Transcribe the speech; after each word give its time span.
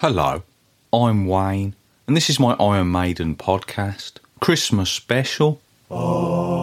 Hello, 0.00 0.42
I'm 0.92 1.26
Wayne, 1.26 1.74
and 2.06 2.14
this 2.14 2.28
is 2.28 2.38
my 2.38 2.52
Iron 2.60 2.92
Maiden 2.92 3.34
podcast, 3.34 4.18
Christmas 4.40 4.90
special. 4.90 5.62
Unwrap 5.88 6.55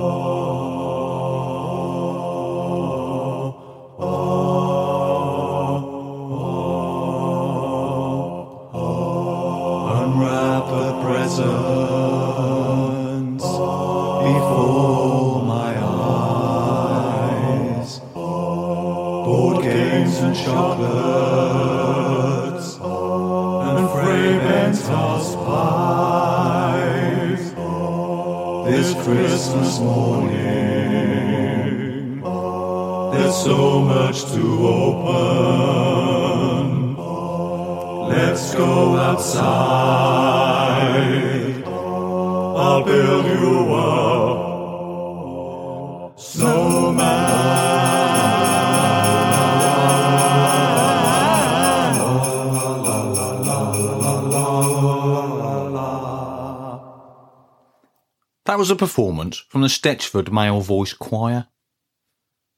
was 58.63 58.71
a 58.71 58.75
performance 58.77 59.43
from 59.49 59.59
the 59.61 59.67
Stechford 59.67 60.31
Male 60.31 60.61
Voice 60.61 60.93
Choir. 60.93 61.47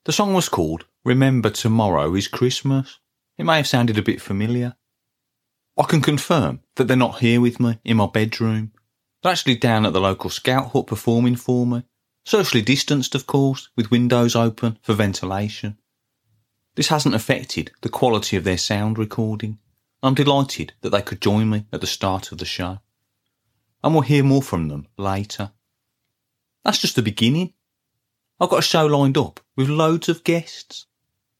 The 0.03 0.11
song 0.11 0.35
was 0.35 0.49
called 0.49 0.85
Remember 1.03 1.49
Tomorrow 1.49 2.13
is 2.13 2.27
Christmas. 2.27 2.99
It 3.39 3.43
may 3.43 3.57
have 3.57 3.65
sounded 3.65 3.97
a 3.97 4.03
bit 4.03 4.21
familiar. 4.21 4.75
I 5.75 5.81
can 5.85 6.01
confirm 6.01 6.59
that 6.75 6.87
they're 6.87 6.95
not 6.95 7.21
here 7.21 7.41
with 7.41 7.59
me 7.59 7.79
in 7.83 7.97
my 7.97 8.05
bedroom. 8.05 8.71
They're 9.23 9.31
actually 9.31 9.55
down 9.55 9.83
at 9.83 9.93
the 9.93 9.99
local 9.99 10.29
scout 10.29 10.73
hut 10.73 10.85
performing 10.85 11.37
for 11.37 11.65
me. 11.65 11.81
Socially 12.23 12.61
distanced, 12.61 13.15
of 13.15 13.25
course, 13.25 13.69
with 13.75 13.89
windows 13.89 14.35
open 14.35 14.77
for 14.83 14.93
ventilation. 14.93 15.75
This 16.75 16.89
hasn't 16.89 17.15
affected 17.15 17.71
the 17.81 17.89
quality 17.89 18.37
of 18.37 18.43
their 18.43 18.59
sound 18.59 18.99
recording. 18.99 19.57
I'm 20.03 20.13
delighted 20.13 20.73
that 20.81 20.91
they 20.91 21.01
could 21.01 21.19
join 21.19 21.49
me 21.49 21.65
at 21.73 21.81
the 21.81 21.87
start 21.87 22.31
of 22.31 22.37
the 22.37 22.45
show. 22.45 22.77
And 23.83 23.95
we'll 23.95 24.03
hear 24.03 24.23
more 24.23 24.43
from 24.43 24.67
them 24.67 24.85
later. 24.99 25.49
That's 26.65 26.79
just 26.79 26.95
the 26.95 27.03
beginning. 27.03 27.53
I've 28.41 28.49
got 28.49 28.59
a 28.59 28.63
show 28.63 28.87
lined 28.87 29.17
up 29.17 29.39
with 29.55 29.69
loads 29.69 30.09
of 30.09 30.23
guests. 30.23 30.87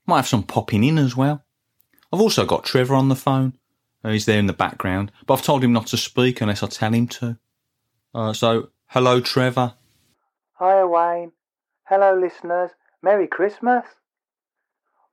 Might 0.06 0.18
have 0.18 0.28
some 0.28 0.44
popping 0.44 0.84
in 0.84 1.00
as 1.00 1.18
well. 1.18 1.44
I've 2.14 2.22
also 2.22 2.46
got 2.46 2.64
Trevor 2.64 2.94
on 2.94 3.10
the 3.10 3.16
phone. 3.16 3.58
Uh, 4.04 4.12
he's 4.12 4.26
there 4.26 4.38
in 4.38 4.46
the 4.46 4.54
background, 4.54 5.12
but 5.26 5.34
I've 5.34 5.46
told 5.46 5.64
him 5.64 5.74
not 5.74 5.88
to 5.88 5.98
speak 5.98 6.40
unless 6.40 6.62
I 6.62 6.68
tell 6.68 6.94
him 6.94 7.08
to. 7.08 7.40
Uh, 8.14 8.34
so, 8.34 8.70
hello, 8.86 9.20
Trevor. 9.20 9.74
Hi, 10.54 10.86
Wayne. 10.86 11.32
Hello, 11.86 12.18
listeners. 12.18 12.70
Merry 13.02 13.28
Christmas. 13.28 13.84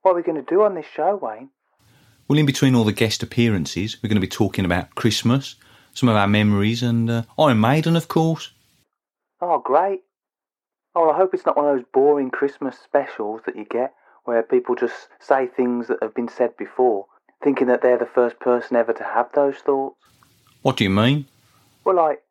What 0.02 0.12
are 0.12 0.16
we 0.16 0.22
going 0.22 0.44
to 0.44 0.48
do 0.48 0.62
on 0.62 0.74
this 0.74 0.86
show, 0.94 1.16
Wayne? 1.16 1.48
Well, 2.28 2.38
in 2.38 2.46
between 2.46 2.74
all 2.74 2.84
the 2.84 2.92
guest 2.92 3.22
appearances, 3.22 3.96
we're 4.02 4.08
going 4.08 4.16
to 4.16 4.20
be 4.20 4.28
talking 4.28 4.66
about 4.66 4.94
Christmas, 4.94 5.56
some 5.94 6.10
of 6.10 6.16
our 6.16 6.28
memories, 6.28 6.82
and 6.82 7.08
uh, 7.08 7.22
Iron 7.38 7.60
Maiden, 7.60 7.96
of 7.96 8.08
course. 8.08 8.52
Oh, 9.44 9.58
great. 9.58 10.02
Oh, 10.94 11.10
I 11.10 11.16
hope 11.16 11.34
it's 11.34 11.44
not 11.44 11.56
one 11.56 11.68
of 11.68 11.76
those 11.76 11.84
boring 11.92 12.30
Christmas 12.30 12.78
specials 12.78 13.40
that 13.44 13.56
you 13.56 13.64
get 13.64 13.92
where 14.24 14.40
people 14.44 14.76
just 14.76 15.08
say 15.18 15.48
things 15.48 15.88
that 15.88 15.98
have 16.00 16.14
been 16.14 16.28
said 16.28 16.56
before, 16.56 17.06
thinking 17.42 17.66
that 17.66 17.82
they're 17.82 17.98
the 17.98 18.06
first 18.06 18.38
person 18.38 18.76
ever 18.76 18.92
to 18.92 19.02
have 19.02 19.26
those 19.34 19.56
thoughts. 19.56 19.96
What 20.62 20.76
do 20.76 20.84
you 20.84 20.90
mean? 20.90 21.26
Well, 21.84 21.96
like, 21.96 22.22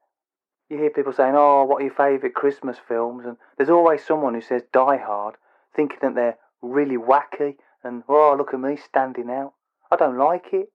you 0.69 0.77
hear 0.77 0.89
people 0.89 1.11
saying, 1.11 1.33
oh, 1.35 1.65
what 1.65 1.81
are 1.81 1.85
your 1.85 1.93
favourite 1.93 2.33
Christmas 2.33 2.77
films? 2.87 3.25
And 3.25 3.35
there's 3.57 3.69
always 3.69 4.05
someone 4.05 4.33
who 4.33 4.41
says 4.41 4.61
Die 4.71 4.97
Hard, 4.97 5.35
thinking 5.75 5.99
that 6.01 6.15
they're 6.15 6.37
really 6.61 6.95
wacky 6.95 7.55
and, 7.83 8.03
oh, 8.07 8.35
look 8.37 8.53
at 8.53 8.59
me 8.61 8.77
standing 8.77 9.29
out. 9.29 9.51
I 9.91 9.97
don't 9.97 10.17
like 10.17 10.45
it. 10.53 10.71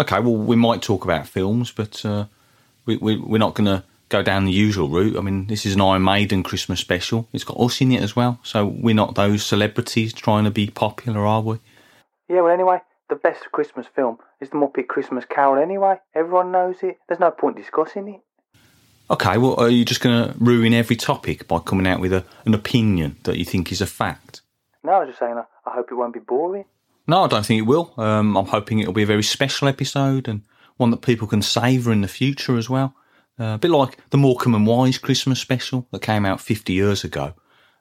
Okay, 0.00 0.18
well, 0.18 0.34
we 0.34 0.56
might 0.56 0.82
talk 0.82 1.04
about 1.04 1.28
films, 1.28 1.70
but 1.70 2.04
uh, 2.04 2.24
we, 2.84 2.96
we, 2.96 3.16
we're 3.16 3.38
not 3.38 3.54
going 3.54 3.66
to 3.66 3.84
go 4.10 4.22
down 4.22 4.44
the 4.44 4.52
usual 4.52 4.88
route. 4.88 5.16
I 5.16 5.20
mean, 5.22 5.46
this 5.46 5.64
is 5.64 5.74
an 5.74 5.80
Iron 5.80 6.04
Maiden 6.04 6.42
Christmas 6.42 6.80
special. 6.80 7.28
It's 7.32 7.44
got 7.44 7.58
us 7.58 7.80
in 7.80 7.92
it 7.92 8.02
as 8.02 8.14
well, 8.14 8.38
so 8.42 8.66
we're 8.66 8.94
not 8.94 9.14
those 9.14 9.44
celebrities 9.44 10.12
trying 10.12 10.44
to 10.44 10.50
be 10.50 10.68
popular, 10.68 11.24
are 11.24 11.40
we? 11.40 11.58
Yeah, 12.28 12.42
well, 12.42 12.52
anyway, 12.52 12.80
the 13.08 13.16
best 13.16 13.50
Christmas 13.52 13.86
film 13.94 14.18
is 14.40 14.50
the 14.50 14.56
Muppet 14.56 14.88
Christmas 14.88 15.24
Carol 15.24 15.62
anyway. 15.62 15.96
Everyone 16.14 16.52
knows 16.52 16.76
it. 16.82 16.98
There's 17.08 17.20
no 17.20 17.30
point 17.30 17.56
discussing 17.56 18.08
it. 18.08 18.20
Okay, 19.10 19.38
well, 19.38 19.58
are 19.58 19.68
you 19.68 19.84
just 19.84 20.00
going 20.00 20.28
to 20.28 20.38
ruin 20.38 20.74
every 20.74 20.96
topic 20.96 21.48
by 21.48 21.58
coming 21.58 21.86
out 21.86 22.00
with 22.00 22.12
a, 22.12 22.24
an 22.44 22.54
opinion 22.54 23.16
that 23.24 23.38
you 23.38 23.44
think 23.44 23.72
is 23.72 23.80
a 23.80 23.86
fact? 23.86 24.42
No, 24.84 24.92
I 24.92 24.98
was 25.00 25.08
just 25.08 25.18
saying, 25.18 25.36
I, 25.36 25.44
I 25.68 25.74
hope 25.74 25.90
it 25.90 25.96
won't 25.96 26.14
be 26.14 26.20
boring. 26.20 26.64
No, 27.06 27.24
I 27.24 27.26
don't 27.26 27.44
think 27.44 27.58
it 27.58 27.66
will. 27.66 27.92
Um, 27.96 28.36
I'm 28.36 28.46
hoping 28.46 28.78
it'll 28.78 28.92
be 28.92 29.02
a 29.02 29.06
very 29.06 29.24
special 29.24 29.66
episode 29.66 30.28
and 30.28 30.42
one 30.76 30.90
that 30.90 31.02
people 31.02 31.26
can 31.26 31.42
savour 31.42 31.92
in 31.92 32.02
the 32.02 32.08
future 32.08 32.56
as 32.56 32.70
well. 32.70 32.94
Uh, 33.40 33.54
a 33.54 33.58
bit 33.58 33.70
like 33.70 33.96
the 34.10 34.18
Morecambe 34.18 34.54
and 34.54 34.66
Wise 34.66 34.98
Christmas 34.98 35.40
special 35.40 35.88
that 35.92 36.02
came 36.02 36.26
out 36.26 36.42
50 36.42 36.74
years 36.74 37.04
ago. 37.04 37.32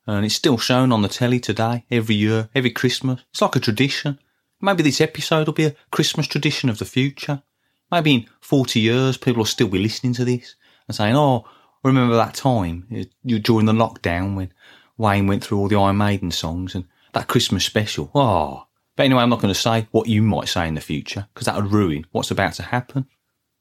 And 0.07 0.25
it's 0.25 0.35
still 0.35 0.57
shown 0.57 0.93
on 0.93 1.01
the 1.01 1.09
telly 1.09 1.39
today, 1.41 1.85
every 1.91 2.15
year, 2.15 2.49
every 2.55 2.71
Christmas. 2.71 3.25
It's 3.31 3.41
like 3.41 3.57
a 3.57 3.59
tradition. 3.59 4.19
Maybe 4.61 4.83
this 4.83 5.01
episode 5.01 5.47
will 5.47 5.53
be 5.53 5.65
a 5.65 5.75
Christmas 5.91 6.27
tradition 6.27 6.69
of 6.69 6.79
the 6.79 6.85
future. 6.85 7.43
Maybe 7.91 8.13
in 8.13 8.25
40 8.39 8.79
years, 8.79 9.17
people 9.17 9.39
will 9.39 9.45
still 9.45 9.67
be 9.67 9.79
listening 9.79 10.13
to 10.13 10.25
this 10.25 10.55
and 10.87 10.95
saying, 10.95 11.17
oh, 11.17 11.45
remember 11.83 12.15
that 12.15 12.35
time 12.35 12.87
during 13.25 13.65
the 13.65 13.73
lockdown 13.73 14.35
when 14.35 14.53
Wayne 14.97 15.27
went 15.27 15.43
through 15.43 15.59
all 15.59 15.67
the 15.67 15.75
Iron 15.75 15.97
Maiden 15.97 16.31
songs 16.31 16.73
and 16.73 16.85
that 17.13 17.27
Christmas 17.27 17.65
special. 17.65 18.11
Oh, 18.15 18.65
but 18.95 19.03
anyway, 19.03 19.23
I'm 19.23 19.29
not 19.29 19.41
going 19.41 19.53
to 19.53 19.59
say 19.59 19.87
what 19.91 20.07
you 20.07 20.21
might 20.21 20.47
say 20.47 20.69
in 20.69 20.75
the 20.75 20.81
future 20.81 21.27
because 21.33 21.47
that 21.47 21.55
would 21.55 21.71
ruin 21.71 22.05
what's 22.11 22.31
about 22.31 22.53
to 22.53 22.63
happen. 22.63 23.07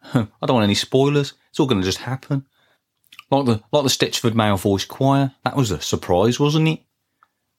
I 0.14 0.26
don't 0.42 0.54
want 0.54 0.64
any 0.64 0.74
spoilers. 0.74 1.34
It's 1.50 1.60
all 1.60 1.66
going 1.66 1.80
to 1.80 1.86
just 1.86 1.98
happen. 1.98 2.46
Like 3.30 3.44
the 3.44 3.62
like 3.72 3.82
the 3.82 3.90
Stechford 3.90 4.34
Male 4.34 4.56
Voice 4.56 4.84
Choir. 4.84 5.32
That 5.44 5.56
was 5.56 5.70
a 5.70 5.80
surprise, 5.80 6.40
wasn't 6.40 6.68
it? 6.68 6.80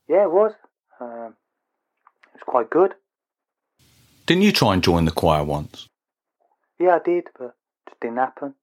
Yeah, 0.07 0.23
it 0.23 0.31
was. 0.31 0.53
Um, 0.99 1.35
it 2.25 2.35
was 2.35 2.43
quite 2.45 2.69
good. 2.69 2.93
Didn't 4.25 4.43
you 4.43 4.51
try 4.51 4.73
and 4.73 4.83
join 4.83 5.05
the 5.05 5.11
choir 5.11 5.43
once? 5.43 5.87
Yeah, 6.79 6.95
I 6.95 6.99
did, 7.03 7.25
but 7.37 7.45
it 7.45 7.53
just 7.89 7.99
didn't 7.99 8.17
happen. 8.17 8.55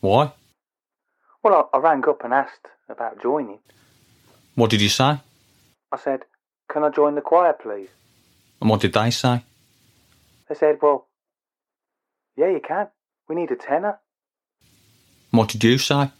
Why? 0.00 0.32
Well, 1.42 1.70
I, 1.72 1.76
I 1.76 1.80
rang 1.80 2.04
up 2.08 2.24
and 2.24 2.32
asked 2.32 2.68
about 2.88 3.22
joining. 3.22 3.58
What 4.54 4.70
did 4.70 4.80
you 4.80 4.88
say? 4.88 5.18
I 5.92 5.98
said, 6.02 6.20
Can 6.70 6.84
I 6.84 6.90
join 6.90 7.14
the 7.14 7.20
choir, 7.20 7.52
please? 7.52 7.88
And 8.60 8.70
what 8.70 8.80
did 8.80 8.92
they 8.94 9.10
say? 9.10 9.44
They 10.48 10.54
said, 10.54 10.78
Well, 10.80 11.05
yeah, 12.36 12.48
you 12.48 12.60
can. 12.60 12.88
We 13.28 13.34
need 13.36 13.50
a 13.50 13.56
tenor. 13.56 13.98
And 15.32 15.38
what 15.38 15.48
did 15.48 15.64
you 15.64 15.78
say? 15.78 16.10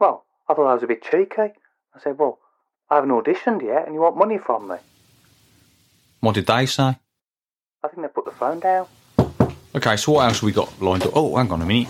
Well, 0.00 0.24
I 0.48 0.54
thought 0.54 0.70
I 0.70 0.74
was 0.74 0.82
a 0.82 0.86
bit 0.86 1.02
cheeky. 1.02 1.36
I 1.42 2.00
said, 2.02 2.18
Well, 2.18 2.38
I 2.90 2.96
haven't 2.96 3.10
auditioned 3.10 3.62
yet 3.62 3.86
and 3.86 3.94
you 3.94 4.00
want 4.00 4.16
money 4.16 4.38
from 4.38 4.68
me. 4.68 4.76
What 6.20 6.34
did 6.34 6.46
they 6.46 6.66
say? 6.66 6.96
I 7.82 7.88
think 7.88 8.02
they 8.02 8.08
put 8.08 8.24
the 8.24 8.30
phone 8.30 8.60
down. 8.60 8.86
Okay, 9.74 9.96
so 9.96 10.12
what 10.12 10.24
else 10.26 10.36
have 10.36 10.42
we 10.44 10.52
got 10.52 10.80
lined 10.80 11.02
up? 11.04 11.12
Oh, 11.14 11.36
hang 11.36 11.50
on 11.50 11.60
a 11.60 11.66
minute. 11.66 11.88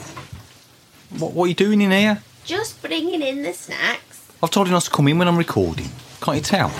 What, 1.18 1.32
what 1.32 1.44
are 1.44 1.48
you 1.48 1.54
doing 1.54 1.80
in 1.80 1.90
here? 1.90 2.20
Just 2.44 2.82
bringing 2.82 3.22
in 3.22 3.42
the 3.42 3.52
snacks. 3.52 4.30
I've 4.42 4.50
told 4.50 4.66
you 4.66 4.72
not 4.72 4.82
to 4.82 4.90
come 4.90 5.08
in 5.08 5.18
when 5.18 5.28
I'm 5.28 5.36
recording. 5.36 5.88
Can't 6.20 6.36
you 6.38 6.42
tell? 6.42 6.70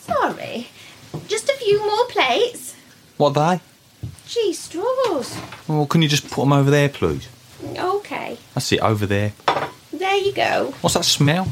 Sorry. 0.00 0.68
Just 1.28 1.48
a 1.48 1.54
few 1.54 1.78
more 1.80 2.06
plates. 2.06 2.74
What 3.16 3.36
are 3.36 3.56
they? 3.56 3.62
Cheese 4.32 4.60
straws. 4.60 5.36
Well, 5.68 5.84
can 5.84 6.00
you 6.00 6.08
just 6.08 6.30
put 6.30 6.40
them 6.40 6.54
over 6.54 6.70
there, 6.70 6.88
please? 6.88 7.28
Okay. 7.76 8.38
That's 8.54 8.72
it, 8.72 8.80
over 8.80 9.04
there. 9.04 9.34
There 9.92 10.16
you 10.16 10.32
go. 10.32 10.72
What's 10.80 10.94
that 10.94 11.04
smell? 11.04 11.44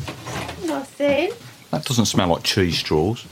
Nothing. 0.64 1.32
That 1.72 1.84
doesn't 1.84 2.06
smell 2.06 2.28
like 2.28 2.42
cheese 2.42 2.78
straws. 2.78 3.26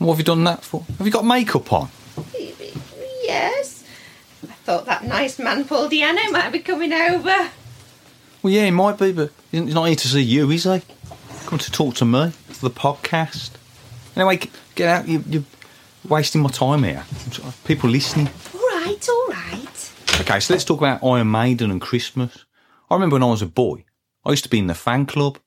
What 0.00 0.14
have 0.14 0.18
you 0.18 0.24
done 0.24 0.42
that 0.44 0.64
for? 0.64 0.82
Have 0.98 1.06
you 1.06 1.12
got 1.12 1.24
makeup 1.24 1.72
on? 1.72 1.90
Yes. 3.22 3.84
I 4.42 4.52
thought 4.64 4.86
that 4.86 5.04
nice 5.04 5.38
man 5.38 5.64
Paul 5.64 5.88
Di'Anno 5.88 6.32
might 6.32 6.50
be 6.50 6.58
coming 6.58 6.92
over. 6.92 7.50
Well, 8.42 8.52
yeah, 8.52 8.64
he 8.64 8.72
might 8.72 8.98
be, 8.98 9.12
but 9.12 9.30
he's 9.52 9.74
not 9.74 9.84
here 9.84 9.94
to 9.94 10.08
see 10.08 10.22
you, 10.22 10.50
is 10.50 10.64
he? 10.64 10.82
Come 11.46 11.60
to 11.60 11.70
talk 11.70 11.94
to 11.96 12.04
me 12.04 12.30
for 12.30 12.68
the 12.68 12.74
podcast. 12.74 13.50
Anyway, 14.16 14.40
get 14.74 14.88
out. 14.88 15.06
You're 15.06 15.44
wasting 16.08 16.42
my 16.42 16.50
time 16.50 16.82
here. 16.82 17.04
People 17.64 17.90
listening. 17.90 18.28
Right. 18.86 19.08
all 19.08 19.26
right. 19.26 19.92
Okay, 20.20 20.38
so 20.38 20.54
let's 20.54 20.64
talk 20.64 20.78
about 20.78 21.02
Iron 21.02 21.28
Maiden 21.28 21.72
and 21.72 21.80
Christmas. 21.80 22.44
I 22.88 22.94
remember 22.94 23.16
when 23.16 23.24
I 23.24 23.26
was 23.26 23.42
a 23.42 23.46
boy, 23.46 23.84
I 24.24 24.30
used 24.30 24.44
to 24.44 24.48
be 24.48 24.60
in 24.60 24.68
the 24.68 24.74
fan 24.74 25.06
club, 25.06 25.40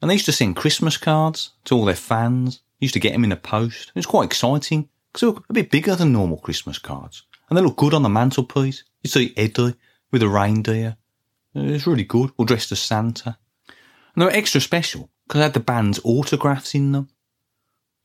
and 0.00 0.10
they 0.10 0.14
used 0.14 0.24
to 0.24 0.32
send 0.32 0.56
Christmas 0.56 0.96
cards 0.96 1.50
to 1.66 1.76
all 1.76 1.84
their 1.84 1.94
fans. 1.94 2.60
used 2.80 2.94
to 2.94 3.00
get 3.00 3.12
them 3.12 3.24
in 3.24 3.30
the 3.30 3.36
post. 3.36 3.90
It 3.90 3.98
was 3.98 4.06
quite 4.06 4.24
exciting 4.24 4.88
because 5.12 5.20
they 5.20 5.26
were 5.26 5.42
a 5.50 5.52
bit 5.52 5.70
bigger 5.70 5.94
than 5.94 6.12
normal 6.12 6.38
Christmas 6.38 6.78
cards, 6.78 7.24
and 7.50 7.58
they 7.58 7.60
looked 7.60 7.76
good 7.76 7.92
on 7.92 8.02
the 8.02 8.08
mantelpiece. 8.08 8.82
You 9.02 9.10
see 9.10 9.34
Eddie 9.36 9.74
with 10.10 10.22
a 10.22 10.28
reindeer. 10.30 10.96
It 11.54 11.70
was 11.70 11.86
really 11.86 12.04
good, 12.04 12.32
all 12.38 12.46
dressed 12.46 12.72
as 12.72 12.80
Santa. 12.80 13.36
And 14.14 14.22
they 14.22 14.24
were 14.24 14.32
extra 14.32 14.62
special 14.62 15.10
because 15.26 15.40
they 15.40 15.44
had 15.44 15.52
the 15.52 15.60
band's 15.60 16.00
autographs 16.02 16.74
in 16.74 16.92
them. 16.92 17.10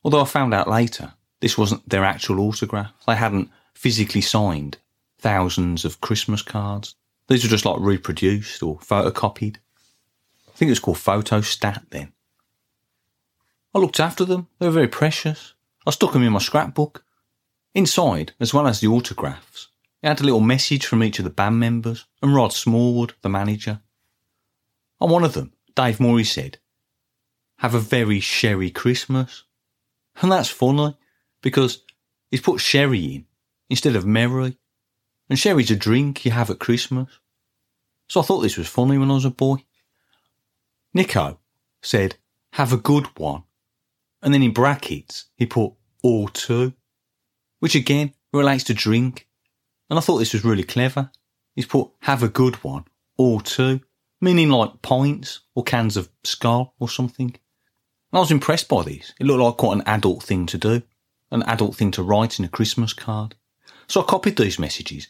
Although 0.04 0.20
I 0.20 0.26
found 0.26 0.52
out 0.52 0.68
later 0.68 1.14
this 1.40 1.56
wasn't 1.56 1.88
their 1.88 2.04
actual 2.04 2.40
autograph. 2.40 2.92
They 3.06 3.16
hadn't 3.16 3.48
physically 3.74 4.20
signed 4.20 4.76
thousands 5.22 5.84
of 5.84 6.00
Christmas 6.00 6.42
cards. 6.42 6.96
These 7.28 7.44
were 7.44 7.50
just 7.50 7.64
like 7.64 7.80
reproduced 7.80 8.62
or 8.62 8.78
photocopied. 8.78 9.56
I 10.48 10.56
think 10.56 10.68
it 10.68 10.72
was 10.72 10.80
called 10.80 10.98
Photostat 10.98 11.90
then. 11.90 12.12
I 13.74 13.78
looked 13.78 14.00
after 14.00 14.24
them. 14.24 14.48
They 14.58 14.66
were 14.66 14.72
very 14.72 14.88
precious. 14.88 15.54
I 15.86 15.92
stuck 15.92 16.12
them 16.12 16.22
in 16.22 16.32
my 16.32 16.40
scrapbook. 16.40 17.04
Inside, 17.74 18.32
as 18.38 18.52
well 18.52 18.66
as 18.66 18.80
the 18.80 18.88
autographs, 18.88 19.68
it 20.02 20.08
had 20.08 20.20
a 20.20 20.24
little 20.24 20.40
message 20.40 20.84
from 20.84 21.02
each 21.02 21.18
of 21.18 21.24
the 21.24 21.30
band 21.30 21.58
members 21.58 22.04
and 22.20 22.34
Rod 22.34 22.52
Smallwood, 22.52 23.14
the 23.22 23.30
manager. 23.30 23.80
On 25.00 25.08
one 25.08 25.24
of 25.24 25.32
them, 25.32 25.52
Dave 25.74 26.00
Murray 26.00 26.24
said, 26.24 26.58
Have 27.58 27.74
a 27.74 27.80
very 27.80 28.20
sherry 28.20 28.70
Christmas. 28.70 29.44
And 30.20 30.30
that's 30.30 30.50
funny 30.50 30.96
because 31.40 31.82
he's 32.30 32.42
put 32.42 32.60
sherry 32.60 33.14
in 33.14 33.26
instead 33.70 33.96
of 33.96 34.04
merry. 34.04 34.58
And 35.32 35.38
sherry's 35.38 35.70
a 35.70 35.76
drink 35.76 36.26
you 36.26 36.30
have 36.30 36.50
at 36.50 36.58
Christmas. 36.58 37.08
So 38.06 38.20
I 38.20 38.22
thought 38.22 38.40
this 38.40 38.58
was 38.58 38.68
funny 38.68 38.98
when 38.98 39.10
I 39.10 39.14
was 39.14 39.24
a 39.24 39.30
boy. 39.30 39.64
Nicko 40.92 41.38
said, 41.80 42.16
have 42.52 42.70
a 42.70 42.76
good 42.76 43.06
one. 43.18 43.44
And 44.20 44.34
then 44.34 44.42
in 44.42 44.52
brackets, 44.52 45.30
he 45.36 45.46
put 45.46 45.72
or 46.02 46.28
two, 46.28 46.74
which 47.60 47.74
again 47.74 48.12
relates 48.30 48.64
to 48.64 48.74
drink. 48.74 49.26
And 49.88 49.98
I 49.98 50.02
thought 50.02 50.18
this 50.18 50.34
was 50.34 50.44
really 50.44 50.64
clever. 50.64 51.10
He's 51.56 51.64
put 51.64 51.88
have 52.00 52.22
a 52.22 52.28
good 52.28 52.56
one 52.56 52.84
or 53.16 53.40
two, 53.40 53.80
meaning 54.20 54.50
like 54.50 54.82
pints 54.82 55.40
or 55.54 55.64
cans 55.64 55.96
of 55.96 56.10
Skol 56.24 56.72
or 56.78 56.90
something. 56.90 57.28
And 57.28 57.38
I 58.12 58.18
was 58.18 58.30
impressed 58.30 58.68
by 58.68 58.82
this. 58.82 59.14
It 59.18 59.24
looked 59.24 59.40
like 59.40 59.56
quite 59.56 59.78
an 59.78 59.84
adult 59.86 60.24
thing 60.24 60.44
to 60.44 60.58
do 60.58 60.82
an 61.30 61.42
adult 61.44 61.74
thing 61.74 61.90
to 61.92 62.02
write 62.02 62.38
in 62.38 62.44
a 62.44 62.48
Christmas 62.48 62.92
card. 62.92 63.34
So 63.88 64.02
I 64.02 64.04
copied 64.04 64.36
these 64.36 64.58
messages 64.58 65.08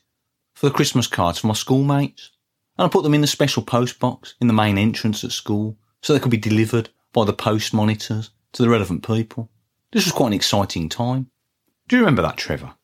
for 0.62 0.68
the 0.68 0.74
Christmas 0.76 1.08
cards 1.08 1.40
for 1.40 1.48
my 1.48 1.54
schoolmates, 1.54 2.30
and 2.78 2.86
I 2.86 2.88
put 2.88 3.02
them 3.02 3.14
in 3.14 3.20
the 3.20 3.26
special 3.26 3.64
post 3.64 3.98
box 3.98 4.36
in 4.40 4.46
the 4.46 4.52
main 4.52 4.78
entrance 4.78 5.24
at 5.24 5.32
school 5.32 5.76
so 6.00 6.12
they 6.12 6.20
could 6.20 6.30
be 6.30 6.36
delivered 6.36 6.88
by 7.12 7.24
the 7.24 7.32
post 7.32 7.74
monitors 7.74 8.30
to 8.52 8.62
the 8.62 8.68
relevant 8.68 9.04
people. 9.04 9.50
This 9.90 10.04
was 10.04 10.12
quite 10.12 10.28
an 10.28 10.34
exciting 10.34 10.88
time. 10.88 11.32
Do 11.88 11.96
you 11.96 12.02
remember 12.02 12.22
that, 12.22 12.36
Trevor? 12.36 12.74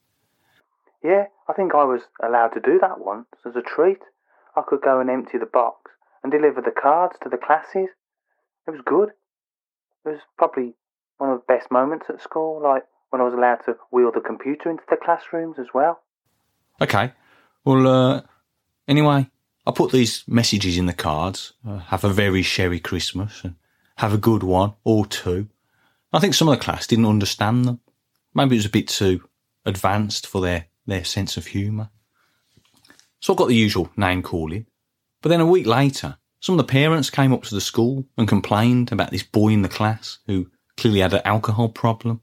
Yeah, 1.05 1.27
I 1.49 1.53
think 1.53 1.73
I 1.73 1.85
was 1.85 2.01
allowed 2.21 2.49
to 2.55 2.61
do 2.61 2.81
that 2.81 2.99
once 2.99 3.29
as 3.47 3.55
a 3.55 3.63
treat. 3.63 4.01
I 4.57 4.63
could 4.67 4.83
go 4.83 4.99
and 4.99 5.09
empty 5.09 5.39
the 5.39 5.47
box 5.47 5.93
and 6.25 6.33
deliver 6.33 6.61
the 6.61 6.73
cards 6.73 7.15
to 7.23 7.29
the 7.29 7.37
classes. 7.37 7.91
It 8.67 8.73
was 8.73 8.81
good. 8.85 9.11
It 10.05 10.09
was 10.09 10.19
probably 10.37 10.75
one 11.19 11.31
of 11.31 11.39
the 11.39 11.55
best 11.55 11.71
moments 11.71 12.07
at 12.09 12.21
school, 12.21 12.61
like 12.61 12.83
when 13.11 13.23
I 13.23 13.25
was 13.25 13.35
allowed 13.35 13.61
to 13.67 13.77
wheel 13.93 14.11
the 14.13 14.21
computer 14.21 14.69
into 14.69 14.83
the 14.91 14.97
classrooms 14.97 15.61
as 15.61 15.69
well. 15.73 16.01
Okay. 16.83 17.13
Well, 17.69 17.87
uh, 17.87 18.23
anyway, 18.89 19.27
I 19.67 19.73
put 19.73 19.93
these 19.93 20.25
messages 20.27 20.79
in 20.79 20.87
the 20.87 20.95
cards. 20.95 21.53
Uh, 21.69 21.77
have 21.77 22.03
a 22.03 22.09
very 22.09 22.41
sherry 22.41 22.81
Christmas 22.81 23.45
and 23.45 23.57
have 23.97 24.15
a 24.15 24.17
good 24.17 24.43
one 24.43 24.73
or 24.85 25.05
two. 25.05 25.49
I 26.11 26.19
think 26.19 26.33
some 26.33 26.49
of 26.49 26.59
the 26.59 26.65
class 26.65 26.87
didn't 26.87 27.05
understand 27.05 27.67
them. 27.67 27.81
Maybe 28.33 28.57
it 28.57 28.61
was 28.61 28.65
a 28.65 28.71
bit 28.71 28.89
too 28.89 29.29
advanced 29.67 30.27
for 30.27 30.41
their, 30.41 30.69
their 30.87 31.05
sense 31.05 31.37
of 31.37 31.49
humour. 31.49 31.91
So 33.21 33.35
I 33.35 33.37
got 33.37 33.49
the 33.49 33.55
usual 33.55 33.91
name 33.99 34.23
calling. 34.23 34.65
But 35.21 35.29
then 35.29 35.43
a 35.43 35.47
week 35.47 35.67
later, 35.67 36.17
some 36.41 36.59
of 36.59 36.67
the 36.67 36.73
parents 36.73 37.11
came 37.11 37.35
up 37.35 37.43
to 37.43 37.55
the 37.55 37.61
school 37.61 38.07
and 38.17 38.27
complained 38.27 38.93
about 38.93 39.11
this 39.11 39.23
boy 39.23 39.49
in 39.49 39.61
the 39.61 39.69
class 39.69 40.21
who 40.27 40.51
clearly 40.79 41.01
had 41.01 41.13
an 41.13 41.21
alcohol 41.27 41.69
problem 41.69 42.23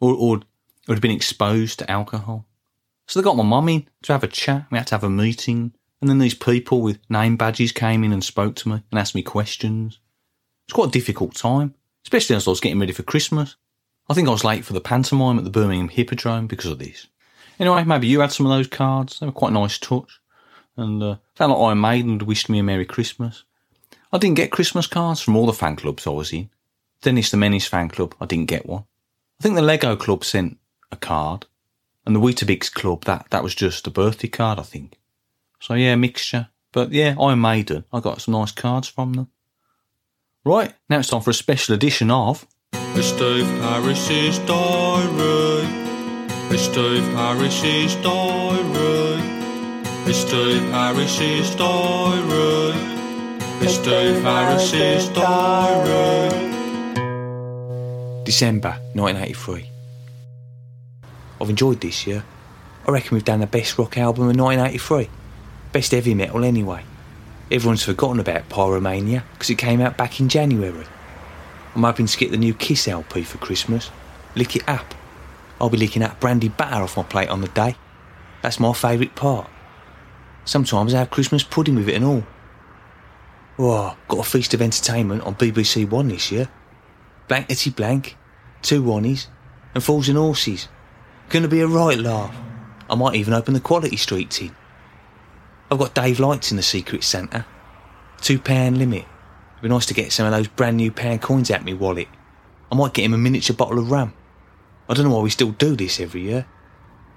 or, 0.00 0.12
or, 0.12 0.42
or 0.86 0.94
had 0.94 1.00
been 1.00 1.12
exposed 1.12 1.78
to 1.78 1.90
alcohol. 1.90 2.44
So 3.08 3.18
they 3.18 3.24
got 3.24 3.36
my 3.36 3.42
mum 3.42 3.68
in 3.68 3.86
to 4.02 4.12
have 4.12 4.22
a 4.22 4.28
chat. 4.28 4.66
We 4.70 4.78
had 4.78 4.86
to 4.88 4.94
have 4.94 5.04
a 5.04 5.10
meeting. 5.10 5.72
And 6.00 6.08
then 6.08 6.18
these 6.18 6.34
people 6.34 6.82
with 6.82 6.98
name 7.10 7.36
badges 7.36 7.72
came 7.72 8.04
in 8.04 8.12
and 8.12 8.22
spoke 8.22 8.54
to 8.56 8.68
me 8.68 8.82
and 8.90 9.00
asked 9.00 9.14
me 9.14 9.22
questions. 9.22 9.98
It's 10.66 10.74
quite 10.74 10.88
a 10.88 10.92
difficult 10.92 11.34
time, 11.34 11.74
especially 12.04 12.36
as 12.36 12.46
I 12.46 12.50
was 12.50 12.60
getting 12.60 12.78
ready 12.78 12.92
for 12.92 13.02
Christmas. 13.02 13.56
I 14.08 14.14
think 14.14 14.28
I 14.28 14.32
was 14.32 14.44
late 14.44 14.64
for 14.64 14.74
the 14.74 14.80
pantomime 14.80 15.38
at 15.38 15.44
the 15.44 15.50
Birmingham 15.50 15.88
Hippodrome 15.88 16.46
because 16.46 16.70
of 16.70 16.78
this. 16.78 17.06
Anyway, 17.58 17.82
maybe 17.84 18.06
you 18.06 18.20
had 18.20 18.30
some 18.30 18.46
of 18.46 18.50
those 18.50 18.68
cards. 18.68 19.18
They 19.18 19.26
were 19.26 19.32
quite 19.32 19.50
a 19.50 19.54
nice 19.54 19.78
touch. 19.78 20.20
And 20.76 21.02
uh, 21.02 21.16
felt 21.34 21.50
like 21.50 21.68
Iron 21.68 21.80
Maiden 21.80 22.12
had 22.12 22.22
wished 22.22 22.48
me 22.48 22.60
a 22.60 22.62
Merry 22.62 22.84
Christmas. 22.84 23.42
I 24.12 24.18
didn't 24.18 24.36
get 24.36 24.52
Christmas 24.52 24.86
cards 24.86 25.20
from 25.20 25.34
all 25.34 25.46
the 25.46 25.52
fan 25.52 25.76
clubs 25.76 26.06
I 26.06 26.10
was 26.10 26.32
in. 26.32 26.50
Dennis 27.02 27.30
the 27.30 27.36
Menace 27.36 27.66
fan 27.66 27.88
club, 27.88 28.14
I 28.20 28.26
didn't 28.26 28.46
get 28.46 28.66
one. 28.66 28.84
I 29.40 29.42
think 29.42 29.54
the 29.54 29.62
Lego 29.62 29.96
Club 29.96 30.24
sent 30.24 30.58
a 30.90 30.96
card, 30.96 31.46
and 32.08 32.16
the 32.16 32.20
Weetabix 32.20 32.72
Club 32.72 33.04
that 33.04 33.26
that 33.28 33.42
was 33.44 33.54
just 33.54 33.86
a 33.86 33.90
birthday 33.90 34.28
card, 34.28 34.58
I 34.58 34.62
think. 34.62 34.98
So 35.60 35.74
yeah, 35.74 35.94
mixture. 35.94 36.48
But 36.72 36.90
yeah, 36.90 37.14
Iron 37.20 37.42
Maiden, 37.42 37.84
I 37.92 38.00
got 38.00 38.22
some 38.22 38.32
nice 38.32 38.50
cards 38.50 38.88
from 38.88 39.12
them. 39.12 39.28
Right, 40.42 40.72
now 40.88 41.00
it's 41.00 41.08
time 41.08 41.20
for 41.20 41.30
a 41.30 41.34
special 41.34 41.74
edition 41.74 42.10
of 42.10 42.46
Dave 42.72 43.46
Harris's 43.60 44.38
diary. 44.40 45.66
Dave 46.72 47.04
Harris's 47.14 47.94
diary. 47.96 49.20
Dave 50.06 50.70
Harris's 50.72 51.54
diary. 51.56 52.72
Dave 53.84 54.22
Harris's 54.22 55.08
diary. 55.10 56.48
December 58.24 58.78
1983. 58.94 59.77
I've 61.40 61.50
enjoyed 61.50 61.80
this 61.80 62.06
year. 62.06 62.24
I 62.86 62.90
reckon 62.90 63.14
we've 63.14 63.24
done 63.24 63.40
the 63.40 63.46
best 63.46 63.78
rock 63.78 63.98
album 63.98 64.24
of 64.28 64.36
1983. 64.36 65.08
Best 65.72 65.92
heavy 65.92 66.14
metal 66.14 66.44
anyway. 66.44 66.84
Everyone's 67.50 67.84
forgotten 67.84 68.20
about 68.20 68.48
Pyromania 68.48 69.22
because 69.32 69.50
it 69.50 69.58
came 69.58 69.80
out 69.80 69.96
back 69.96 70.20
in 70.20 70.28
January. 70.28 70.86
I'm 71.74 71.82
hoping 71.82 72.06
to 72.06 72.18
get 72.18 72.30
the 72.30 72.36
new 72.36 72.54
Kiss 72.54 72.88
LP 72.88 73.22
for 73.22 73.38
Christmas. 73.38 73.90
Lick 74.34 74.56
it 74.56 74.68
up. 74.68 74.94
I'll 75.60 75.70
be 75.70 75.78
licking 75.78 76.02
up 76.02 76.20
brandy 76.20 76.48
butter 76.48 76.82
off 76.82 76.96
my 76.96 77.02
plate 77.02 77.28
on 77.28 77.40
the 77.40 77.48
day. 77.48 77.76
That's 78.42 78.60
my 78.60 78.72
favourite 78.72 79.14
part. 79.14 79.48
Sometimes 80.44 80.94
I 80.94 81.00
have 81.00 81.10
Christmas 81.10 81.42
pudding 81.42 81.76
with 81.76 81.88
it 81.88 81.96
and 81.96 82.04
all. 82.04 82.24
Oh, 83.58 83.96
got 84.08 84.20
a 84.20 84.22
feast 84.22 84.54
of 84.54 84.62
entertainment 84.62 85.22
on 85.24 85.34
BBC 85.34 85.88
One 85.88 86.08
this 86.08 86.30
year. 86.30 86.48
Blankety 87.28 87.70
blank, 87.70 88.16
two 88.62 88.82
Ronnies, 88.82 89.26
and 89.74 89.82
Fools 89.82 90.08
and 90.08 90.16
Horses. 90.16 90.68
Gonna 91.28 91.48
be 91.48 91.60
a 91.60 91.66
right 91.66 91.98
laugh. 91.98 92.34
I 92.88 92.94
might 92.94 93.14
even 93.14 93.34
open 93.34 93.52
the 93.52 93.60
Quality 93.60 93.98
Street 93.98 94.30
tin. 94.30 94.56
I've 95.70 95.78
got 95.78 95.94
Dave 95.94 96.18
Lights 96.18 96.50
in 96.50 96.56
the 96.56 96.62
Secret 96.62 97.04
Santa. 97.04 97.44
Two 98.22 98.38
pound 98.38 98.78
limit. 98.78 99.04
It'd 99.52 99.62
be 99.62 99.68
nice 99.68 99.84
to 99.86 99.94
get 99.94 100.10
some 100.10 100.24
of 100.24 100.32
those 100.32 100.48
brand 100.48 100.78
new 100.78 100.90
pound 100.90 101.20
coins 101.20 101.50
out 101.50 101.64
me 101.64 101.74
wallet. 101.74 102.08
I 102.72 102.76
might 102.76 102.94
get 102.94 103.04
him 103.04 103.12
a 103.12 103.18
miniature 103.18 103.54
bottle 103.54 103.78
of 103.78 103.90
rum. 103.90 104.14
I 104.88 104.94
don't 104.94 105.06
know 105.06 105.14
why 105.14 105.22
we 105.22 105.28
still 105.28 105.50
do 105.50 105.76
this 105.76 106.00
every 106.00 106.22
year. 106.22 106.46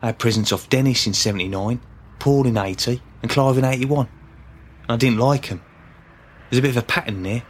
I 0.01 0.07
had 0.07 0.19
presents 0.19 0.51
off 0.51 0.67
Dennis 0.67 1.07
in 1.07 1.13
79, 1.13 1.79
Paul 2.19 2.47
in 2.47 2.57
80, 2.57 3.01
and 3.21 3.31
Clive 3.31 3.57
in 3.57 3.63
81. 3.63 4.09
And 4.83 4.91
I 4.91 4.97
didn't 4.97 5.19
like 5.19 5.43
like 5.43 5.51
'em. 5.53 5.61
There's 6.49 6.59
a 6.59 6.61
bit 6.61 6.71
of 6.71 6.83
a 6.83 6.85
pattern 6.85 7.23
there. 7.23 7.43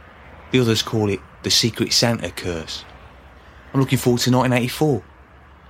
The 0.52 0.60
others 0.60 0.82
call 0.82 1.08
it 1.08 1.20
the 1.42 1.50
Secret 1.50 1.92
Santa 1.92 2.30
curse. 2.30 2.84
I'm 3.74 3.80
looking 3.80 3.98
forward 3.98 4.20
to 4.20 4.30
1984. 4.30 5.02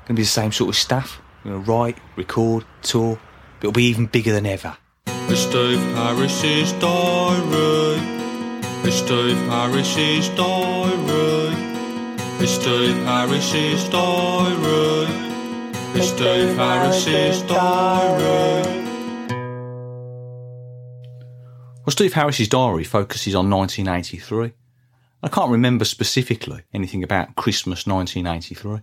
Gonna 0.07 0.17
be 0.17 0.23
the 0.23 0.29
same 0.29 0.53
sort 0.53 0.69
of 0.71 0.77
stuff. 0.77 1.21
We're 1.45 1.53
gonna 1.53 1.65
write, 1.65 1.99
record, 2.17 2.65
tour, 2.83 3.19
but 3.61 3.69
it'll 3.69 3.73
be 3.73 3.85
even 3.85 4.07
bigger 4.07 4.33
than 4.33 4.47
ever. 4.47 4.77
It's 5.07 5.47
Dave 5.47 5.81
Harris's 5.95 6.73
diary. 6.75 8.01
It's 8.85 9.01
Dave 9.03 9.39
Harris's 9.49 10.29
diary. 10.31 11.55
It's 12.41 12.59
Dave 12.59 12.97
Harris's 13.05 13.89
diary. 13.89 15.07
It's 15.95 16.11
Dave 16.13 16.57
Harris's 16.57 17.43
diary. 17.43 18.83
Well, 21.85 21.91
Steve 21.91 22.13
Harris's 22.13 22.49
diary 22.49 22.85
focuses 22.85 23.35
on 23.35 23.49
1983. 23.51 24.53
I 25.23 25.29
can't 25.29 25.51
remember 25.51 25.85
specifically 25.85 26.63
anything 26.75 27.05
about 27.05 27.37
Christmas 27.37 27.87
1983, 27.87 28.81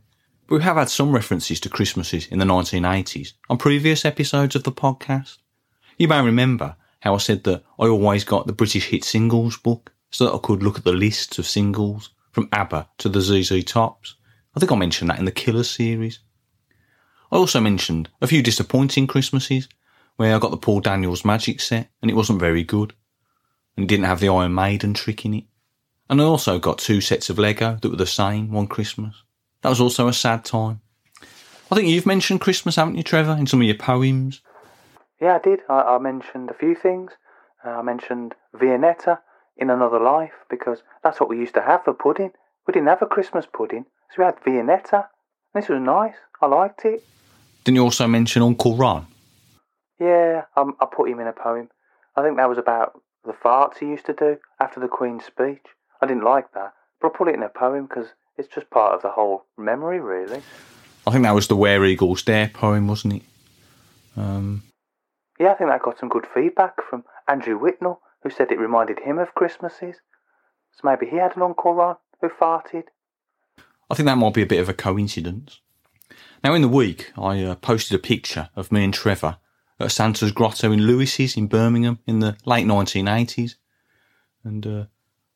but 0.49 0.55
we 0.55 0.63
have 0.63 0.77
had 0.77 0.89
some 0.89 1.11
references 1.11 1.59
to 1.59 1.69
Christmases 1.69 2.25
in 2.25 2.39
the 2.39 2.45
1980s 2.45 3.33
on 3.51 3.57
previous 3.59 4.03
episodes 4.03 4.55
of 4.55 4.63
the 4.63 4.71
podcast. 4.71 5.37
You 5.99 6.07
may 6.07 6.23
remember 6.23 6.75
how 7.01 7.13
I 7.13 7.19
said 7.19 7.43
that 7.43 7.63
I 7.77 7.85
always 7.85 8.23
got 8.23 8.47
the 8.47 8.53
British 8.53 8.87
hit 8.87 9.03
singles 9.03 9.57
book 9.57 9.93
so 10.09 10.25
that 10.25 10.33
I 10.33 10.39
could 10.39 10.63
look 10.63 10.79
at 10.79 10.85
the 10.85 10.91
lists 10.91 11.37
of 11.37 11.45
singles 11.45 12.09
from 12.31 12.49
ABBA 12.51 12.89
to 12.97 13.09
the 13.09 13.21
ZZ 13.21 13.63
Tops. 13.63 14.15
I 14.55 14.59
think 14.59 14.71
I 14.71 14.75
mentioned 14.75 15.11
that 15.11 15.19
in 15.19 15.25
the 15.25 15.31
Killer 15.31 15.63
series. 15.63 16.17
I 17.31 17.35
also 17.35 17.59
mentioned 17.59 18.09
a 18.19 18.25
few 18.25 18.41
disappointing 18.41 19.05
Christmases 19.05 19.69
where 20.15 20.35
I 20.35 20.39
got 20.39 20.49
the 20.49 20.57
Paul 20.57 20.79
Daniels 20.79 21.23
Magic 21.23 21.61
set 21.61 21.91
and 22.01 22.09
it 22.09 22.15
wasn't 22.15 22.39
very 22.39 22.63
good 22.63 22.95
and 23.77 23.83
it 23.83 23.87
didn't 23.87 24.07
have 24.07 24.19
the 24.19 24.29
Iron 24.29 24.55
Maiden 24.55 24.95
trick 24.95 25.25
in 25.25 25.35
it. 25.35 25.43
And 26.09 26.19
I 26.19 26.23
also 26.23 26.57
got 26.57 26.79
two 26.79 27.01
sets 27.01 27.29
of 27.29 27.37
Lego 27.37 27.77
that 27.79 27.89
were 27.89 27.95
the 27.95 28.07
same 28.07 28.51
one 28.51 28.65
Christmas. 28.65 29.21
That 29.61 29.69
was 29.69 29.81
also 29.81 30.07
a 30.07 30.13
sad 30.13 30.45
time. 30.45 30.81
I 31.71 31.75
think 31.75 31.87
you've 31.87 32.05
mentioned 32.05 32.41
Christmas, 32.41 32.77
haven't 32.77 32.95
you, 32.95 33.03
Trevor, 33.03 33.33
in 33.33 33.45
some 33.45 33.61
of 33.61 33.67
your 33.67 33.77
poems? 33.77 34.41
Yeah, 35.21 35.35
I 35.35 35.39
did. 35.39 35.59
I, 35.69 35.81
I 35.81 35.97
mentioned 35.99 36.49
a 36.49 36.53
few 36.53 36.75
things. 36.75 37.11
Uh, 37.63 37.69
I 37.69 37.81
mentioned 37.81 38.35
Viennetta 38.55 39.19
in 39.57 39.69
another 39.69 39.99
life 39.99 40.33
because 40.49 40.81
that's 41.03 41.19
what 41.19 41.29
we 41.29 41.37
used 41.37 41.53
to 41.55 41.61
have 41.61 41.83
for 41.83 41.93
pudding. 41.93 42.31
We 42.65 42.71
didn't 42.71 42.87
have 42.87 43.01
a 43.01 43.05
Christmas 43.05 43.45
pudding, 43.45 43.85
so 44.09 44.15
we 44.19 44.23
had 44.23 44.39
Viennetta. 44.41 45.07
And 45.53 45.63
this 45.63 45.69
was 45.69 45.81
nice. 45.81 46.15
I 46.41 46.47
liked 46.47 46.85
it. 46.85 47.03
Didn't 47.63 47.75
you 47.75 47.83
also 47.83 48.07
mention 48.07 48.41
Uncle 48.41 48.75
Ron? 48.75 49.07
Yeah, 49.99 50.43
um, 50.55 50.75
I 50.79 50.85
put 50.85 51.09
him 51.09 51.19
in 51.19 51.27
a 51.27 51.33
poem. 51.33 51.69
I 52.15 52.23
think 52.23 52.37
that 52.37 52.49
was 52.49 52.57
about 52.57 53.01
the 53.25 53.33
farts 53.33 53.79
he 53.79 53.87
used 53.87 54.05
to 54.05 54.13
do 54.13 54.37
after 54.59 54.79
the 54.79 54.87
Queen's 54.87 55.25
speech. 55.25 55.65
I 56.01 56.07
didn't 56.07 56.23
like 56.23 56.53
that, 56.53 56.73
but 57.01 57.11
I 57.13 57.17
put 57.17 57.27
it 57.27 57.35
in 57.35 57.43
a 57.43 57.49
poem 57.49 57.85
because 57.85 58.07
it's 58.39 58.47
just 58.47 58.69
part 58.69 58.93
of 58.93 59.01
the 59.01 59.09
whole 59.09 59.45
memory, 59.57 59.99
really. 59.99 60.41
I 61.05 61.11
think 61.11 61.23
that 61.23 61.35
was 61.35 61.47
the 61.47 61.57
Where 61.57 61.83
Eagles 61.83 62.23
Dare 62.23 62.49
poem, 62.51 62.87
wasn't 62.87 63.15
it? 63.15 63.23
Um, 64.15 64.63
Yeah, 65.39 65.51
I 65.51 65.55
think 65.55 65.69
that 65.69 65.81
got 65.81 65.99
some 65.99 66.09
good 66.09 66.25
feedback 66.33 66.75
from 66.89 67.03
Andrew 67.27 67.59
Whitnell, 67.59 67.99
who 68.23 68.29
said 68.29 68.51
it 68.51 68.59
reminded 68.59 68.99
him 68.99 69.19
of 69.19 69.35
Christmases. 69.35 69.97
So 70.71 70.81
maybe 70.83 71.05
he 71.05 71.17
had 71.17 71.35
an 71.35 71.41
Uncle 71.41 71.73
Ron 71.73 71.97
who 72.21 72.29
farted. 72.29 72.85
I 73.89 73.95
think 73.95 74.05
that 74.05 74.17
might 74.17 74.33
be 74.33 74.41
a 74.41 74.47
bit 74.47 74.61
of 74.61 74.69
a 74.69 74.73
coincidence. 74.73 75.59
Now, 76.43 76.53
in 76.53 76.61
the 76.61 76.69
week, 76.69 77.11
I 77.17 77.43
uh, 77.43 77.55
posted 77.55 77.95
a 77.95 78.01
picture 78.01 78.49
of 78.55 78.71
me 78.71 78.85
and 78.85 78.93
Trevor 78.93 79.37
at 79.79 79.91
Santa's 79.91 80.31
Grotto 80.31 80.71
in 80.71 80.87
Lewis's 80.87 81.35
in 81.35 81.47
Birmingham 81.47 81.99
in 82.07 82.19
the 82.19 82.37
late 82.45 82.65
1980s. 82.65 83.55
And 84.43 84.65
uh, 84.65 84.85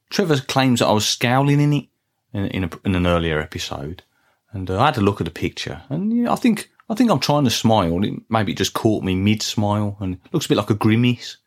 Trevor 0.09 0.37
claims 0.37 0.79
that 0.79 0.87
I 0.87 0.93
was 0.93 1.05
scowling 1.05 1.59
in 1.59 1.73
it 1.73 1.87
in, 2.33 2.47
in, 2.47 2.63
a, 2.65 2.69
in 2.85 2.95
an 2.95 3.07
earlier 3.07 3.39
episode. 3.39 4.03
And 4.51 4.69
uh, 4.69 4.79
I 4.79 4.85
had 4.85 4.97
a 4.97 5.01
look 5.01 5.21
at 5.21 5.25
the 5.25 5.31
picture, 5.31 5.81
and 5.89 6.15
yeah, 6.15 6.31
I 6.31 6.35
think 6.35 6.69
I 6.89 6.95
think 6.95 7.09
I'm 7.09 7.19
trying 7.19 7.43
to 7.45 7.49
smile. 7.49 8.03
It, 8.03 8.13
maybe 8.29 8.51
it 8.51 8.57
just 8.57 8.73
caught 8.73 9.03
me 9.03 9.15
mid 9.15 9.41
smile, 9.41 9.97
and 9.99 10.19
looks 10.31 10.45
a 10.45 10.49
bit 10.49 10.57
like 10.57 10.69
a 10.69 10.75
grimace. 10.75 11.37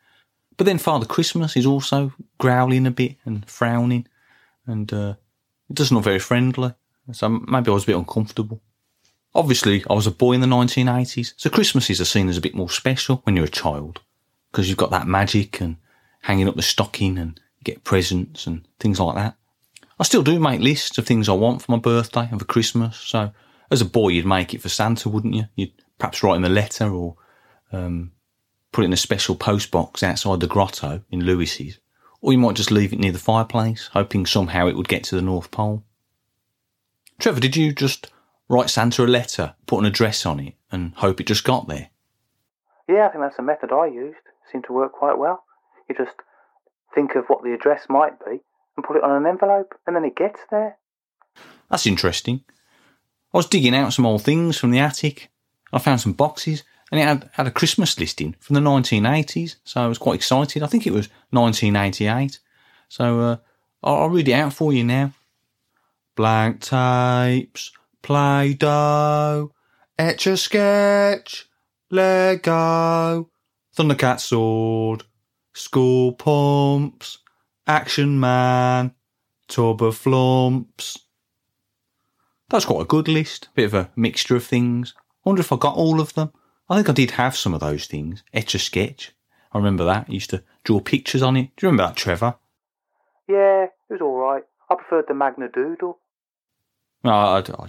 But 0.57 0.65
then 0.65 0.79
Father 0.79 1.07
Christmas 1.07 1.57
is 1.57 1.67
also 1.67 2.13
growling 2.39 2.87
a 2.87 2.91
bit 2.91 3.17
and 3.25 3.49
frowning, 3.49 4.09
and 4.67 4.93
uh, 4.93 5.15
it 5.71 5.77
doesn't 5.77 5.95
look 5.95 6.05
very 6.05 6.19
friendly. 6.19 6.75
So 7.13 7.29
maybe 7.29 7.71
I 7.71 7.75
was 7.75 7.85
a 7.85 7.89
bit 7.89 7.97
uncomfortable. 7.97 8.61
Obviously, 9.35 9.85
I 9.89 9.93
was 9.93 10.07
a 10.09 10.11
boy 10.11 10.33
in 10.33 10.41
the 10.41 10.47
1980s, 10.47 11.35
so 11.37 11.51
Christmases 11.51 12.01
are 12.01 12.07
seen 12.07 12.29
as 12.29 12.39
a 12.39 12.41
bit 12.41 12.55
more 12.55 12.71
special 12.71 13.21
when 13.25 13.37
you're 13.37 13.45
a 13.45 13.49
child 13.49 14.01
because 14.51 14.69
you've 14.69 14.79
got 14.79 14.91
that 14.91 15.07
magic 15.07 15.61
and 15.61 15.77
hanging 16.23 16.49
up 16.49 16.57
the 16.57 16.63
stocking 16.63 17.19
and 17.19 17.39
get 17.63 17.85
presents 17.85 18.47
and 18.47 18.67
things 18.81 18.99
like 18.99 19.15
that. 19.15 19.37
I 19.99 20.05
still 20.05 20.23
do 20.23 20.39
make 20.39 20.61
lists 20.61 20.99
of 20.99 21.07
things 21.07 21.29
I 21.29 21.33
want 21.33 21.63
for 21.63 21.73
my 21.73 21.79
birthday 21.79 22.29
and 22.31 22.39
for 22.39 22.45
Christmas. 22.45 22.97
So 22.97 23.31
as 23.71 23.81
a 23.81 23.87
boy, 23.87 24.09
you'd 24.09 24.27
make 24.27 24.53
it 24.53 24.61
for 24.61 24.69
Santa, 24.69 25.09
wouldn't 25.09 25.35
you? 25.35 25.45
You'd 25.55 25.73
perhaps 25.99 26.23
write 26.23 26.37
him 26.37 26.45
a 26.45 26.51
letter 26.51 26.93
or 26.93 27.17
um, 27.73 28.13
put 28.73 28.85
it 28.85 28.89
in 28.89 28.93
a 28.93 28.99
special 28.99 29.35
post 29.35 29.71
box 29.71 30.03
outside 30.03 30.41
the 30.41 30.47
grotto 30.47 31.03
in 31.11 31.25
Lewis's. 31.25 31.79
Or 32.21 32.33
you 32.33 32.39
might 32.39 32.57
just 32.57 32.71
leave 32.71 32.93
it 32.93 32.99
near 32.99 33.13
the 33.13 33.19
fireplace, 33.19 33.89
hoping 33.93 34.27
somehow 34.27 34.67
it 34.67 34.77
would 34.77 34.89
get 34.89 35.05
to 35.05 35.17
the 35.17 35.23
North 35.23 35.51
Pole. 35.51 35.83
Trevor, 37.19 37.41
did 37.41 37.57
you 37.57 37.73
just 37.73 38.11
write 38.49 38.69
Santa 38.69 39.05
a 39.05 39.07
letter, 39.07 39.55
put 39.67 39.79
an 39.79 39.87
address 39.87 40.27
on 40.27 40.41
it, 40.41 40.55
and 40.71 40.93
hope 40.97 41.21
it 41.21 41.27
just 41.27 41.45
got 41.45 41.69
there? 41.69 41.89
Yeah, 42.89 43.07
I 43.07 43.09
think 43.09 43.23
that's 43.23 43.37
the 43.37 43.43
method 43.43 43.73
I 43.73 43.87
used. 43.87 44.19
Seemed 44.53 44.65
to 44.65 44.73
work 44.73 44.93
quite 44.93 45.19
well. 45.19 45.45
You 45.89 45.95
just 45.97 46.17
think 46.95 47.15
of 47.15 47.25
what 47.29 47.43
the 47.43 47.53
address 47.53 47.87
might 47.89 48.19
be 48.25 48.43
and 48.77 48.85
put 48.85 48.97
it 48.97 49.05
on 49.05 49.11
an 49.11 49.27
envelope, 49.27 49.75
and 49.87 49.97
then 49.97 50.05
it 50.05 50.17
gets 50.17 50.41
there. 50.51 50.77
That's 51.71 51.87
interesting. 51.87 52.45
I 53.33 53.39
was 53.39 53.47
digging 53.47 53.75
out 53.75 53.93
some 53.93 54.07
old 54.07 54.23
things 54.23 54.57
from 54.57 54.71
the 54.71 54.79
attic. 54.79 55.31
I 55.73 55.79
found 55.79 56.01
some 56.01 56.13
boxes, 56.13 56.63
and 56.91 57.01
it 57.01 57.05
had, 57.05 57.31
had 57.33 57.47
a 57.47 57.51
Christmas 57.51 57.99
listing 57.99 58.37
from 58.39 58.55
the 58.55 58.61
1980s, 58.61 59.57
so 59.65 59.83
I 59.83 59.87
was 59.87 59.99
quite 59.99 60.15
excited. 60.15 60.63
I 60.63 60.67
think 60.67 60.87
it 60.87 60.93
was 60.93 61.09
1988. 61.31 62.39
So 62.89 63.21
uh, 63.21 63.37
I'll, 63.83 63.97
I'll 63.97 64.11
read 64.11 64.29
it 64.29 64.33
out 64.33 64.53
for 64.53 64.73
you 64.73 64.85
now. 64.85 65.13
Blank 66.15 66.61
tapes, 66.61 67.73
Play 68.03 68.55
Doh, 68.55 69.53
Etch 69.99 70.27
a 70.27 70.37
Sketch, 70.37 71.49
Lego, 71.91 73.29
Thundercat 73.77 74.21
Sword, 74.21 75.05
School 75.53 76.13
Pumps, 76.13 77.19
Action 77.67 78.21
Man, 78.21 78.95
Tub 79.49 79.83
of 79.83 79.97
Flumps. 79.97 80.99
That's 82.49 82.65
quite 82.65 82.83
a 82.83 82.87
good 82.87 83.09
list. 83.09 83.49
Bit 83.55 83.65
of 83.65 83.75
a 83.75 83.91
mixture 83.97 84.37
of 84.37 84.45
things. 84.45 84.95
I 84.97 85.29
wonder 85.29 85.41
if 85.41 85.53
I 85.53 85.57
got 85.57 85.75
all 85.75 86.01
of 86.01 86.15
them. 86.15 86.33
I 86.69 86.77
think 86.77 86.89
I 86.89 86.93
did 86.93 87.13
have 87.13 87.37
some 87.37 87.55
of 87.55 87.61
those 87.61 87.87
things. 87.87 88.23
Etch 88.33 88.55
a 88.55 88.59
Sketch. 88.59 89.13
I 89.53 89.59
remember 89.59 89.85
that. 89.85 90.07
I 90.09 90.13
used 90.13 90.31
to 90.31 90.45
draw 90.63 90.81
pictures 90.81 91.23
on 91.23 91.37
it. 91.37 91.51
Do 91.57 91.67
you 91.67 91.71
remember 91.71 91.89
that, 91.89 91.97
Trevor? 91.97 92.37
Yeah, 93.29 93.65
it 93.65 93.73
was 93.91 94.01
all 94.01 94.17
right. 94.17 94.45
I 94.71 94.75
preferred 94.77 95.07
the 95.09 95.15
Magna 95.15 95.49
Doodle. 95.49 95.99
No, 97.03 97.11
I, 97.11 97.39
I 97.39 97.69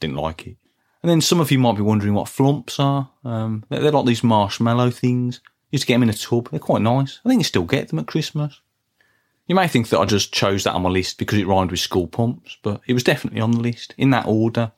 didn't 0.00 0.16
like 0.16 0.46
it. 0.46 0.56
And 1.02 1.08
then 1.08 1.20
some 1.20 1.40
of 1.40 1.50
you 1.50 1.58
might 1.58 1.76
be 1.76 1.82
wondering 1.82 2.14
what 2.14 2.28
flumps 2.28 2.78
are. 2.80 3.10
Um, 3.24 3.64
they're, 3.68 3.80
they're 3.80 3.92
like 3.92 4.06
these 4.06 4.24
marshmallow 4.24 4.90
things. 4.90 5.40
You 5.70 5.76
used 5.76 5.84
to 5.84 5.88
get 5.88 5.94
them 5.94 6.02
in 6.02 6.10
a 6.10 6.14
tub. 6.14 6.50
They're 6.50 6.60
quite 6.60 6.82
nice. 6.82 7.20
I 7.24 7.28
think 7.28 7.40
you 7.40 7.44
still 7.44 7.64
get 7.64 7.88
them 7.88 7.98
at 7.98 8.06
Christmas. 8.06 8.60
You 9.48 9.54
may 9.54 9.66
think 9.66 9.88
that 9.88 9.98
I 9.98 10.04
just 10.04 10.32
chose 10.32 10.64
that 10.64 10.74
on 10.74 10.82
my 10.82 10.90
list 10.90 11.18
because 11.18 11.38
it 11.38 11.46
rhymed 11.46 11.70
with 11.70 11.80
school 11.80 12.06
pumps, 12.06 12.58
but 12.62 12.82
it 12.86 12.92
was 12.92 13.02
definitely 13.02 13.40
on 13.40 13.52
the 13.52 13.60
list 13.60 13.94
in 13.96 14.10
that 14.10 14.26
order. 14.26 14.72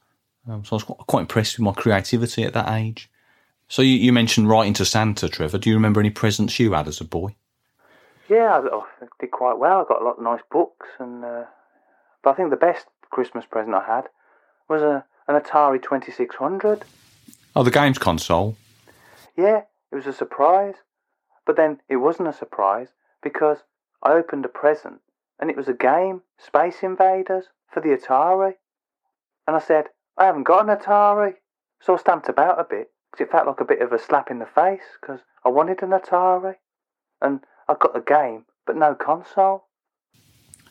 Um, 0.49 0.65
so 0.65 0.75
I 0.75 0.77
was 0.77 0.85
quite, 0.85 0.99
quite 1.07 1.21
impressed 1.23 1.59
with 1.59 1.65
my 1.65 1.73
creativity 1.73 2.45
at 2.45 2.55
that 2.55 2.71
age. 2.71 3.11
So 3.69 3.83
you, 3.83 3.95
you 3.95 4.13
mentioned 4.13 4.49
writing 4.49 4.73
to 4.75 4.85
Santa, 4.85 5.29
Trevor. 5.29 5.59
Do 5.59 5.69
you 5.69 5.77
remember 5.77 6.01
any 6.01 6.11
presents 6.11 6.59
you 6.59 6.73
had 6.73 6.89
as 6.89 7.01
a 7.01 7.05
boy? 7.05 7.35
Yeah, 8.29 8.61
I, 8.61 8.77
I 8.77 9.07
did 9.19 9.33
quite 9.33 9.59
well. 9.59 9.81
I 9.81 9.85
got 9.89 10.03
a 10.03 10.05
lot 10.05 10.19
of 10.19 10.25
nice 10.25 10.41
books, 10.51 10.87
and 11.01 11.25
uh, 11.25 11.45
but 12.23 12.31
I 12.31 12.35
think 12.35 12.51
the 12.51 12.57
best 12.57 12.87
Christmas 13.11 13.45
present 13.45 13.75
I 13.75 13.85
had 13.85 14.05
was 14.69 14.83
a 14.83 15.05
an 15.27 15.41
Atari 15.41 15.83
Twenty 15.83 16.13
Six 16.13 16.37
Hundred. 16.37 16.85
Oh, 17.57 17.65
the 17.65 17.73
games 17.73 17.99
console. 17.99 18.57
Yeah, 19.37 19.63
it 19.91 19.97
was 19.97 20.07
a 20.07 20.13
surprise. 20.13 20.75
But 21.45 21.57
then 21.57 21.81
it 21.89 21.97
wasn't 21.97 22.29
a 22.29 22.33
surprise 22.33 22.89
because 23.23 23.59
I 24.03 24.13
opened 24.13 24.45
a 24.45 24.49
present 24.49 25.01
and 25.39 25.51
it 25.51 25.57
was 25.57 25.69
a 25.69 25.75
game, 25.75 26.23
Space 26.39 26.83
Invaders, 26.83 27.47
for 27.73 27.81
the 27.81 27.97
Atari. 27.97 28.55
And 29.47 29.57
I 29.57 29.61
said, 29.61 29.87
I 30.17 30.27
haven't 30.27 30.45
got 30.45 30.69
an 30.69 30.77
Atari. 30.77 31.35
So 31.81 31.95
I 31.95 31.99
stamped 31.99 32.29
about 32.29 32.61
a 32.61 32.65
bit 32.65 32.91
because 33.11 33.27
it 33.27 33.31
felt 33.31 33.47
like 33.47 33.61
a 33.61 33.65
bit 33.65 33.81
of 33.81 33.93
a 33.93 33.99
slap 33.99 34.31
in 34.31 34.39
the 34.39 34.47
face 34.47 34.83
because 35.01 35.21
I 35.45 35.49
wanted 35.49 35.83
an 35.83 35.91
Atari. 35.91 36.57
And 37.23 37.41
I 37.69 37.75
got 37.79 37.95
the 37.95 38.01
game, 38.01 38.45
but 38.67 38.77
no 38.77 38.95
console. 38.95 39.65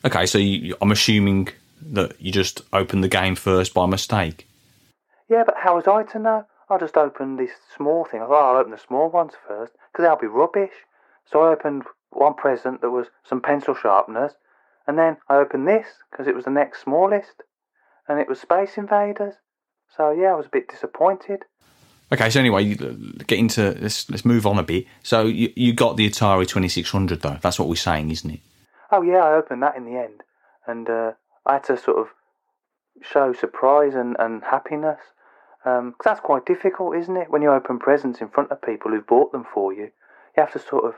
Okay, 0.04 0.26
so 0.26 0.38
you, 0.38 0.76
I'm 0.80 0.92
assuming 0.92 1.48
that 1.82 2.20
you 2.20 2.32
just 2.32 2.62
opened 2.72 3.04
the 3.04 3.08
game 3.08 3.34
first 3.34 3.74
by 3.74 3.86
mistake. 3.86 4.46
Yeah, 5.28 5.44
but 5.44 5.56
how 5.58 5.76
was 5.76 5.86
I 5.86 6.02
to 6.12 6.18
know? 6.18 6.46
I 6.68 6.78
just 6.78 6.96
opened 6.96 7.38
this 7.38 7.50
small 7.76 8.04
thing. 8.04 8.22
I 8.22 8.26
thought 8.26 8.54
I'll 8.54 8.60
open 8.60 8.72
the 8.72 8.78
small 8.78 9.10
ones 9.10 9.32
first 9.46 9.72
because 9.92 10.04
they'll 10.04 10.16
be 10.16 10.26
rubbish. 10.26 10.70
So 11.30 11.42
I 11.42 11.52
opened 11.52 11.84
one 12.10 12.34
present 12.34 12.80
that 12.80 12.90
was 12.90 13.06
some 13.24 13.40
pencil 13.40 13.74
sharpeners, 13.74 14.32
and 14.86 14.98
then 14.98 15.16
I 15.28 15.36
opened 15.36 15.68
this 15.68 15.86
because 16.10 16.26
it 16.26 16.34
was 16.34 16.44
the 16.44 16.50
next 16.50 16.82
smallest, 16.82 17.42
and 18.08 18.20
it 18.20 18.28
was 18.28 18.40
Space 18.40 18.76
Invaders. 18.76 19.34
So 19.96 20.10
yeah, 20.10 20.32
I 20.32 20.34
was 20.34 20.46
a 20.46 20.50
bit 20.50 20.68
disappointed. 20.68 21.44
Okay, 22.12 22.28
so 22.30 22.40
anyway, 22.40 22.74
get 22.74 23.38
into 23.38 23.76
let's 23.80 24.10
let's 24.10 24.24
move 24.24 24.46
on 24.46 24.58
a 24.58 24.62
bit. 24.64 24.86
So 25.02 25.26
you 25.26 25.52
you 25.54 25.72
got 25.72 25.96
the 25.96 26.08
Atari 26.08 26.46
Twenty 26.46 26.68
Six 26.68 26.90
Hundred 26.90 27.22
though. 27.22 27.38
That's 27.40 27.58
what 27.58 27.68
we're 27.68 27.76
saying, 27.76 28.10
isn't 28.10 28.30
it? 28.30 28.40
Oh 28.90 29.02
yeah, 29.02 29.18
I 29.18 29.34
opened 29.34 29.62
that 29.62 29.76
in 29.76 29.84
the 29.84 29.96
end, 29.98 30.22
and 30.66 30.90
uh, 30.90 31.12
I 31.46 31.54
had 31.54 31.64
to 31.64 31.76
sort 31.76 31.98
of 31.98 32.08
show 33.02 33.32
surprise 33.32 33.94
and, 33.94 34.16
and 34.18 34.42
happiness. 34.42 34.98
Um 35.64 35.92
'cause 35.92 36.04
that's 36.04 36.20
quite 36.20 36.46
difficult, 36.46 36.96
isn't 36.96 37.16
it? 37.16 37.30
When 37.30 37.42
you 37.42 37.52
open 37.52 37.78
presents 37.78 38.20
in 38.20 38.28
front 38.28 38.50
of 38.50 38.62
people 38.62 38.90
who've 38.90 39.06
bought 39.06 39.30
them 39.32 39.44
for 39.54 39.72
you, 39.72 39.84
you 40.36 40.38
have 40.38 40.52
to 40.52 40.58
sort 40.58 40.84
of 40.84 40.94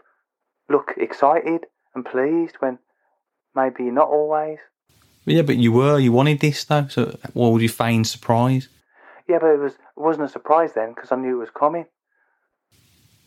look 0.73 0.95
excited 0.97 1.67
and 1.95 2.05
pleased 2.05 2.57
when 2.59 2.79
maybe 3.55 3.85
not 3.85 4.09
always. 4.09 4.59
Yeah, 5.25 5.43
but 5.43 5.57
you 5.57 5.71
were 5.71 5.99
you 5.99 6.11
wanted 6.11 6.41
this 6.41 6.64
though. 6.64 6.88
So 6.88 7.17
why 7.33 7.49
would 7.49 7.62
you 7.62 7.69
feign 7.69 8.05
surprise? 8.05 8.69
Yeah, 9.29 9.38
but 9.41 9.49
it 9.49 9.61
was 9.61 9.75
it 9.75 9.79
wasn't 9.97 10.26
a 10.26 10.33
surprise 10.33 10.73
then 10.75 10.93
because 10.95 11.12
I 11.12 11.17
knew 11.17 11.37
it 11.37 11.41
was 11.41 11.50
coming. 11.50 11.87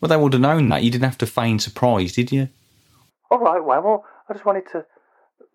Well, 0.01 0.09
they 0.09 0.17
would 0.17 0.33
have 0.33 0.41
known 0.41 0.69
that. 0.69 0.83
You 0.83 0.91
didn't 0.91 1.05
have 1.05 1.17
to 1.19 1.25
feign 1.25 1.59
surprise, 1.59 2.13
did 2.13 2.31
you? 2.31 2.49
All 3.31 3.39
right, 3.39 3.63
well, 3.63 3.81
well, 3.81 4.05
I 4.29 4.33
just 4.33 4.45
wanted 4.45 4.67
to 4.73 4.85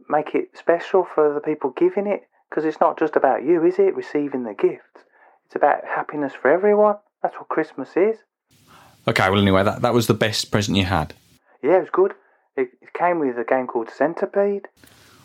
make 0.09 0.35
it 0.35 0.57
special 0.59 1.07
for 1.15 1.33
the 1.33 1.41
people 1.41 1.71
giving 1.71 2.07
it 2.07 2.23
because 2.49 2.65
it's 2.65 2.81
not 2.81 2.99
just 2.99 3.17
about 3.17 3.45
you, 3.45 3.65
is 3.65 3.79
it? 3.79 3.95
Receiving 3.95 4.45
the 4.45 4.55
gift. 4.55 5.05
It's 5.47 5.57
about 5.57 5.85
happiness 5.85 6.33
for 6.33 6.51
everyone. 6.51 6.97
That's 7.23 7.37
what 7.37 7.49
Christmas 7.49 7.91
is. 7.97 8.17
Okay, 9.07 9.29
well, 9.31 9.41
anyway, 9.41 9.63
that, 9.63 9.83
that 9.83 9.95
was 9.95 10.07
the 10.07 10.15
best 10.15 10.51
present 10.51 10.77
you 10.77 10.85
had. 10.85 11.15
Yeah, 11.63 11.77
it 11.77 11.81
was 11.81 11.91
good. 11.93 12.15
It, 12.57 12.71
it 12.81 12.93
came 12.93 13.19
with 13.21 13.39
a 13.39 13.45
game 13.45 13.67
called 13.67 13.91
Centipede. 13.91 14.67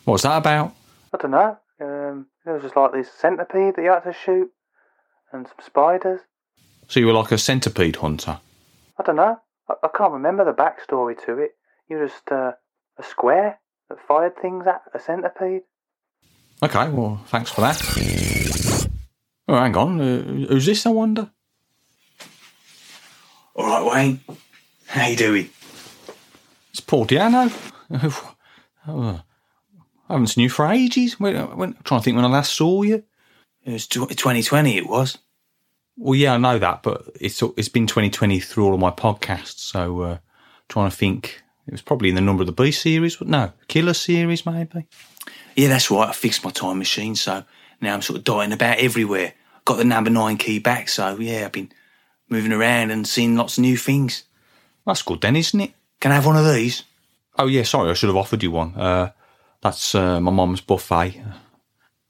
What 0.04 0.12
was 0.12 0.22
that 0.22 0.36
about? 0.38 0.74
I 1.12 1.16
don't 1.18 1.30
know. 1.30 1.58
Um, 1.80 2.26
it 2.46 2.50
was 2.50 2.62
just 2.62 2.76
like 2.76 2.92
this 2.92 3.10
centipede 3.12 3.76
that 3.76 3.82
you 3.82 3.90
had 3.90 4.04
to 4.04 4.12
shoot 4.12 4.50
and 5.32 5.46
some 5.46 5.56
spiders. 5.64 6.20
So 6.88 7.00
you 7.00 7.06
were 7.06 7.12
like 7.12 7.32
a 7.32 7.38
centipede 7.38 7.96
hunter. 7.96 8.38
I 8.98 9.02
don't 9.02 9.16
know. 9.16 9.38
I, 9.68 9.74
I 9.82 9.88
can't 9.96 10.12
remember 10.12 10.44
the 10.44 10.52
backstory 10.52 11.22
to 11.26 11.38
it. 11.38 11.52
You 11.88 11.98
were 11.98 12.06
just 12.06 12.30
uh, 12.30 12.52
a 12.98 13.02
square 13.02 13.58
that 13.88 13.98
fired 14.06 14.36
things 14.40 14.66
at 14.66 14.82
a 14.94 15.00
centipede. 15.00 15.62
Okay, 16.62 16.88
well, 16.88 17.20
thanks 17.26 17.50
for 17.50 17.60
that. 17.60 18.88
Oh, 19.48 19.56
hang 19.56 19.76
on. 19.76 20.00
Uh, 20.00 20.46
who's 20.48 20.66
this, 20.66 20.86
I 20.86 20.90
wonder? 20.90 21.30
All 23.54 23.66
right, 23.66 23.94
Wayne. 23.94 24.20
How 24.86 25.06
you 25.06 25.16
doing? 25.16 25.50
It's. 27.90 28.20
Oh, 28.88 29.20
I 30.08 30.12
haven't 30.12 30.28
seen 30.28 30.44
you 30.44 30.50
for 30.50 30.66
ages. 30.66 31.18
When, 31.18 31.34
when, 31.56 31.70
I'm 31.70 31.82
trying 31.82 32.00
to 32.00 32.04
think 32.04 32.14
when 32.14 32.24
I 32.24 32.28
last 32.28 32.52
saw 32.52 32.82
you. 32.82 33.02
It 33.64 33.72
was 33.72 33.88
2020. 33.88 34.76
It 34.76 34.88
was. 34.88 35.18
Well, 35.96 36.14
yeah, 36.14 36.34
I 36.34 36.36
know 36.36 36.58
that, 36.58 36.82
but 36.82 37.04
it's 37.20 37.42
it's 37.56 37.68
been 37.68 37.86
2020 37.86 38.38
through 38.40 38.64
all 38.64 38.74
of 38.74 38.80
my 38.80 38.90
podcasts. 38.90 39.58
So, 39.58 40.00
uh, 40.02 40.18
trying 40.68 40.90
to 40.90 40.96
think, 40.96 41.42
it 41.66 41.72
was 41.72 41.82
probably 41.82 42.10
in 42.10 42.14
the 42.14 42.20
Number 42.20 42.42
of 42.42 42.46
the 42.46 42.52
Beast 42.52 42.82
series, 42.82 43.16
but 43.16 43.28
no, 43.28 43.52
Killer 43.66 43.94
series 43.94 44.46
maybe. 44.46 44.86
Yeah, 45.56 45.68
that's 45.68 45.90
right. 45.90 46.08
I 46.08 46.12
fixed 46.12 46.44
my 46.44 46.50
time 46.50 46.78
machine, 46.78 47.16
so 47.16 47.44
now 47.80 47.94
I'm 47.94 48.02
sort 48.02 48.18
of 48.18 48.24
dotting 48.24 48.52
about 48.52 48.78
everywhere. 48.78 49.32
Got 49.64 49.78
the 49.78 49.84
number 49.84 50.10
nine 50.10 50.36
key 50.36 50.58
back, 50.58 50.88
so 50.88 51.16
yeah, 51.18 51.46
I've 51.46 51.52
been 51.52 51.72
moving 52.28 52.52
around 52.52 52.90
and 52.90 53.08
seeing 53.08 53.36
lots 53.36 53.58
of 53.58 53.62
new 53.62 53.76
things. 53.76 54.24
That's 54.84 55.02
good 55.02 55.22
then, 55.22 55.34
isn't 55.34 55.60
it? 55.60 55.72
Can 56.00 56.12
I 56.12 56.16
have 56.16 56.26
one 56.26 56.36
of 56.36 56.52
these? 56.54 56.84
Oh 57.38 57.46
yeah, 57.46 57.62
sorry, 57.62 57.90
I 57.90 57.94
should 57.94 58.08
have 58.08 58.16
offered 58.16 58.42
you 58.42 58.50
one. 58.50 58.74
Uh, 58.74 59.10
that's 59.60 59.94
uh, 59.94 60.20
my 60.20 60.30
mum's 60.30 60.60
buffet. 60.60 61.22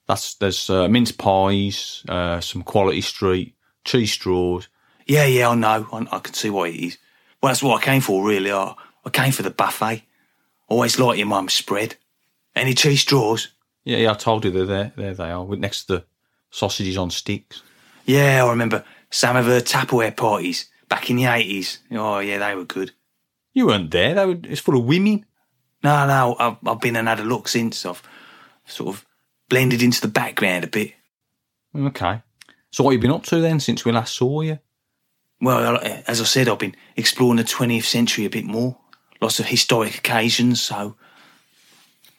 That's 0.06 0.34
there's 0.34 0.70
uh, 0.70 0.88
mince 0.88 1.12
pies, 1.12 2.04
uh, 2.08 2.40
some 2.40 2.62
quality 2.62 3.00
street 3.00 3.54
cheese 3.84 4.12
straws. 4.12 4.68
Yeah, 5.06 5.24
yeah, 5.24 5.48
I 5.48 5.54
know. 5.54 5.86
I, 5.92 6.16
I 6.16 6.18
can 6.18 6.34
see 6.34 6.50
what 6.50 6.70
it 6.70 6.76
is. 6.76 6.98
Well, 7.40 7.50
that's 7.50 7.62
what 7.62 7.80
I 7.80 7.84
came 7.84 8.00
for, 8.00 8.26
really. 8.26 8.52
I, 8.52 8.74
I 9.04 9.10
came 9.10 9.32
for 9.32 9.42
the 9.42 9.50
buffet. 9.50 10.02
Always 10.68 10.98
like 10.98 11.18
your 11.18 11.28
mum's 11.28 11.54
spread. 11.54 11.96
Any 12.54 12.74
cheese 12.74 13.02
straws? 13.02 13.48
Yeah, 13.84 13.98
yeah, 13.98 14.10
I 14.10 14.14
told 14.14 14.44
you 14.44 14.50
they're 14.50 14.66
there. 14.66 14.92
There 14.96 15.14
they 15.14 15.30
are, 15.30 15.46
next 15.56 15.84
to 15.84 15.92
the 15.92 16.04
sausages 16.50 16.96
on 16.96 17.10
sticks. 17.10 17.62
Yeah, 18.04 18.44
I 18.44 18.50
remember 18.50 18.84
some 19.10 19.36
of 19.36 19.46
her 19.46 19.60
Tupperware 19.60 20.16
parties 20.16 20.68
back 20.88 21.08
in 21.10 21.16
the 21.16 21.26
eighties. 21.26 21.78
Oh, 21.92 22.18
yeah, 22.18 22.38
they 22.38 22.54
were 22.56 22.64
good. 22.64 22.92
You 23.56 23.68
weren't 23.68 23.90
there. 23.90 24.12
They 24.12 24.26
were, 24.26 24.38
it's 24.44 24.60
full 24.60 24.76
of 24.76 24.84
women. 24.84 25.24
No, 25.82 26.06
no, 26.06 26.36
I've, 26.38 26.58
I've 26.66 26.80
been 26.80 26.94
and 26.94 27.08
had 27.08 27.20
a 27.20 27.24
look 27.24 27.48
since. 27.48 27.86
I've 27.86 28.02
sort 28.66 28.94
of 28.94 29.06
blended 29.48 29.82
into 29.82 30.02
the 30.02 30.08
background 30.08 30.64
a 30.64 30.66
bit. 30.66 30.92
Okay. 31.74 32.20
So 32.70 32.84
what 32.84 32.90
have 32.90 32.98
you 32.98 33.08
been 33.08 33.16
up 33.16 33.24
to 33.24 33.40
then 33.40 33.58
since 33.58 33.82
we 33.82 33.92
last 33.92 34.14
saw 34.14 34.42
you? 34.42 34.58
Well, 35.40 35.78
as 36.06 36.20
I 36.20 36.24
said, 36.24 36.50
I've 36.50 36.58
been 36.58 36.76
exploring 36.96 37.38
the 37.38 37.44
20th 37.44 37.84
century 37.84 38.26
a 38.26 38.30
bit 38.30 38.44
more. 38.44 38.76
Lots 39.22 39.40
of 39.40 39.46
historic 39.46 39.96
occasions, 39.96 40.60
so... 40.60 40.94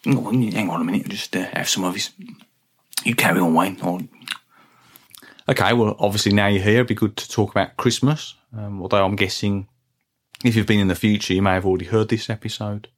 Hang 0.04 0.70
on 0.70 0.80
a 0.80 0.84
minute, 0.84 1.08
just 1.08 1.36
uh, 1.36 1.46
have 1.52 1.68
some 1.68 1.84
of 1.84 1.94
his... 1.94 2.10
You 3.04 3.14
carry 3.14 3.38
on, 3.38 3.54
Wayne. 3.54 3.78
I'll... 3.82 4.00
Okay, 5.48 5.72
well, 5.72 5.94
obviously 6.00 6.32
now 6.32 6.48
you're 6.48 6.64
here, 6.64 6.74
it'd 6.74 6.88
be 6.88 6.94
good 6.96 7.16
to 7.16 7.30
talk 7.30 7.52
about 7.52 7.76
Christmas. 7.76 8.34
Um, 8.56 8.82
although 8.82 9.04
I'm 9.04 9.14
guessing 9.14 9.68
if 10.44 10.56
you've 10.56 10.66
been 10.66 10.80
in 10.80 10.88
the 10.88 10.94
future, 10.94 11.34
you 11.34 11.42
may 11.42 11.54
have 11.54 11.66
already 11.66 11.86
heard 11.86 12.08
this 12.08 12.30
episode. 12.30 12.88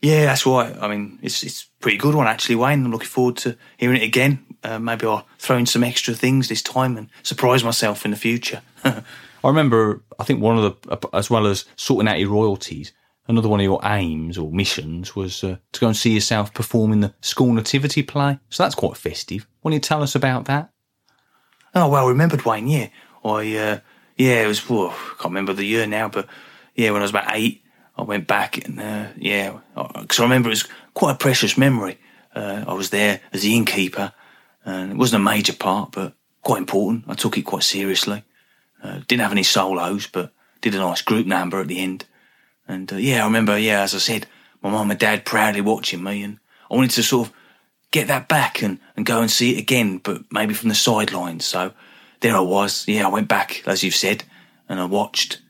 Yeah, 0.00 0.26
that's 0.26 0.46
right. 0.46 0.76
I 0.80 0.88
mean, 0.88 1.18
it's 1.22 1.42
it's 1.42 1.64
a 1.64 1.82
pretty 1.82 1.98
good 1.98 2.14
one 2.14 2.26
actually, 2.26 2.54
Wayne. 2.54 2.84
I'm 2.84 2.92
looking 2.92 3.08
forward 3.08 3.36
to 3.38 3.56
hearing 3.76 4.00
it 4.00 4.04
again. 4.04 4.44
Uh, 4.62 4.78
maybe 4.78 5.06
I'll 5.06 5.26
throw 5.38 5.56
in 5.56 5.66
some 5.66 5.84
extra 5.84 6.14
things 6.14 6.48
this 6.48 6.62
time 6.62 6.96
and 6.96 7.08
surprise 7.22 7.64
myself 7.64 8.04
in 8.04 8.10
the 8.10 8.16
future. 8.16 8.62
I 8.84 9.02
remember, 9.44 10.02
I 10.18 10.24
think 10.24 10.40
one 10.40 10.58
of 10.58 10.82
the, 10.82 11.08
as 11.12 11.30
well 11.30 11.46
as 11.46 11.64
sorting 11.76 12.08
out 12.08 12.18
your 12.18 12.30
royalties, 12.30 12.92
another 13.28 13.48
one 13.48 13.60
of 13.60 13.64
your 13.64 13.80
aims 13.84 14.36
or 14.36 14.50
missions 14.50 15.14
was 15.14 15.44
uh, 15.44 15.56
to 15.72 15.80
go 15.80 15.86
and 15.86 15.96
see 15.96 16.12
yourself 16.12 16.52
perform 16.54 16.92
in 16.92 17.00
the 17.00 17.14
school 17.20 17.52
nativity 17.52 18.02
play. 18.02 18.38
So 18.50 18.62
that's 18.62 18.74
quite 18.74 18.96
festive. 18.96 19.46
Want 19.62 19.74
you 19.74 19.80
tell 19.80 20.02
us 20.02 20.14
about 20.14 20.46
that? 20.46 20.70
Oh, 21.74 21.88
well 21.88 22.08
remembered, 22.08 22.44
Wayne. 22.44 22.66
Yeah, 22.66 22.88
I 23.24 23.56
uh, 23.56 23.78
yeah, 24.16 24.42
it 24.42 24.46
was. 24.48 24.68
Well, 24.68 24.90
I 24.90 25.14
can't 25.20 25.26
remember 25.26 25.52
the 25.52 25.64
year 25.64 25.86
now, 25.86 26.08
but 26.08 26.26
yeah, 26.78 26.92
when 26.92 27.02
I 27.02 27.04
was 27.04 27.10
about 27.10 27.34
eight, 27.34 27.64
I 27.96 28.02
went 28.02 28.28
back 28.28 28.64
and 28.64 28.80
uh, 28.80 29.08
yeah, 29.16 29.58
because 29.74 30.20
I 30.20 30.22
remember 30.22 30.48
it 30.48 30.50
was 30.50 30.68
quite 30.94 31.16
a 31.16 31.18
precious 31.18 31.58
memory. 31.58 31.98
Uh, 32.32 32.64
I 32.68 32.72
was 32.72 32.90
there 32.90 33.20
as 33.32 33.42
the 33.42 33.56
innkeeper, 33.56 34.12
and 34.64 34.92
it 34.92 34.96
wasn't 34.96 35.22
a 35.22 35.24
major 35.24 35.54
part, 35.54 35.90
but 35.90 36.14
quite 36.42 36.58
important. 36.58 37.06
I 37.08 37.14
took 37.14 37.36
it 37.36 37.42
quite 37.42 37.64
seriously. 37.64 38.22
Uh, 38.80 39.00
didn't 39.08 39.22
have 39.22 39.32
any 39.32 39.42
solos, 39.42 40.06
but 40.06 40.32
did 40.60 40.76
a 40.76 40.78
nice 40.78 41.02
group 41.02 41.26
number 41.26 41.60
at 41.60 41.66
the 41.66 41.80
end. 41.80 42.04
And 42.68 42.92
uh, 42.92 42.96
yeah, 42.96 43.22
I 43.22 43.26
remember, 43.26 43.58
yeah, 43.58 43.82
as 43.82 43.92
I 43.92 43.98
said, 43.98 44.28
my 44.62 44.70
mum 44.70 44.92
and 44.92 45.00
dad 45.00 45.24
proudly 45.24 45.60
watching 45.60 46.04
me, 46.04 46.22
and 46.22 46.38
I 46.70 46.76
wanted 46.76 46.92
to 46.92 47.02
sort 47.02 47.26
of 47.26 47.34
get 47.90 48.06
that 48.06 48.28
back 48.28 48.62
and, 48.62 48.78
and 48.96 49.04
go 49.04 49.20
and 49.20 49.30
see 49.32 49.56
it 49.56 49.58
again, 49.58 49.98
but 49.98 50.22
maybe 50.30 50.54
from 50.54 50.68
the 50.68 50.76
sidelines. 50.76 51.44
So 51.44 51.72
there 52.20 52.36
I 52.36 52.40
was. 52.40 52.86
Yeah, 52.86 53.04
I 53.04 53.10
went 53.10 53.26
back, 53.26 53.66
as 53.66 53.82
you've 53.82 53.96
said, 53.96 54.22
and 54.68 54.78
I 54.78 54.84
watched. 54.84 55.40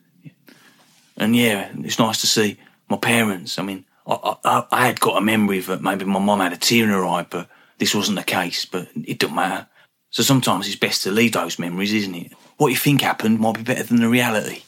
And 1.19 1.37
yeah, 1.37 1.71
it's 1.81 1.99
nice 1.99 2.21
to 2.21 2.27
see 2.27 2.59
my 2.89 2.97
parents. 2.97 3.59
I 3.59 3.63
mean, 3.63 3.85
I, 4.07 4.37
I, 4.45 4.67
I 4.71 4.87
had 4.87 5.01
got 5.01 5.19
a 5.19 5.21
memory 5.21 5.61
that 5.61 5.83
maybe 5.83 6.05
my 6.05 6.21
mum 6.21 6.41
had 6.41 6.53
a 6.53 6.57
tear 6.57 6.85
in 6.85 6.91
her 6.91 7.05
eye, 7.05 7.27
but 7.29 7.49
this 7.79 7.95
wasn't 7.95 8.19
the 8.19 8.25
case. 8.25 8.65
But 8.65 8.89
it 8.95 9.19
doesn't 9.19 9.37
matter. 9.37 9.67
So 10.11 10.23
sometimes 10.23 10.67
it's 10.67 10.77
best 10.77 11.03
to 11.03 11.11
leave 11.11 11.33
those 11.33 11.59
memories, 11.59 11.93
isn't 11.93 12.15
it? 12.15 12.33
What 12.57 12.69
you 12.69 12.77
think 12.77 13.03
happened 13.03 13.41
might 13.41 13.57
be 13.57 13.63
better 13.63 13.83
than 13.83 14.01
the 14.01 14.09
reality. 14.09 14.63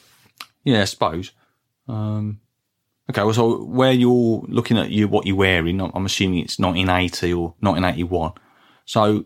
Yeah, 0.63 0.81
I 0.81 0.85
suppose. 0.85 1.31
Um, 1.87 2.41
okay, 3.09 3.23
well, 3.23 3.33
so 3.33 3.63
where 3.63 3.91
you're 3.91 4.43
looking 4.47 4.77
at 4.77 4.91
you, 4.91 5.07
what 5.07 5.25
you're 5.25 5.35
wearing, 5.35 5.81
I'm 5.81 6.05
assuming 6.05 6.39
it's 6.39 6.59
1980 6.59 7.33
or 7.33 7.55
1981. 7.59 8.33
So 8.85 9.25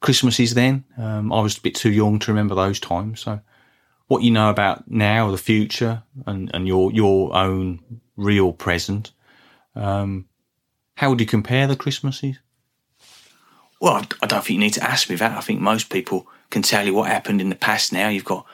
Christmas 0.00 0.40
is 0.40 0.54
then. 0.54 0.84
Um, 0.96 1.32
I 1.32 1.40
was 1.40 1.58
a 1.58 1.60
bit 1.60 1.74
too 1.74 1.92
young 1.92 2.18
to 2.20 2.32
remember 2.32 2.54
those 2.54 2.80
times. 2.80 3.20
So 3.20 3.40
what 4.10 4.24
you 4.24 4.30
know 4.32 4.50
about 4.50 4.90
now, 4.90 5.30
the 5.30 5.38
future, 5.38 6.02
and, 6.26 6.50
and 6.52 6.66
your 6.66 6.90
your 6.90 7.32
own 7.32 7.78
real 8.16 8.52
present, 8.52 9.12
um, 9.76 10.26
how 10.96 11.08
would 11.08 11.20
you 11.20 11.26
compare 11.26 11.68
the 11.68 11.76
Christmases? 11.76 12.40
Well, 13.80 14.04
I 14.20 14.26
don't 14.26 14.44
think 14.44 14.56
you 14.56 14.58
need 14.58 14.74
to 14.74 14.82
ask 14.82 15.08
me 15.08 15.14
that. 15.14 15.38
I 15.38 15.40
think 15.40 15.60
most 15.60 15.90
people 15.90 16.26
can 16.50 16.60
tell 16.60 16.84
you 16.84 16.92
what 16.92 17.08
happened 17.08 17.40
in 17.40 17.50
the 17.50 17.54
past 17.54 17.92
now. 17.92 18.08
You've 18.08 18.24
got 18.24 18.46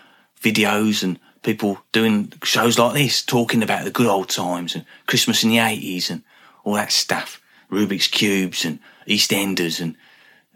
videos 0.43 1.03
and 1.03 1.19
people 1.43 1.79
doing 1.91 2.35
shows 2.45 2.79
like 2.79 2.93
this, 2.93 3.25
talking 3.25 3.63
about 3.63 3.85
the 3.85 3.91
good 3.91 4.07
old 4.07 4.29
times 4.29 4.75
and 4.75 4.85
Christmas 5.07 5.43
in 5.43 5.49
the 5.49 5.57
80s 5.57 6.11
and 6.11 6.23
all 6.65 6.75
that 6.75 6.93
stuff. 6.93 7.41
Rubik's 7.71 8.09
Cubes 8.09 8.67
and 8.67 8.79
EastEnders 9.09 9.81
and, 9.81 9.97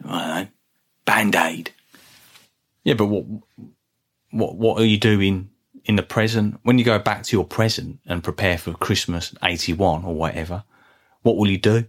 I 0.05 0.19
don't 0.19 0.29
know, 0.29 0.49
Band 1.07 1.37
Aid. 1.37 1.73
Yeah, 2.85 2.95
but 2.95 3.07
what, 3.07 3.25
what, 4.31 4.57
what 4.57 4.81
are 4.81 4.85
you 4.85 4.99
doing 4.99 5.51
in 5.85 5.97
the 5.97 6.03
present? 6.03 6.61
When 6.63 6.79
you 6.79 6.85
go 6.85 6.99
back 6.99 7.23
to 7.25 7.37
your 7.37 7.45
present 7.45 8.01
and 8.07 8.23
prepare 8.23 8.59
for 8.59 8.73
Christmas 8.73 9.35
81 9.43 10.05
or 10.05 10.15
whatever, 10.15 10.65
what 11.23 11.37
will 11.37 11.49
you 11.49 11.59
do? 11.59 11.87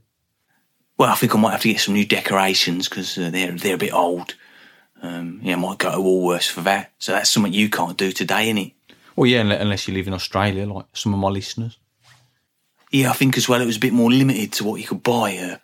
Well, 0.97 1.09
I 1.09 1.15
think 1.15 1.33
I 1.33 1.39
might 1.39 1.51
have 1.51 1.61
to 1.61 1.71
get 1.71 1.79
some 1.79 1.95
new 1.95 2.05
decorations 2.05 2.87
because 2.87 3.17
uh, 3.17 3.31
they're 3.31 3.53
they're 3.53 3.75
a 3.75 3.79
bit 3.79 3.93
old. 3.93 4.35
Um, 5.01 5.39
yeah, 5.41 5.53
I 5.53 5.57
might 5.57 5.79
go 5.79 5.91
to 5.91 5.97
Woolworths 5.97 6.49
for 6.49 6.61
that. 6.61 6.91
So 6.99 7.11
that's 7.13 7.29
something 7.29 7.53
you 7.53 7.69
can't 7.69 7.97
do 7.97 8.11
today, 8.11 8.43
isn't 8.45 8.57
it? 8.59 8.73
Well, 9.15 9.25
yeah, 9.25 9.41
unless 9.41 9.87
you 9.87 9.93
live 9.93 10.07
in 10.07 10.13
Australia, 10.13 10.65
like 10.67 10.85
some 10.93 11.13
of 11.13 11.19
my 11.19 11.29
listeners. 11.29 11.79
Yeah, 12.91 13.09
I 13.09 13.13
think 13.13 13.37
as 13.37 13.49
well 13.49 13.61
it 13.61 13.65
was 13.65 13.77
a 13.77 13.81
bit 13.81 13.93
more 13.93 14.11
limited 14.11 14.53
to 14.53 14.63
what 14.63 14.79
you 14.79 14.87
could 14.87 15.01
buy. 15.01 15.37
Uh, 15.37 15.57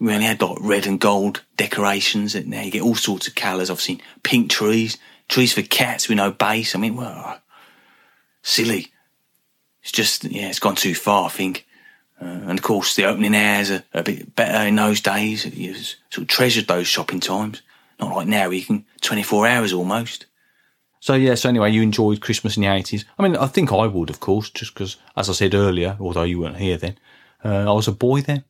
we 0.00 0.12
only 0.12 0.26
had 0.26 0.40
like 0.40 0.58
red 0.60 0.86
and 0.86 1.00
gold 1.00 1.42
decorations, 1.56 2.34
and 2.34 2.48
now 2.48 2.62
you 2.62 2.70
get 2.70 2.82
all 2.82 2.94
sorts 2.94 3.26
of 3.26 3.34
colours. 3.34 3.70
I've 3.70 3.80
seen 3.80 4.00
pink 4.22 4.50
trees, 4.50 4.98
trees 5.28 5.52
for 5.52 5.62
cats 5.62 6.08
with 6.08 6.16
no 6.16 6.30
base. 6.30 6.74
I 6.74 6.78
mean, 6.78 6.96
well, 6.96 7.40
silly. 8.42 8.92
It's 9.82 9.92
just 9.92 10.24
yeah, 10.24 10.48
it's 10.48 10.58
gone 10.58 10.76
too 10.76 10.94
far. 10.94 11.26
I 11.26 11.30
think. 11.30 11.66
Uh, 12.20 12.26
and 12.26 12.58
of 12.58 12.62
course, 12.62 12.94
the 12.94 13.04
opening 13.04 13.34
hours 13.34 13.70
are 13.70 13.82
a 13.92 14.02
bit 14.02 14.34
better 14.36 14.66
in 14.68 14.76
those 14.76 15.00
days. 15.00 15.44
You 15.44 15.74
sort 15.74 16.18
of 16.18 16.28
treasured 16.28 16.68
those 16.68 16.86
shopping 16.86 17.20
times. 17.20 17.60
Not 17.98 18.14
like 18.14 18.28
now, 18.28 18.50
you 18.50 18.62
can 18.64 18.86
24 19.02 19.46
hours 19.46 19.72
almost. 19.72 20.26
So 21.00 21.14
yeah. 21.14 21.34
So 21.34 21.50
anyway, 21.50 21.70
you 21.70 21.82
enjoyed 21.82 22.22
Christmas 22.22 22.56
in 22.56 22.62
the 22.62 22.72
eighties. 22.72 23.04
I 23.18 23.22
mean, 23.22 23.36
I 23.36 23.46
think 23.46 23.72
I 23.72 23.86
would, 23.86 24.08
of 24.08 24.20
course, 24.20 24.48
just 24.48 24.72
because, 24.72 24.96
as 25.16 25.28
I 25.28 25.34
said 25.34 25.54
earlier, 25.54 25.98
although 26.00 26.22
you 26.22 26.40
weren't 26.40 26.56
here 26.56 26.78
then, 26.78 26.96
uh, 27.44 27.70
I 27.70 27.72
was 27.74 27.88
a 27.88 27.92
boy 27.92 28.22
then. 28.22 28.44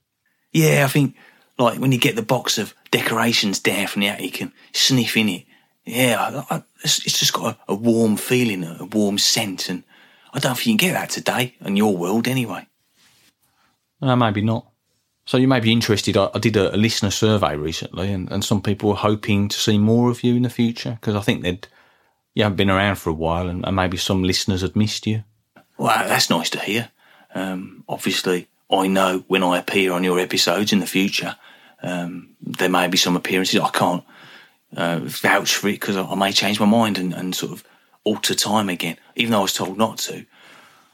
Yeah, 0.53 0.85
I 0.85 0.89
think 0.89 1.17
like 1.59 1.81
when 1.81 1.91
you 1.91 1.99
get 1.99 2.15
the 2.15 2.23
box 2.23 2.59
of 2.59 2.75
decorations 2.93 3.59
down 3.59 3.89
from 3.89 4.03
the 4.03 4.09
attic 4.09 4.41
and 4.41 4.53
sniff 4.73 5.17
in 5.17 5.29
it, 5.29 5.47
yeah, 5.85 6.45
I, 6.51 6.57
I, 6.57 6.63
it's, 6.83 7.05
it's 7.07 7.19
just 7.19 7.33
got 7.33 7.59
a, 7.69 7.73
a 7.73 7.75
warm 7.75 8.17
feeling, 8.17 8.65
a, 8.65 8.79
a 8.81 8.85
warm 8.85 9.19
scent, 9.19 9.69
and 9.69 9.85
I 10.33 10.39
don't 10.39 10.57
think 10.57 10.67
you 10.67 10.77
can 10.77 10.89
get 10.89 10.93
that 10.95 11.11
today 11.11 11.55
in 11.61 11.77
your 11.77 11.97
world 11.97 12.27
anyway. 12.29 12.67
Uh, 14.01 14.17
maybe 14.17 14.43
not. 14.43 14.67
So 15.27 15.39
you 15.39 15.49
may 15.49 15.61
be 15.61 15.73
interested. 15.73 16.17
I, 16.17 16.31
I 16.35 16.39
did 16.39 16.57
a, 16.57 16.75
a 16.75 16.77
listener 16.77 17.11
survey 17.11 17.57
recently, 17.57 18.13
and, 18.13 18.31
and 18.31 18.45
some 18.45 18.61
people 18.61 18.91
were 18.91 18.97
hoping 18.97 19.49
to 19.49 19.59
see 19.59 19.79
more 19.79 20.11
of 20.11 20.23
you 20.23 20.35
in 20.35 20.43
the 20.43 20.51
future 20.51 20.99
because 21.01 21.17
I 21.17 21.21
think 21.21 21.43
they'd 21.43 21.67
you 22.35 22.43
haven't 22.43 22.57
been 22.57 22.71
around 22.71 22.97
for 22.97 23.11
a 23.11 23.15
while, 23.15 23.49
and, 23.49 23.65
and 23.65 23.77
maybe 23.77 23.97
some 23.97 24.25
listeners 24.25 24.63
had 24.63 24.75
missed 24.75 25.07
you. 25.07 25.23
Well, 25.79 26.09
that's 26.09 26.31
nice 26.31 26.51
to 26.51 26.61
hear. 26.61 26.91
Um, 27.35 27.85
obviously, 27.89 28.49
I 28.71 28.89
know 28.89 29.25
when 29.29 29.45
I 29.45 29.59
appear 29.59 29.93
on 29.93 30.03
your 30.03 30.19
episodes 30.19 30.73
in 30.73 30.81
the 30.81 30.87
future, 30.87 31.37
um, 31.83 32.35
there 32.41 32.69
may 32.69 32.89
be 32.89 32.97
some 32.97 33.17
appearances 33.17 33.61
I 33.61 33.71
can't 33.71 34.05
uh, 34.77 35.01
vouch 35.03 35.57
for 35.57 35.69
it 35.69 35.81
because 35.81 35.97
I, 35.97 36.05
I 36.05 36.15
may 36.15 36.33
change 36.33 36.61
my 36.61 36.67
mind 36.67 36.99
and, 36.99 37.13
and 37.13 37.35
sort 37.35 37.53
of 37.53 37.65
alter 38.05 38.35
time 38.35 38.69
again, 38.69 38.97
even 39.17 39.33
though 39.33 39.41
I 39.41 39.43
was 39.43 39.55
told 39.55 39.79
not 39.79 39.99
to. 39.99 40.25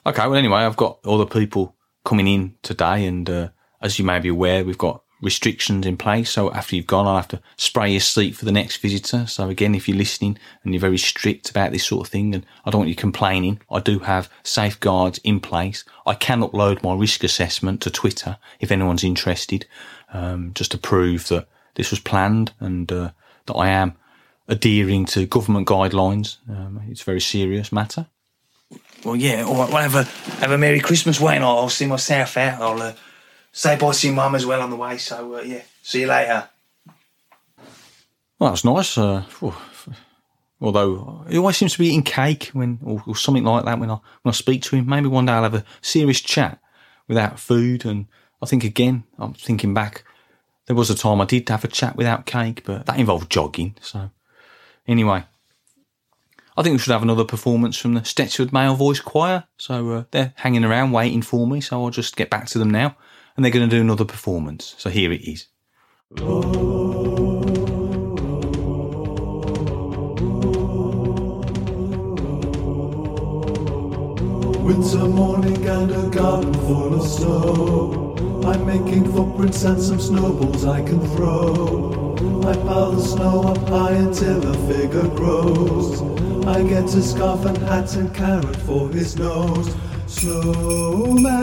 Okay, 0.06 0.26
well, 0.26 0.36
anyway, 0.36 0.60
I've 0.60 0.76
got 0.76 0.98
all 1.04 1.18
the 1.18 1.26
people 1.26 1.76
coming 2.04 2.26
in 2.26 2.54
today, 2.62 3.04
and 3.04 3.28
uh, 3.28 3.48
as 3.82 3.98
you 3.98 4.04
may 4.04 4.18
be 4.18 4.28
aware, 4.28 4.64
we've 4.64 4.78
got 4.78 5.02
restrictions 5.20 5.84
in 5.84 5.96
place. 5.96 6.30
So 6.30 6.50
after 6.52 6.76
you've 6.76 6.86
gone, 6.86 7.06
I'll 7.06 7.16
have 7.16 7.28
to 7.28 7.42
spray 7.56 7.90
your 7.90 8.00
seat 8.00 8.36
for 8.36 8.44
the 8.44 8.52
next 8.52 8.78
visitor. 8.78 9.26
So 9.26 9.48
again, 9.48 9.74
if 9.74 9.88
you're 9.88 9.98
listening 9.98 10.38
and 10.64 10.72
you're 10.72 10.80
very 10.80 10.98
strict 10.98 11.50
about 11.50 11.72
this 11.72 11.86
sort 11.86 12.06
of 12.06 12.10
thing, 12.10 12.34
and 12.34 12.46
I 12.64 12.70
don't 12.70 12.80
want 12.80 12.88
you 12.88 12.94
complaining, 12.94 13.60
I 13.70 13.80
do 13.80 13.98
have 14.00 14.30
safeguards 14.42 15.18
in 15.18 15.40
place. 15.40 15.84
I 16.06 16.14
can 16.14 16.40
upload 16.40 16.82
my 16.82 16.94
risk 16.94 17.22
assessment 17.22 17.82
to 17.82 17.90
Twitter 17.90 18.38
if 18.60 18.72
anyone's 18.72 19.04
interested, 19.04 19.66
um, 20.12 20.52
just 20.54 20.70
to 20.72 20.78
prove 20.78 21.28
that 21.28 21.48
this 21.74 21.90
was 21.90 22.00
planned 22.00 22.52
and 22.58 22.90
uh, 22.90 23.10
that 23.50 23.58
I 23.58 23.68
am 23.68 23.94
adhering 24.48 25.06
to 25.06 25.26
government 25.26 25.66
guidelines. 25.66 26.38
Um, 26.48 26.82
it's 26.88 27.02
a 27.02 27.04
very 27.04 27.20
serious 27.20 27.72
matter. 27.72 28.06
Well, 29.04 29.16
yeah, 29.16 29.44
all 29.44 29.56
right, 29.56 29.70
well, 29.72 29.82
have 29.88 29.94
a, 29.94 30.04
have 30.40 30.50
a 30.50 30.58
Merry 30.58 30.80
Christmas, 30.80 31.20
Wayne. 31.20 31.42
I'll, 31.42 31.58
I'll 31.58 31.68
see 31.68 31.86
myself 31.86 32.36
out. 32.36 32.60
I'll 32.60 32.82
uh, 32.82 32.92
say 33.52 33.76
bye 33.76 33.92
to 33.92 34.06
your 34.06 34.14
mum 34.14 34.34
as 34.34 34.46
well 34.46 34.60
on 34.60 34.70
the 34.70 34.76
way. 34.76 34.98
So, 34.98 35.36
uh, 35.36 35.40
yeah, 35.40 35.62
see 35.82 36.02
you 36.02 36.06
later. 36.06 36.48
Well, 38.38 38.50
that's 38.50 38.64
nice. 38.64 38.96
Uh, 38.96 39.24
although 40.60 41.24
he 41.28 41.38
always 41.38 41.56
seems 41.56 41.72
to 41.72 41.78
be 41.78 41.88
eating 41.88 42.02
cake 42.02 42.50
when, 42.52 42.78
or, 42.84 43.02
or 43.06 43.16
something 43.16 43.44
like 43.44 43.64
that 43.64 43.78
when 43.78 43.90
I 43.90 43.94
when 44.22 44.30
I 44.30 44.32
speak 44.32 44.62
to 44.62 44.76
him. 44.76 44.86
Maybe 44.86 45.08
one 45.08 45.26
day 45.26 45.32
I'll 45.32 45.42
have 45.42 45.54
a 45.54 45.64
serious 45.80 46.20
chat 46.20 46.60
without 47.08 47.40
food. 47.40 47.84
And 47.84 48.06
I 48.42 48.46
think 48.46 48.64
again, 48.64 49.04
I'm 49.18 49.34
thinking 49.34 49.74
back. 49.74 50.04
There 50.70 50.76
was 50.76 50.88
a 50.88 50.94
time 50.94 51.20
I 51.20 51.24
did 51.24 51.48
have 51.48 51.64
a 51.64 51.66
chat 51.66 51.96
without 51.96 52.26
cake, 52.26 52.62
but 52.64 52.86
that 52.86 52.96
involved 52.96 53.28
jogging. 53.28 53.74
So 53.80 54.08
anyway, 54.86 55.24
I 56.56 56.62
think 56.62 56.74
we 56.74 56.78
should 56.78 56.92
have 56.92 57.02
another 57.02 57.24
performance 57.24 57.76
from 57.76 57.94
the 57.94 58.02
Stechford 58.02 58.52
Male 58.52 58.76
Voice 58.76 59.00
Choir. 59.00 59.48
So 59.56 59.90
uh, 59.90 60.04
they're 60.12 60.32
hanging 60.36 60.62
around 60.62 60.92
waiting 60.92 61.22
for 61.22 61.44
me. 61.44 61.60
So 61.60 61.82
I'll 61.82 61.90
just 61.90 62.14
get 62.14 62.30
back 62.30 62.46
to 62.50 62.58
them 62.60 62.70
now, 62.70 62.96
and 63.34 63.44
they're 63.44 63.50
going 63.50 63.68
to 63.68 63.76
do 63.76 63.80
another 63.80 64.04
performance. 64.04 64.76
So 64.78 64.90
here 64.90 65.10
it 65.10 65.22
is. 65.22 65.48
Winter 74.62 75.08
morning 75.08 75.66
and 75.66 75.90
a 75.90 76.08
garden 76.10 76.54
full 76.54 76.94
of 76.94 77.08
snow. 77.08 77.99
I'm 78.44 78.64
making 78.66 79.12
footprints 79.12 79.62
and 79.64 79.80
some 79.80 80.00
snowballs 80.00 80.64
I 80.64 80.82
can 80.82 81.00
throw. 81.16 82.14
I 82.46 82.54
pile 82.54 82.92
the 82.92 83.02
snow 83.02 83.42
up 83.42 83.68
high 83.68 83.92
until 83.92 84.46
a 84.48 84.54
figure 84.66 85.08
grows. 85.08 86.02
I 86.46 86.62
get 86.62 86.84
a 86.84 87.02
scarf 87.02 87.44
and 87.44 87.58
hat 87.58 87.94
and 87.96 88.14
carrot 88.14 88.56
for 88.56 88.88
his 88.88 89.16
nose. 89.16 89.74
Snowman, 90.06 91.36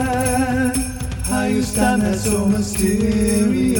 how 1.24 1.44
you 1.44 1.62
stand 1.62 2.02
there 2.02 2.16
so 2.16 2.44
mysterious? 2.46 3.78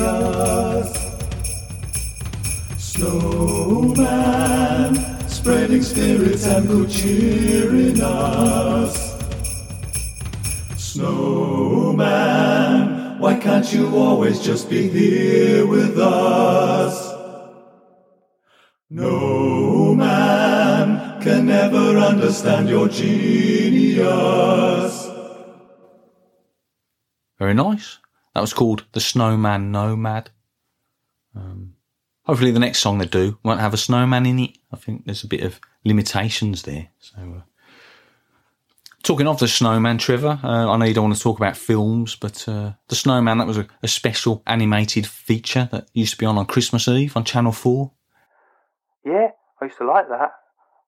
Snowman, 2.78 4.18
spreading 5.28 5.82
spirits 5.82 6.46
and 6.46 6.66
good 6.68 6.88
cheer 6.88 7.74
in 7.74 8.00
us. 8.00 9.16
Snowman, 10.76 12.57
why 13.28 13.38
can't 13.38 13.70
you 13.74 13.94
always 13.94 14.40
just 14.40 14.70
be 14.70 14.88
here 14.88 15.66
with 15.66 15.98
us? 15.98 17.12
No 18.88 19.94
man 19.94 21.20
can 21.20 21.50
ever 21.50 21.98
understand 21.98 22.70
your 22.70 22.88
genius. 22.88 24.06
Very 27.38 27.52
nice. 27.52 27.98
That 28.34 28.40
was 28.40 28.54
called 28.54 28.86
The 28.92 29.00
Snowman 29.00 29.72
Nomad. 29.72 30.30
Um, 31.36 31.74
hopefully, 32.22 32.50
the 32.50 32.58
next 32.58 32.78
song 32.78 32.96
they 32.96 33.04
do 33.04 33.38
won't 33.42 33.60
have 33.60 33.74
a 33.74 33.76
snowman 33.76 34.24
in 34.24 34.38
it. 34.38 34.56
I 34.72 34.76
think 34.76 35.04
there's 35.04 35.24
a 35.24 35.28
bit 35.28 35.42
of 35.42 35.60
limitations 35.84 36.62
there. 36.62 36.88
So, 36.98 37.18
uh, 37.18 37.42
talking 39.08 39.26
of 39.26 39.38
the 39.38 39.48
snowman, 39.48 39.96
Trevor, 39.96 40.38
uh, 40.44 40.70
I 40.70 40.76
know 40.76 40.84
you 40.84 40.92
don't 40.92 41.04
want 41.04 41.16
to 41.16 41.22
talk 41.22 41.38
about 41.38 41.56
films, 41.56 42.14
but 42.14 42.46
uh, 42.46 42.72
the 42.88 42.94
snowman 42.94 43.38
that 43.38 43.46
was 43.46 43.56
a, 43.56 43.66
a 43.82 43.88
special 43.88 44.42
animated 44.46 45.06
feature 45.06 45.66
that 45.72 45.88
used 45.94 46.12
to 46.12 46.18
be 46.18 46.26
on 46.26 46.36
on 46.36 46.44
Christmas 46.44 46.86
Eve 46.88 47.16
on 47.16 47.24
Channel 47.24 47.52
Four. 47.52 47.92
Yeah, 49.06 49.30
I 49.62 49.64
used 49.64 49.78
to 49.78 49.86
like 49.86 50.10
that. 50.10 50.32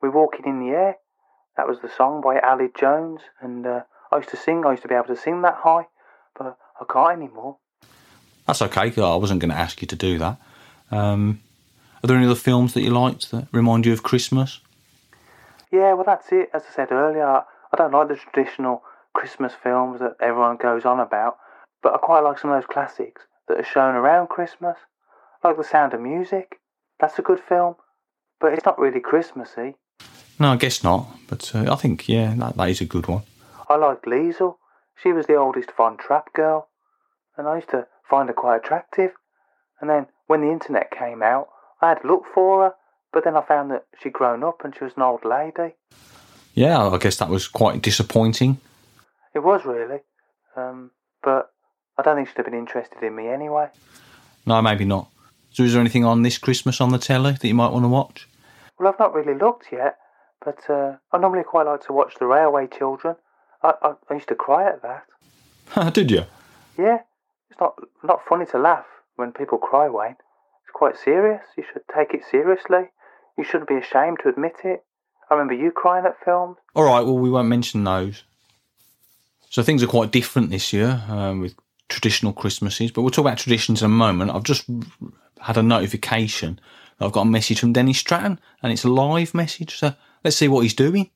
We're 0.02 0.10
Walking 0.10 0.44
in 0.44 0.60
the 0.60 0.68
Air. 0.68 0.96
That 1.56 1.66
was 1.66 1.78
the 1.80 1.88
song 1.96 2.20
by 2.20 2.38
Aled 2.40 2.78
Jones, 2.78 3.22
and 3.40 3.66
uh, 3.66 3.84
I 4.12 4.18
used 4.18 4.28
to 4.28 4.36
sing. 4.36 4.64
I 4.66 4.72
used 4.72 4.82
to 4.82 4.88
be 4.88 4.94
able 4.94 5.06
to 5.06 5.16
sing 5.16 5.40
that 5.40 5.54
high, 5.54 5.86
but 6.36 6.58
I 6.78 6.84
can't 6.92 7.22
anymore. 7.22 7.56
That's 8.46 8.60
okay. 8.60 8.92
I 8.98 9.16
wasn't 9.16 9.40
going 9.40 9.50
to 9.50 9.56
ask 9.56 9.80
you 9.80 9.88
to 9.88 9.96
do 9.96 10.18
that. 10.18 10.36
Um, 10.90 11.40
are 12.04 12.06
there 12.06 12.18
any 12.18 12.26
other 12.26 12.34
films 12.34 12.74
that 12.74 12.82
you 12.82 12.90
liked 12.90 13.30
that 13.30 13.48
remind 13.50 13.86
you 13.86 13.94
of 13.94 14.02
Christmas? 14.02 14.60
Yeah, 15.72 15.94
well, 15.94 16.04
that's 16.04 16.30
it. 16.32 16.50
As 16.52 16.64
I 16.70 16.74
said 16.74 16.92
earlier, 16.92 17.44
I 17.72 17.76
don't 17.76 17.92
like 17.92 18.08
the 18.08 18.16
traditional 18.16 18.82
Christmas 19.14 19.52
films 19.62 20.00
that 20.00 20.16
everyone 20.20 20.56
goes 20.56 20.84
on 20.84 21.00
about, 21.00 21.36
but 21.82 21.94
I 21.94 21.98
quite 21.98 22.20
like 22.20 22.38
some 22.38 22.50
of 22.50 22.60
those 22.60 22.70
classics 22.70 23.22
that 23.48 23.58
are 23.58 23.64
shown 23.64 23.94
around 23.94 24.28
Christmas, 24.28 24.76
like 25.42 25.56
The 25.56 25.64
Sound 25.64 25.94
of 25.94 26.00
Music. 26.00 26.58
That's 26.98 27.18
a 27.18 27.22
good 27.22 27.40
film, 27.40 27.76
but 28.40 28.52
it's 28.52 28.64
not 28.64 28.78
really 28.78 29.00
Christmassy. 29.00 29.76
No, 30.38 30.52
I 30.52 30.56
guess 30.56 30.82
not. 30.82 31.06
But 31.28 31.54
uh, 31.54 31.72
I 31.72 31.76
think 31.76 32.08
yeah, 32.08 32.34
that, 32.36 32.56
that 32.56 32.68
is 32.70 32.80
a 32.80 32.86
good 32.86 33.06
one. 33.06 33.22
I 33.68 33.76
like 33.76 34.02
Liesel. 34.02 34.56
She 35.02 35.12
was 35.12 35.26
the 35.26 35.36
oldest 35.36 35.70
Von 35.76 35.96
Trapp 35.96 36.32
girl, 36.32 36.68
and 37.36 37.46
I 37.46 37.56
used 37.56 37.70
to 37.70 37.86
find 38.08 38.28
her 38.28 38.34
quite 38.34 38.56
attractive. 38.56 39.12
And 39.80 39.88
then 39.88 40.06
when 40.26 40.42
the 40.42 40.50
internet 40.50 40.90
came 40.90 41.22
out, 41.22 41.48
I 41.80 41.90
had 41.90 42.02
to 42.02 42.08
look 42.08 42.24
for 42.34 42.64
her, 42.64 42.74
but 43.12 43.24
then 43.24 43.36
I 43.36 43.42
found 43.42 43.70
that 43.70 43.86
she'd 44.00 44.12
grown 44.12 44.42
up 44.42 44.64
and 44.64 44.74
she 44.74 44.84
was 44.84 44.94
an 44.96 45.02
old 45.02 45.24
lady. 45.24 45.74
Yeah, 46.60 46.88
I 46.88 46.98
guess 46.98 47.16
that 47.16 47.30
was 47.30 47.48
quite 47.48 47.80
disappointing. 47.80 48.58
It 49.34 49.38
was 49.38 49.64
really, 49.64 50.00
um, 50.54 50.90
but 51.22 51.50
I 51.96 52.02
don't 52.02 52.16
think 52.16 52.28
she'd 52.28 52.36
have 52.36 52.44
been 52.44 52.54
interested 52.54 53.02
in 53.02 53.16
me 53.16 53.28
anyway. 53.28 53.68
No, 54.44 54.60
maybe 54.60 54.84
not. 54.84 55.08
So, 55.52 55.62
is 55.62 55.72
there 55.72 55.80
anything 55.80 56.04
on 56.04 56.20
this 56.20 56.36
Christmas 56.36 56.78
on 56.82 56.90
the 56.90 56.98
telly 56.98 57.32
that 57.32 57.48
you 57.48 57.54
might 57.54 57.72
want 57.72 57.84
to 57.84 57.88
watch? 57.88 58.28
Well, 58.78 58.92
I've 58.92 58.98
not 58.98 59.14
really 59.14 59.32
looked 59.32 59.68
yet, 59.72 59.96
but 60.44 60.58
uh, 60.68 60.96
I 61.10 61.16
normally 61.16 61.44
quite 61.44 61.64
like 61.64 61.80
to 61.86 61.94
watch 61.94 62.16
The 62.18 62.26
Railway 62.26 62.66
Children. 62.66 63.16
I, 63.62 63.72
I, 63.80 63.94
I 64.10 64.14
used 64.14 64.28
to 64.28 64.34
cry 64.34 64.68
at 64.68 64.82
that. 64.82 65.94
Did 65.94 66.10
you? 66.10 66.24
Yeah, 66.76 66.98
it's 67.48 67.58
not 67.58 67.76
not 68.04 68.20
funny 68.28 68.44
to 68.44 68.58
laugh 68.58 68.84
when 69.16 69.32
people 69.32 69.56
cry, 69.56 69.88
Wayne. 69.88 70.16
It's 70.64 70.74
quite 70.74 70.98
serious. 70.98 71.40
You 71.56 71.64
should 71.72 71.84
take 71.96 72.12
it 72.12 72.20
seriously. 72.30 72.90
You 73.38 73.44
shouldn't 73.44 73.70
be 73.70 73.76
ashamed 73.76 74.18
to 74.24 74.28
admit 74.28 74.56
it. 74.62 74.84
I 75.30 75.34
remember 75.34 75.54
you 75.54 75.70
crying 75.70 76.04
at 76.06 76.16
films. 76.24 76.56
All 76.74 76.84
right. 76.84 77.00
Well, 77.00 77.18
we 77.18 77.30
won't 77.30 77.48
mention 77.48 77.84
those. 77.84 78.24
So 79.48 79.62
things 79.62 79.82
are 79.82 79.88
quite 79.88 80.10
different 80.10 80.50
this 80.50 80.72
year 80.72 81.02
um, 81.08 81.40
with 81.40 81.54
traditional 81.88 82.32
Christmases, 82.32 82.92
but 82.92 83.02
we'll 83.02 83.10
talk 83.10 83.24
about 83.24 83.38
traditions 83.38 83.82
in 83.82 83.86
a 83.86 83.88
moment. 83.88 84.30
I've 84.30 84.44
just 84.44 84.64
had 85.40 85.56
a 85.56 85.62
notification 85.62 86.60
I've 87.00 87.12
got 87.12 87.22
a 87.22 87.30
message 87.30 87.60
from 87.60 87.72
Dennis 87.72 87.98
Stratton, 87.98 88.38
and 88.62 88.72
it's 88.72 88.84
a 88.84 88.88
live 88.88 89.34
message. 89.34 89.78
So 89.78 89.94
let's 90.22 90.36
see 90.36 90.48
what 90.48 90.60
he's 90.60 90.74
doing. 90.74 91.10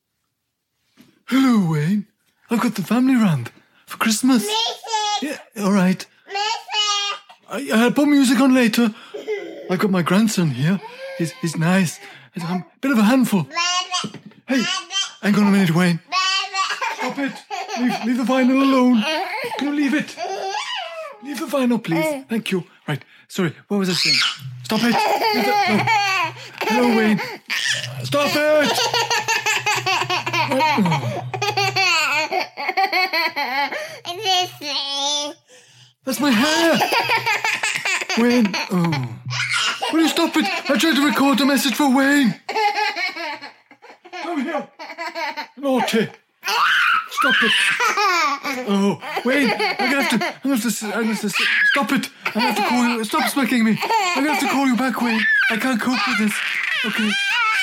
Hello, 1.27 1.70
Wayne. 1.70 2.07
I've 2.50 2.61
got 2.61 2.74
the 2.74 2.83
family 2.83 3.14
round 3.14 3.50
for 3.87 3.98
Christmas. 3.98 4.46
Yeah, 5.20 5.38
all 5.59 5.72
right. 5.72 6.05
I, 7.50 7.70
I'll 7.72 7.92
put 7.92 8.09
music 8.09 8.40
on 8.40 8.55
later. 8.55 8.94
I've 9.70 9.79
got 9.79 9.90
my 9.90 10.03
grandson 10.03 10.50
here. 10.50 10.81
He's, 11.18 11.33
he's 11.33 11.57
nice. 11.57 11.98
He's 12.33 12.42
a 12.44 12.46
um, 12.46 12.64
bit 12.81 12.90
of 12.90 12.98
a 12.98 13.03
handful. 13.03 13.46
Hey, 14.48 14.62
hang 15.22 15.35
on 15.37 15.46
a 15.46 15.50
minute, 15.50 15.74
Wayne. 15.74 16.00
Stop 16.96 17.18
it. 17.18 17.33
Leave, 17.81 18.05
leave 18.05 18.16
the 18.18 18.24
vinyl 18.24 18.62
alone. 18.62 19.03
Can 19.59 19.68
you 19.68 19.74
leave 19.74 19.94
it? 19.94 20.16
Leave 21.22 21.38
the 21.38 21.46
vinyl, 21.46 21.83
please. 21.83 22.24
Thank 22.29 22.50
you. 22.50 22.64
Right. 22.87 23.03
Sorry. 23.29 23.55
What 23.68 23.79
was 23.79 23.88
I 23.88 23.92
saying? 23.92 24.16
Stop 24.64 24.81
it. 24.83 24.92
The- 24.92 25.42
no. 25.42 25.85
Hello, 26.62 26.96
Wayne. 26.96 27.20
Stop 28.05 28.31
it. 28.35 28.72
That's 36.05 36.20
my 36.20 36.31
hair. 36.31 36.79
Wayne. 38.18 38.53
Oh. 38.70 39.13
Will 39.94 40.00
you 40.00 40.09
stop 40.09 40.37
it? 40.37 40.44
I 40.44 40.76
tried 40.76 40.96
to 40.96 41.07
record 41.07 41.40
a 41.40 41.46
message 41.46 41.76
for 41.76 41.94
Wayne. 41.94 42.35
Come 44.24 44.42
here. 44.42 44.68
Naughty. 45.57 46.09
Stop 47.11 47.35
it. 47.40 47.52
Oh, 48.66 49.00
Wayne, 49.24 49.50
I'm 49.52 49.90
gonna 49.92 50.02
have 50.02 50.11
to, 50.11 50.26
I'm 50.26 50.50
gonna 50.50 50.57
have 50.57 50.78
to, 50.78 50.87
I'm 50.87 50.90
gonna 50.90 51.07
have 51.07 51.20
to, 51.20 51.28
stop 51.30 51.92
it. 51.92 52.11
I'm 52.26 52.33
gonna 52.33 52.46
have 52.46 52.57
to 52.57 52.62
call 52.68 52.85
you, 52.88 53.04
stop 53.04 53.30
smacking 53.30 53.64
me. 53.64 53.78
I'm 53.80 54.24
gonna 54.24 54.35
have 54.35 54.42
to 54.42 54.48
call 54.48 54.66
you 54.66 54.76
back, 54.76 55.00
Wayne. 55.00 55.20
I 55.52 55.59
can't 55.59 55.80
cope 55.80 56.00
with 56.09 56.18
this. 56.18 56.35
Okay. 56.87 57.11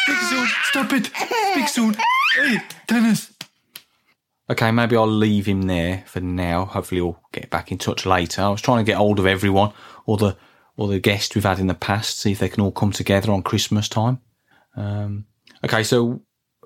Speak 0.04 0.18
soon. 0.30 0.48
Stop 0.64 0.94
it. 0.94 1.12
Speak 1.52 1.68
soon. 1.68 1.96
Hey, 2.36 2.60
Dennis. 2.88 3.34
Okay, 4.50 4.72
maybe 4.72 4.96
I'll 4.96 5.06
leave 5.06 5.48
him 5.48 5.64
there 5.64 6.06
for 6.08 6.22
now. 6.22 6.64
Hopefully, 6.64 7.02
we'll 7.02 7.20
get 7.34 7.50
back 7.50 7.74
in 7.74 7.78
touch 7.78 8.06
later. 8.06 8.42
I 8.42 8.50
was 8.50 8.62
trying 8.62 8.86
to 8.86 8.90
get 8.90 8.96
hold 8.96 9.20
of 9.20 9.26
everyone, 9.26 9.74
all 10.06 10.16
the 10.16 10.38
all 10.78 10.88
the 10.88 11.00
guests 11.00 11.36
we've 11.36 11.44
had 11.44 11.60
in 11.60 11.68
the 11.68 11.74
past, 11.74 12.20
see 12.20 12.32
if 12.32 12.40
they 12.40 12.50
can 12.50 12.62
all 12.62 12.72
come 12.72 12.92
together 12.92 13.32
on 13.32 13.44
Christmas 13.44 13.88
time. 13.88 14.20
Um, 14.76 15.26
okay, 15.64 15.84
so 15.84 16.22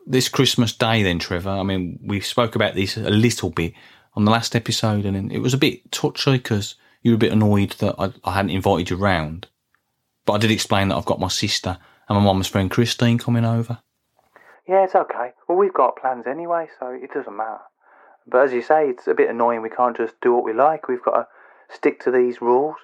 this 0.05 0.29
Christmas 0.29 0.73
Day, 0.73 1.03
then, 1.03 1.19
Trevor. 1.19 1.49
I 1.49 1.63
mean, 1.63 1.99
we 2.03 2.19
spoke 2.19 2.55
about 2.55 2.75
this 2.75 2.97
a 2.97 3.09
little 3.09 3.49
bit 3.49 3.73
on 4.13 4.25
the 4.25 4.31
last 4.31 4.55
episode, 4.55 5.05
and 5.05 5.31
it 5.31 5.39
was 5.39 5.53
a 5.53 5.57
bit 5.57 5.91
touchy 5.91 6.33
because 6.33 6.75
you 7.01 7.11
were 7.11 7.15
a 7.15 7.19
bit 7.19 7.33
annoyed 7.33 7.71
that 7.71 7.95
I, 7.97 8.13
I 8.23 8.35
hadn't 8.35 8.51
invited 8.51 8.89
you 8.89 8.95
round. 8.95 9.47
But 10.25 10.33
I 10.33 10.37
did 10.39 10.51
explain 10.51 10.87
that 10.87 10.95
I've 10.95 11.05
got 11.05 11.19
my 11.19 11.27
sister 11.27 11.77
and 12.07 12.17
my 12.17 12.23
mum's 12.23 12.47
friend 12.47 12.69
Christine 12.69 13.17
coming 13.17 13.45
over. 13.45 13.79
Yeah, 14.67 14.83
it's 14.83 14.95
okay. 14.95 15.31
Well, 15.47 15.57
we've 15.57 15.73
got 15.73 15.97
plans 15.97 16.25
anyway, 16.27 16.67
so 16.79 16.87
it 16.87 17.13
doesn't 17.13 17.35
matter. 17.35 17.59
But 18.27 18.45
as 18.45 18.53
you 18.53 18.63
say, 18.63 18.89
it's 18.89 19.07
a 19.07 19.13
bit 19.13 19.29
annoying. 19.29 19.61
We 19.61 19.69
can't 19.69 19.95
just 19.95 20.15
do 20.21 20.33
what 20.33 20.43
we 20.43 20.53
like. 20.53 20.87
We've 20.87 21.03
got 21.03 21.11
to 21.11 21.27
stick 21.69 21.99
to 22.01 22.11
these 22.11 22.41
rules. 22.41 22.75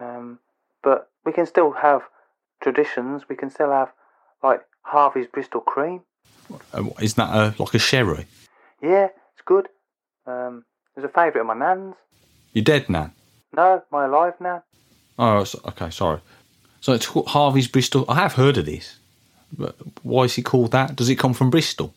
Um, 0.00 0.40
but 0.82 1.10
we 1.24 1.32
can 1.32 1.46
still 1.46 1.72
have 1.72 2.02
traditions. 2.62 3.22
We 3.28 3.36
can 3.36 3.50
still 3.50 3.70
have 3.70 3.92
like 4.42 4.60
Harvey's 4.82 5.26
Bristol 5.26 5.60
cream. 5.60 6.02
Uh, 6.74 6.84
Isn't 7.00 7.16
that 7.16 7.34
a, 7.34 7.62
like 7.62 7.74
a 7.74 7.78
sherry? 7.78 8.26
Yeah, 8.82 9.06
it's 9.06 9.42
good. 9.44 9.68
Um, 10.26 10.64
there's 10.94 11.04
a 11.04 11.08
favourite 11.08 11.40
of 11.40 11.46
my 11.46 11.54
nan's. 11.54 11.94
You're 12.52 12.64
dead, 12.64 12.88
Nan. 12.90 13.12
No, 13.56 13.82
my 13.90 14.04
alive 14.06 14.34
nan. 14.40 14.62
Oh, 15.18 15.44
okay, 15.68 15.90
sorry. 15.90 16.20
So 16.80 16.92
it's 16.92 17.06
called 17.06 17.28
Harvey's 17.28 17.68
Bristol. 17.68 18.04
I 18.08 18.16
have 18.16 18.34
heard 18.34 18.58
of 18.58 18.66
this. 18.66 18.98
But 19.56 19.76
why 20.02 20.24
is 20.24 20.34
he 20.34 20.42
called 20.42 20.72
that? 20.72 20.96
Does 20.96 21.08
it 21.08 21.16
come 21.16 21.34
from 21.34 21.50
Bristol? 21.50 21.94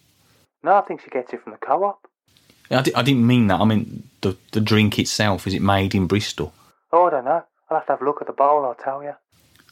No, 0.63 0.76
I 0.76 0.82
think 0.82 1.02
she 1.02 1.10
gets 1.10 1.32
it 1.34 1.41
from 1.41 1.54
the 1.54 1.58
co-op. 1.58 2.00
I, 2.69 2.82
di- 2.82 2.93
I 2.95 3.02
didn't 3.04 3.26
mean 3.26 3.48
that. 3.48 3.60
I 3.62 3.65
mean 3.65 4.10
the 4.21 4.36
the 4.52 4.60
drink 4.62 4.98
itself. 5.00 5.48
Is 5.48 5.54
it 5.54 5.62
made 5.62 5.93
in 5.95 6.08
Bristol? 6.08 6.54
Oh, 6.91 7.08
I 7.08 7.10
don't 7.12 7.26
know. 7.26 7.43
I'll 7.69 7.78
have 7.78 7.86
to 7.88 7.93
have 7.93 8.01
a 8.01 8.06
look 8.06 8.21
at 8.21 8.28
the 8.28 8.34
bowl. 8.34 8.65
I'll 8.65 8.75
tell 8.75 9.04
you. 9.04 9.13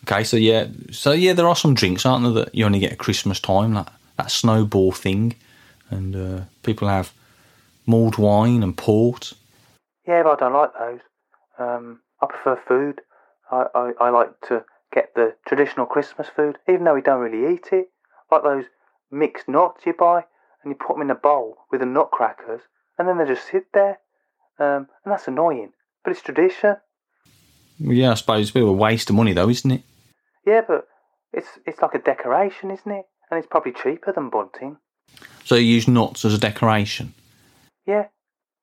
Okay, 0.04 0.24
so 0.24 0.36
yeah, 0.36 0.68
so 0.92 1.12
yeah, 1.12 1.34
there 1.34 1.48
are 1.48 1.56
some 1.56 1.74
drinks, 1.74 2.06
aren't 2.06 2.24
there, 2.24 2.44
that 2.44 2.56
you 2.56 2.66
only 2.66 2.80
get 2.80 2.92
at 2.92 2.98
Christmas 2.98 3.40
time, 3.40 3.74
like 3.74 3.88
that 4.18 4.32
snowball 4.32 4.92
thing, 4.92 5.36
and 5.90 6.16
uh, 6.16 6.42
people 6.64 6.90
have 6.90 7.14
mulled 7.86 8.18
wine 8.18 8.64
and 8.64 8.76
port. 8.76 9.34
Yeah, 10.06 10.24
but 10.24 10.34
I 10.34 10.36
don't 10.40 10.54
like 10.54 10.72
those. 10.78 11.00
Um, 11.58 12.00
I 12.22 12.26
prefer 12.26 12.62
food. 12.68 13.02
I, 13.50 13.66
I, 13.74 13.92
I 14.02 14.10
like 14.10 14.42
to 14.50 14.66
get 14.94 15.14
the 15.16 15.36
traditional 15.48 15.86
Christmas 15.86 16.28
food, 16.28 16.58
even 16.68 16.84
though 16.84 16.96
we 16.96 17.02
don't 17.02 17.22
really 17.22 17.54
eat 17.54 17.70
it. 17.72 17.88
Like 18.30 18.44
those 18.44 18.66
mixed 19.12 19.48
nuts 19.48 19.86
you 19.86 19.94
buy, 19.94 20.26
and 20.64 20.72
you 20.72 20.76
put 20.76 20.96
them 20.96 21.02
in 21.02 21.12
a 21.12 21.16
bowl 21.16 21.58
with 21.72 21.80
the 21.80 21.86
nutcrackers, 21.86 22.62
and 22.98 23.08
then 23.08 23.18
they 23.18 23.26
just 23.26 23.50
sit 23.50 23.68
there. 23.74 24.00
Um, 24.60 24.88
and 25.04 25.12
that's 25.12 25.28
annoying, 25.28 25.72
but 26.04 26.12
it's 26.12 26.22
tradition. 26.22 26.76
Yeah, 27.80 28.12
I 28.12 28.14
suppose 28.16 28.42
it's 28.42 28.52
a 28.52 28.54
bit 28.54 28.64
of 28.64 28.70
a 28.70 28.74
waste 28.74 29.10
of 29.10 29.16
money, 29.16 29.34
though, 29.34 29.50
isn't 29.50 29.72
it? 29.72 29.84
Yeah, 30.46 30.62
but 30.68 30.88
it's 31.32 31.48
it's 31.66 31.82
like 31.82 31.96
a 31.96 32.00
decoration, 32.00 32.72
isn't 32.72 32.92
it? 32.92 33.06
And 33.30 33.38
it's 33.38 33.48
probably 33.48 33.74
cheaper 33.74 34.12
than 34.12 34.30
bunting. 34.30 34.78
So 35.44 35.56
you 35.56 35.66
use 35.66 35.88
nuts 35.88 36.26
as 36.26 36.34
a 36.34 36.38
decoration. 36.38 37.14
Yeah, 37.86 38.08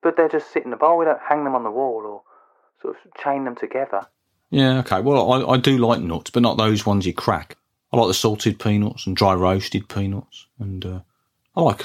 but 0.03 0.17
they're 0.17 0.29
just 0.29 0.53
sitting 0.53 0.67
in 0.67 0.71
the 0.71 0.77
bowl. 0.77 0.99
We 0.99 1.05
don't 1.05 1.21
hang 1.21 1.45
them 1.45 1.55
on 1.55 1.65
the 1.65 1.71
wall 1.71 2.03
or 2.07 2.23
sort 2.81 2.97
of 2.97 3.23
chain 3.23 3.45
them 3.45 3.57
together. 3.57 4.07
Yeah, 4.51 4.79
okay. 4.81 5.01
Well, 5.01 5.33
I, 5.33 5.53
I 5.53 5.57
do 5.59 5.79
like 5.79 6.01
nuts, 6.01 6.31
but 6.31 6.43
not 6.43 6.57
those 6.57 6.87
ones 6.87 7.07
you 7.07 7.13
crack. 7.13 7.57
I 7.93 7.97
like 7.97 8.09
the 8.09 8.15
salted 8.15 8.59
peanuts 8.59 9.07
and 9.07 9.17
dry 9.17 9.35
roasted 9.35 9.89
peanuts, 9.89 10.47
and 10.59 10.85
uh, 10.85 11.01
I 11.57 11.63
like 11.63 11.83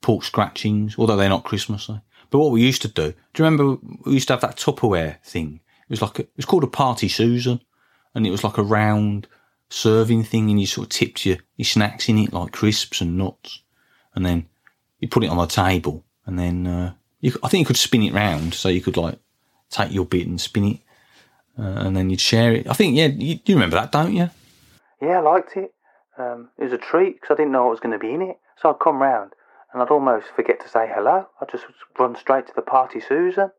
pork 0.00 0.24
scratchings, 0.24 0.96
although 0.98 1.16
they're 1.16 1.28
not 1.28 1.44
Christmassy. 1.44 2.00
But 2.30 2.38
what 2.38 2.50
we 2.50 2.62
used 2.62 2.82
to 2.82 2.88
do, 2.88 3.12
do 3.12 3.42
you 3.42 3.44
remember 3.44 3.78
we 4.04 4.14
used 4.14 4.28
to 4.28 4.34
have 4.34 4.40
that 4.40 4.56
Tupperware 4.56 5.22
thing? 5.22 5.60
It 5.88 5.90
was 5.90 6.02
like 6.02 6.18
a, 6.18 6.22
it 6.22 6.36
was 6.36 6.46
called 6.46 6.64
a 6.64 6.68
party 6.68 7.08
Susan, 7.08 7.60
and 8.14 8.26
it 8.26 8.30
was 8.30 8.44
like 8.44 8.58
a 8.58 8.62
round 8.62 9.26
serving 9.70 10.24
thing, 10.24 10.50
and 10.50 10.60
you 10.60 10.66
sort 10.66 10.86
of 10.86 10.90
tipped 10.90 11.26
your, 11.26 11.38
your 11.56 11.66
snacks 11.66 12.08
in 12.08 12.18
it, 12.18 12.32
like 12.32 12.52
crisps 12.52 13.00
and 13.00 13.18
nuts, 13.18 13.62
and 14.14 14.24
then 14.24 14.46
you 15.00 15.08
put 15.08 15.24
it 15.24 15.30
on 15.30 15.38
the 15.38 15.46
table, 15.46 16.04
and 16.26 16.38
then 16.38 16.66
uh, 16.66 16.92
you, 17.20 17.32
I 17.42 17.48
think 17.48 17.60
you 17.60 17.66
could 17.66 17.76
spin 17.76 18.02
it 18.02 18.12
round, 18.12 18.54
so 18.54 18.68
you 18.68 18.80
could 18.80 18.96
like 18.96 19.18
take 19.70 19.92
your 19.92 20.04
bit 20.04 20.26
and 20.26 20.40
spin 20.40 20.64
it 20.64 20.80
uh, 21.58 21.62
and 21.62 21.96
then 21.96 22.10
you'd 22.10 22.20
share 22.20 22.52
it. 22.52 22.68
I 22.68 22.72
think, 22.72 22.96
yeah, 22.96 23.06
you, 23.06 23.38
you 23.44 23.54
remember 23.54 23.76
that, 23.76 23.92
don't 23.92 24.14
you? 24.14 24.30
Yeah, 25.00 25.18
I 25.18 25.20
liked 25.20 25.56
it. 25.56 25.72
Um, 26.18 26.50
it 26.58 26.64
was 26.64 26.72
a 26.72 26.78
treat 26.78 27.20
because 27.20 27.34
I 27.34 27.36
didn't 27.36 27.52
know 27.52 27.64
what 27.64 27.70
was 27.70 27.80
going 27.80 27.92
to 27.92 27.98
be 27.98 28.12
in 28.12 28.22
it. 28.22 28.38
So 28.60 28.70
I'd 28.70 28.78
come 28.80 29.02
round 29.02 29.32
and 29.72 29.82
I'd 29.82 29.90
almost 29.90 30.26
forget 30.34 30.60
to 30.60 30.68
say 30.68 30.90
hello. 30.92 31.26
I'd 31.40 31.50
just 31.50 31.64
run 31.98 32.16
straight 32.16 32.46
to 32.46 32.52
the 32.54 32.62
party 32.62 33.00
Susan. 33.00 33.50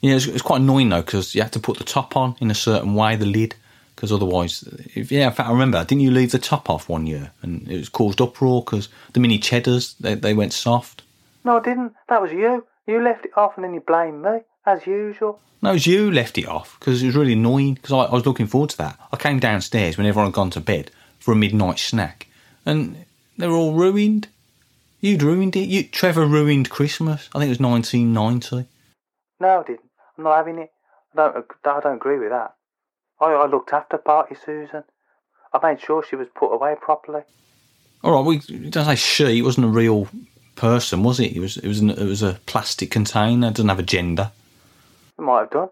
Yeah, 0.00 0.14
it's, 0.14 0.26
it's 0.26 0.42
quite 0.42 0.60
annoying 0.60 0.88
though 0.90 1.02
because 1.02 1.34
you 1.34 1.42
have 1.42 1.50
to 1.52 1.60
put 1.60 1.78
the 1.78 1.84
top 1.84 2.16
on 2.16 2.36
in 2.40 2.50
a 2.50 2.54
certain 2.54 2.94
way, 2.94 3.16
the 3.16 3.26
lid, 3.26 3.54
because 3.94 4.12
otherwise, 4.12 4.62
if, 4.94 5.10
yeah, 5.10 5.26
in 5.26 5.32
fact, 5.32 5.48
I 5.48 5.52
remember, 5.52 5.84
didn't 5.84 6.02
you 6.02 6.10
leave 6.10 6.30
the 6.30 6.38
top 6.38 6.70
off 6.70 6.88
one 6.88 7.06
year 7.06 7.32
and 7.42 7.68
it 7.68 7.78
was 7.78 7.88
caused 7.88 8.20
uproar 8.20 8.62
because 8.62 8.88
the 9.12 9.20
mini 9.20 9.38
cheddars 9.38 9.94
they, 9.94 10.14
they 10.14 10.34
went 10.34 10.52
soft. 10.52 11.02
No, 11.44 11.58
I 11.58 11.62
didn't. 11.62 11.94
That 12.08 12.22
was 12.22 12.32
you. 12.32 12.64
You 12.86 13.02
left 13.02 13.26
it 13.26 13.36
off 13.36 13.56
and 13.56 13.64
then 13.64 13.74
you 13.74 13.80
blamed 13.80 14.22
me, 14.22 14.40
as 14.66 14.86
usual. 14.86 15.40
No, 15.60 15.70
it 15.70 15.74
was 15.74 15.86
you 15.86 16.12
left 16.12 16.38
it 16.38 16.46
off 16.46 16.78
because 16.78 17.02
it 17.02 17.06
was 17.06 17.16
really 17.16 17.32
annoying 17.32 17.74
because 17.74 17.92
I, 17.92 18.04
I 18.04 18.14
was 18.14 18.24
looking 18.26 18.46
forward 18.46 18.70
to 18.70 18.78
that. 18.78 18.98
I 19.12 19.16
came 19.16 19.40
downstairs 19.40 19.98
when 19.98 20.06
everyone 20.06 20.28
had 20.28 20.34
gone 20.34 20.50
to 20.50 20.60
bed 20.60 20.92
for 21.18 21.32
a 21.32 21.36
midnight 21.36 21.80
snack 21.80 22.28
and 22.64 23.04
they 23.36 23.48
were 23.48 23.54
all 23.54 23.74
ruined. 23.74 24.28
You'd 25.00 25.22
ruined 25.22 25.56
it. 25.56 25.68
You, 25.68 25.84
Trevor 25.84 26.26
ruined 26.26 26.70
Christmas. 26.70 27.28
I 27.34 27.38
think 27.38 27.48
it 27.48 27.58
was 27.58 27.60
1990. 27.60 28.68
No, 29.40 29.60
I 29.60 29.62
didn't. 29.64 29.87
I'm 30.18 30.24
not 30.24 30.36
having 30.36 30.58
it. 30.58 30.72
I 31.16 31.16
don't, 31.16 31.46
I 31.64 31.80
don't 31.80 31.96
agree 31.96 32.18
with 32.18 32.30
that. 32.30 32.54
I, 33.20 33.26
I 33.26 33.46
looked 33.46 33.72
after 33.72 33.96
party 33.98 34.34
Susan. 34.34 34.82
I 35.52 35.60
made 35.62 35.80
sure 35.80 36.02
she 36.02 36.16
was 36.16 36.28
put 36.34 36.52
away 36.52 36.74
properly. 36.80 37.22
All 38.02 38.12
right, 38.12 38.26
we 38.26 38.68
don't 38.68 38.84
say 38.84 38.96
she. 38.96 39.38
It 39.38 39.42
wasn't 39.42 39.66
a 39.66 39.70
real 39.70 40.08
person, 40.56 41.02
was 41.02 41.20
it? 41.20 41.34
It 41.34 41.40
was. 41.40 41.56
It 41.56 41.66
was. 41.66 41.80
An, 41.80 41.90
it 41.90 42.04
was 42.04 42.22
a 42.22 42.38
plastic 42.46 42.90
container. 42.90 43.48
It 43.48 43.54
doesn't 43.54 43.68
have 43.68 43.78
a 43.78 43.84
gender. 43.84 44.30
It 45.18 45.22
might 45.22 45.40
have 45.40 45.50
done. 45.50 45.68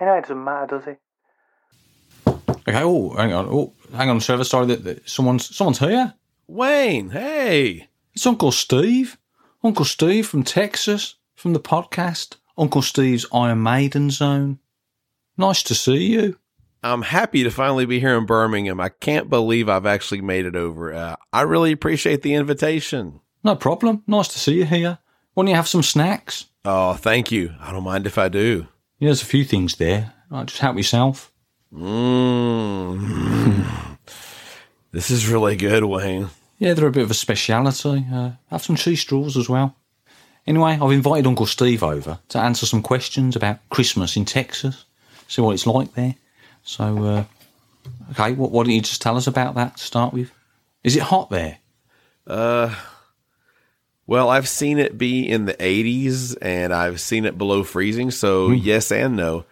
Anyway, 0.00 0.18
it 0.18 0.22
doesn't 0.22 0.44
matter, 0.44 0.78
does 0.78 0.86
it? 0.86 1.00
Okay. 2.68 2.82
Oh, 2.82 3.10
hang 3.10 3.32
on. 3.32 3.46
Oh, 3.46 3.72
hang 3.94 4.08
on, 4.08 4.18
Trevor. 4.20 4.44
Sorry 4.44 4.66
that, 4.66 4.84
that 4.84 5.08
someone's 5.08 5.54
someone's 5.54 5.78
here. 5.78 6.14
Wayne, 6.48 7.10
hey. 7.10 7.88
It's 8.14 8.26
Uncle 8.26 8.52
Steve. 8.52 9.18
Uncle 9.62 9.84
Steve 9.84 10.26
from 10.26 10.42
Texas, 10.42 11.16
from 11.34 11.52
the 11.52 11.60
podcast 11.60 12.36
Uncle 12.58 12.82
Steve's 12.82 13.26
Iron 13.32 13.62
Maiden 13.62 14.10
Zone. 14.10 14.58
Nice 15.36 15.62
to 15.64 15.74
see 15.74 16.06
you. 16.12 16.38
I'm 16.82 17.02
happy 17.02 17.42
to 17.42 17.50
finally 17.50 17.84
be 17.84 18.00
here 18.00 18.16
in 18.16 18.26
Birmingham. 18.26 18.80
I 18.80 18.88
can't 18.90 19.28
believe 19.28 19.68
I've 19.68 19.86
actually 19.86 20.20
made 20.20 20.46
it 20.46 20.56
over. 20.56 20.94
Uh, 20.94 21.16
I 21.32 21.42
really 21.42 21.72
appreciate 21.72 22.22
the 22.22 22.34
invitation. 22.34 23.20
No 23.42 23.56
problem. 23.56 24.02
Nice 24.06 24.28
to 24.28 24.38
see 24.38 24.54
you 24.54 24.64
here. 24.64 24.98
Why 25.34 25.42
don't 25.42 25.50
you 25.50 25.56
have 25.56 25.68
some 25.68 25.82
snacks? 25.82 26.46
Oh, 26.64 26.94
thank 26.94 27.30
you. 27.32 27.54
I 27.60 27.72
don't 27.72 27.84
mind 27.84 28.06
if 28.06 28.18
I 28.18 28.28
do. 28.28 28.68
Yeah, 28.98 29.08
there's 29.08 29.22
a 29.22 29.26
few 29.26 29.44
things 29.44 29.76
there. 29.76 30.14
Right, 30.30 30.46
just 30.46 30.60
help 30.60 30.76
yourself. 30.76 31.32
Mmm. 31.72 32.96
this 34.92 35.10
is 35.10 35.28
really 35.28 35.56
good, 35.56 35.84
Wayne. 35.84 36.30
Yeah, 36.58 36.74
they're 36.74 36.86
a 36.86 36.92
bit 36.92 37.02
of 37.02 37.10
a 37.10 37.14
speciality. 37.14 38.06
Uh, 38.12 38.30
have 38.50 38.62
some 38.62 38.76
cheese 38.76 39.00
straws 39.00 39.36
as 39.36 39.48
well. 39.48 39.76
Anyway, 40.46 40.78
I've 40.80 40.92
invited 40.92 41.26
Uncle 41.26 41.46
Steve 41.46 41.82
over 41.82 42.18
to 42.28 42.38
answer 42.38 42.66
some 42.66 42.82
questions 42.82 43.34
about 43.36 43.58
Christmas 43.70 44.16
in 44.16 44.24
Texas, 44.24 44.84
see 45.28 45.42
what 45.42 45.52
it's 45.52 45.66
like 45.66 45.94
there. 45.94 46.14
So, 46.62 47.04
uh, 47.04 47.24
Okay, 48.12 48.32
what, 48.32 48.50
why 48.50 48.64
don't 48.64 48.72
you 48.72 48.80
just 48.80 49.00
tell 49.02 49.16
us 49.16 49.26
about 49.28 49.54
that 49.56 49.76
to 49.76 49.82
start 49.84 50.12
with? 50.12 50.30
Is 50.82 50.96
it 50.96 51.02
hot 51.02 51.30
there? 51.30 51.58
Uh, 52.26 52.74
Well, 54.08 54.28
I've 54.28 54.48
seen 54.48 54.78
it 54.78 54.96
be 54.96 55.28
in 55.28 55.46
the 55.46 55.54
80s 55.54 56.36
and 56.40 56.72
I've 56.72 57.00
seen 57.00 57.24
it 57.24 57.36
below 57.38 57.62
freezing. 57.64 58.10
So, 58.12 58.50
yes 58.52 58.90
and 58.92 59.16
no. 59.16 59.44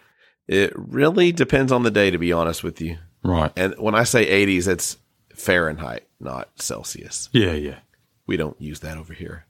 It 0.47 0.71
really 0.75 1.31
depends 1.31 1.71
on 1.71 1.83
the 1.83 1.91
day, 1.91 2.11
to 2.11 2.17
be 2.17 2.31
honest 2.31 2.63
with 2.63 2.79
you. 2.79 2.97
Right. 3.23 3.51
And 3.57 3.73
when 3.77 3.95
I 3.95 4.03
say 4.03 4.45
80s, 4.45 4.67
it's 4.67 4.97
Fahrenheit, 5.33 6.05
not 6.19 6.49
Celsius. 6.61 7.29
Yeah, 7.33 7.53
yeah. 7.53 7.79
We 8.27 8.37
don't 8.37 8.59
use 8.61 8.79
that 8.81 8.97
over 8.97 9.13
here. 9.13 9.45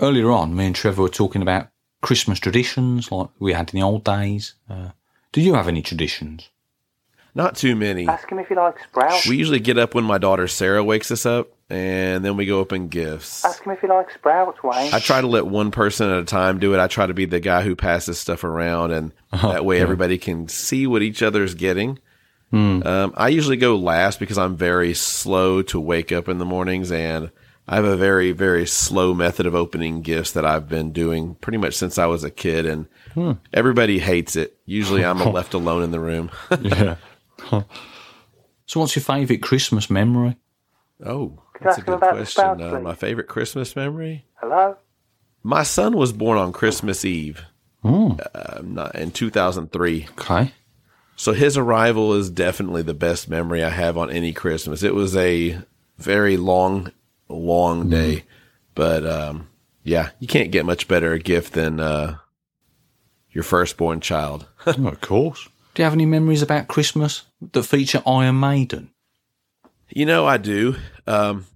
Earlier 0.00 0.30
on, 0.30 0.56
me 0.56 0.66
and 0.66 0.74
Trevor 0.74 1.02
were 1.02 1.08
talking 1.08 1.42
about 1.42 1.68
Christmas 2.00 2.40
traditions 2.40 3.12
like 3.12 3.28
we 3.38 3.52
had 3.52 3.72
in 3.72 3.80
the 3.80 3.84
old 3.84 4.02
days. 4.02 4.54
Uh, 4.68 4.90
do 5.32 5.40
you 5.42 5.54
have 5.54 5.68
any 5.68 5.82
traditions? 5.82 6.48
Not 7.34 7.54
too 7.54 7.76
many. 7.76 8.08
Ask 8.08 8.30
him 8.32 8.38
if 8.38 8.48
he 8.48 8.54
likes 8.54 8.82
sprouts. 8.82 9.28
We 9.28 9.36
usually 9.36 9.60
get 9.60 9.78
up 9.78 9.94
when 9.94 10.04
my 10.04 10.18
daughter 10.18 10.48
Sarah 10.48 10.82
wakes 10.82 11.10
us 11.10 11.26
up, 11.26 11.48
and 11.68 12.24
then 12.24 12.36
we 12.36 12.46
go 12.46 12.58
open 12.58 12.88
gifts. 12.88 13.44
Ask 13.44 13.62
him 13.64 13.72
if 13.72 13.80
he 13.80 13.86
likes 13.86 14.14
sprouts, 14.14 14.62
Wayne. 14.64 14.92
I 14.92 14.98
try 14.98 15.20
to 15.20 15.26
let 15.26 15.46
one 15.46 15.70
person 15.70 16.10
at 16.10 16.18
a 16.18 16.24
time 16.24 16.58
do 16.58 16.74
it. 16.74 16.80
I 16.80 16.88
try 16.88 17.06
to 17.06 17.14
be 17.14 17.26
the 17.26 17.38
guy 17.38 17.62
who 17.62 17.76
passes 17.76 18.18
stuff 18.18 18.42
around, 18.42 18.90
and 18.90 19.12
that 19.32 19.64
way 19.64 19.80
everybody 19.80 20.18
can 20.18 20.48
see 20.48 20.86
what 20.86 21.02
each 21.02 21.22
other's 21.22 21.54
getting. 21.54 21.98
Um, 22.52 23.14
I 23.16 23.28
usually 23.28 23.56
go 23.56 23.76
last 23.76 24.18
because 24.18 24.36
I'm 24.36 24.56
very 24.56 24.92
slow 24.92 25.62
to 25.62 25.78
wake 25.78 26.10
up 26.10 26.28
in 26.28 26.38
the 26.38 26.44
mornings, 26.44 26.90
and 26.90 27.30
I 27.70 27.76
have 27.76 27.84
a 27.84 27.96
very, 27.96 28.32
very 28.32 28.66
slow 28.66 29.14
method 29.14 29.46
of 29.46 29.54
opening 29.54 30.02
gifts 30.02 30.32
that 30.32 30.44
I've 30.44 30.68
been 30.68 30.90
doing 30.90 31.36
pretty 31.36 31.56
much 31.56 31.74
since 31.76 31.98
I 31.98 32.06
was 32.06 32.24
a 32.24 32.30
kid, 32.30 32.66
and 32.66 32.88
everybody 33.52 34.00
hates 34.00 34.34
it. 34.34 34.58
Usually, 34.66 35.04
I'm 35.04 35.18
left 35.32 35.54
alone 35.54 35.84
in 35.84 35.92
the 35.92 36.00
room. 36.00 36.32
yeah. 36.60 36.96
so, 38.66 38.80
what's 38.80 38.96
your 38.96 39.04
favourite 39.04 39.40
Christmas 39.40 39.88
memory? 39.88 40.36
oh, 41.06 41.40
Could 41.54 41.68
that's 41.68 41.78
a 41.78 41.82
good 41.82 41.94
about 41.94 42.14
question. 42.14 42.60
Uh, 42.60 42.80
my 42.80 42.96
favorite 42.96 43.28
Christmas 43.28 43.76
memory. 43.76 44.26
Hello? 44.40 44.76
My 45.44 45.62
son 45.62 45.96
was 45.96 46.12
born 46.12 46.38
on 46.38 46.52
Christmas 46.52 47.04
Eve, 47.04 47.44
uh, 47.84 48.60
not 48.64 48.96
in 48.96 49.12
2003. 49.12 50.08
Okay. 50.18 50.52
So 51.14 51.34
his 51.34 51.56
arrival 51.56 52.14
is 52.14 52.30
definitely 52.30 52.82
the 52.82 52.94
best 52.94 53.28
memory 53.28 53.62
I 53.62 53.70
have 53.70 53.96
on 53.96 54.10
any 54.10 54.32
Christmas. 54.32 54.82
It 54.82 54.94
was 54.94 55.14
a 55.16 55.58
very 55.98 56.36
long, 56.36 56.90
long 57.34 57.88
day, 57.90 58.24
but 58.74 59.06
um, 59.06 59.48
yeah, 59.82 60.10
you 60.18 60.26
can't 60.26 60.50
get 60.50 60.66
much 60.66 60.88
better 60.88 61.12
a 61.12 61.18
gift 61.18 61.54
than 61.54 61.80
uh, 61.80 62.16
your 63.30 63.44
firstborn 63.44 64.00
child. 64.00 64.46
Oh, 64.66 64.88
of 64.88 65.00
course. 65.00 65.48
Do 65.74 65.82
you 65.82 65.84
have 65.84 65.94
any 65.94 66.06
memories 66.06 66.42
about 66.42 66.68
Christmas 66.68 67.24
that 67.52 67.62
feature 67.62 68.02
Iron 68.06 68.38
Maiden? 68.40 68.90
You 69.88 70.04
know, 70.06 70.26
I 70.26 70.36
do. 70.36 70.76
Um, 71.06 71.46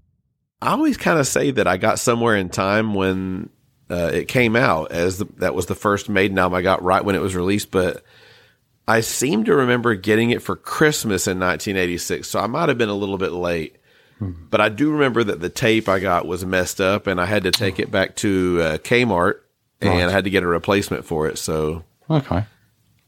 I 0.62 0.70
always 0.70 0.96
kind 0.96 1.18
of 1.18 1.26
say 1.26 1.50
that 1.50 1.66
I 1.66 1.76
got 1.76 1.98
somewhere 1.98 2.37
in 2.37 2.48
time 2.48 2.94
when 2.94 3.50
uh, 3.90 4.10
it 4.12 4.28
came 4.28 4.56
out, 4.56 4.92
as 4.92 5.18
the, 5.18 5.26
that 5.37 5.54
was 5.54 5.66
the 5.66 5.74
first 5.74 6.08
Maiden 6.08 6.38
album 6.38 6.56
I 6.56 6.62
got 6.62 6.82
right 6.82 7.04
when 7.04 7.14
it 7.16 7.20
was 7.20 7.37
released. 7.37 7.70
But 7.70 8.02
I 8.88 9.00
seem 9.00 9.44
to 9.44 9.54
remember 9.54 9.94
getting 9.94 10.30
it 10.30 10.42
for 10.42 10.56
Christmas 10.56 11.26
in 11.26 11.38
1986, 11.38 12.28
so 12.28 12.40
I 12.40 12.46
might 12.46 12.68
have 12.68 12.78
been 12.78 12.88
a 12.88 12.94
little 12.94 13.18
bit 13.18 13.32
late. 13.32 13.76
But 14.20 14.61
I 14.61 14.68
do 14.70 14.90
remember 14.92 15.22
that 15.24 15.40
the 15.40 15.48
tape 15.50 15.88
I 15.88 15.98
got 15.98 16.27
was 16.27 16.44
messed 16.46 16.81
up, 16.81 17.07
and 17.07 17.20
I 17.20 17.27
had 17.27 17.42
to 17.44 17.50
take 17.50 17.79
it 17.79 17.90
back 17.90 18.16
to 18.16 18.59
uh, 18.62 18.79
Kmart, 18.79 19.40
and 19.81 19.90
Right. 19.90 20.05
I 20.05 20.11
had 20.11 20.24
to 20.24 20.31
get 20.31 20.42
a 20.42 20.46
replacement 20.46 21.05
for 21.05 21.27
it. 21.29 21.37
So 21.38 21.85
Okay. 22.09 22.44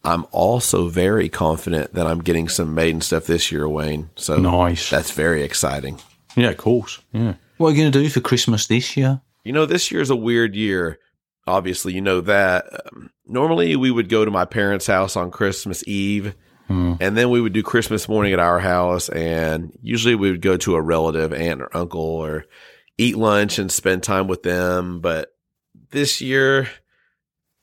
I'm 0.05 0.27
also 0.31 0.89
very 0.89 1.29
confident 1.29 1.95
that 1.95 2.07
I'm 2.07 2.21
getting 2.23 2.49
some 2.49 2.75
Maiden 2.75 3.01
stuff 3.01 3.25
this 3.27 3.51
year, 3.51 3.69
Wayne. 3.69 4.11
So 4.17 4.37
Nice. 4.37 4.91
That's 4.91 5.11
very 5.11 5.43
exciting. 5.43 5.99
Yeah, 6.37 6.51
of 6.51 6.59
course. 6.59 7.01
Yeah. 7.13 7.35
What 7.57 7.69
are 7.69 7.71
you 7.73 7.79
going 7.83 7.93
to 7.93 8.03
do 8.03 8.09
for 8.11 8.21
Christmas 8.21 8.67
this 8.67 8.97
year? 8.97 9.21
You 9.43 9.53
know, 9.53 9.65
this 9.67 9.91
year's 9.91 10.11
a 10.11 10.17
weird 10.17 10.55
year. 10.55 10.99
Obviously, 11.47 11.95
you 11.95 12.01
know 12.03 12.21
that. 12.23 12.67
Um, 12.93 13.11
normally, 13.27 13.75
we 13.77 13.91
would 13.91 14.09
go 14.09 14.25
to 14.25 14.31
my 14.31 14.45
parents' 14.45 14.87
house 14.87 15.17
on 15.17 15.31
Christmas 15.31 15.83
Eve, 15.89 16.35
Hmm. 16.69 16.95
and 17.01 17.17
then 17.17 17.31
we 17.31 17.41
would 17.41 17.53
do 17.53 17.63
Christmas 17.63 18.09
morning 18.09 18.33
at 18.33 18.41
our 18.41 18.59
house. 18.59 19.09
And 19.09 19.77
usually, 19.83 20.15
we 20.15 20.31
would 20.31 20.43
go 20.43 20.57
to 20.59 20.75
a 20.75 20.81
relative, 20.81 21.33
aunt 21.33 21.63
or 21.63 21.77
uncle, 21.77 22.01
or 22.01 22.45
eat 22.99 23.17
lunch 23.17 23.59
and 23.59 23.71
spend 23.71 24.03
time 24.03 24.27
with 24.27 24.43
them. 24.43 25.01
But 25.01 25.33
this 25.91 26.21
year, 26.21 26.69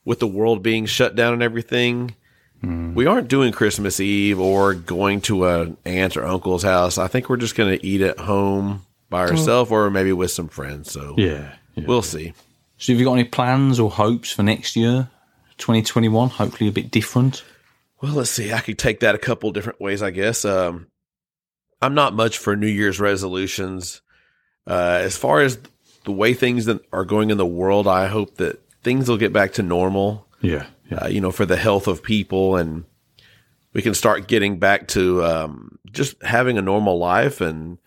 with 0.05 0.19
the 0.19 0.27
world 0.27 0.63
being 0.63 0.85
shut 0.85 1.15
down 1.15 1.33
and 1.33 1.43
everything, 1.43 2.15
hmm. 2.61 2.93
we 2.93 3.05
aren't 3.05 3.27
doing 3.27 3.51
Christmas 3.51 3.99
Eve 3.99 4.39
or 4.39 4.73
going 4.73 5.21
to 5.21 5.45
an 5.47 5.77
aunt 5.85 6.15
or 6.15 6.25
uncle's 6.25 6.63
house. 6.63 6.97
I 6.97 7.07
think 7.07 7.29
we're 7.29 7.37
just 7.37 7.55
going 7.55 7.77
to 7.77 7.85
eat 7.85 8.01
at 8.01 8.19
home 8.19 8.85
by 9.09 9.27
mm. 9.27 9.31
ourselves 9.31 9.71
or 9.71 9.89
maybe 9.89 10.11
with 10.11 10.31
some 10.31 10.47
friends. 10.47 10.91
So 10.91 11.13
Yeah. 11.17 11.53
we'll 11.75 12.01
see. 12.01 12.33
So, 12.77 12.91
have 12.91 12.99
you 12.99 13.05
got 13.05 13.13
any 13.13 13.23
plans 13.23 13.79
or 13.79 13.89
hopes 13.89 14.31
for 14.31 14.43
next 14.43 14.75
year, 14.75 15.07
2021? 15.57 16.29
Hopefully, 16.29 16.67
a 16.67 16.73
bit 16.73 16.91
different. 16.91 17.43
Well, 18.03 18.13
let's 18.15 18.29
see. 18.29 18.51
I 18.51 18.59
could 18.59 18.77
take 18.77 18.99
that 18.99 19.15
a 19.15 19.17
couple 19.17 19.49
different 19.51 19.79
ways, 19.79 20.03
I 20.03 20.11
guess. 20.11 20.43
Um, 20.43 20.87
I'm 21.81 21.95
not 21.95 22.13
much 22.13 22.37
for 22.37 22.53
New 22.55 22.67
Year's 22.67 22.99
resolutions. 22.99 24.01
Uh, 24.67 24.99
as 25.01 25.15
far 25.17 25.39
as 25.39 25.57
the 26.03 26.11
way 26.11 26.33
things 26.33 26.67
are 26.91 27.05
going 27.05 27.29
in 27.29 27.37
the 27.37 27.45
world, 27.45 27.87
I 27.87 28.07
hope 28.07 28.35
that 28.35 28.61
things 28.83 29.07
will 29.07 29.17
get 29.17 29.31
back 29.31 29.53
to 29.53 29.63
normal. 29.63 30.27
Yeah. 30.41 30.65
Yeah. 30.91 30.97
Uh, 30.97 31.07
you 31.07 31.21
know, 31.21 31.31
for 31.31 31.45
the 31.45 31.55
health 31.55 31.87
of 31.87 32.03
people, 32.03 32.57
and 32.57 32.83
we 33.71 33.81
can 33.81 33.93
start 33.93 34.27
getting 34.27 34.59
back 34.59 34.89
to 34.89 35.23
um, 35.23 35.79
just 35.89 36.21
having 36.21 36.57
a 36.57 36.61
normal 36.61 36.97
life. 36.99 37.39
And 37.39 37.77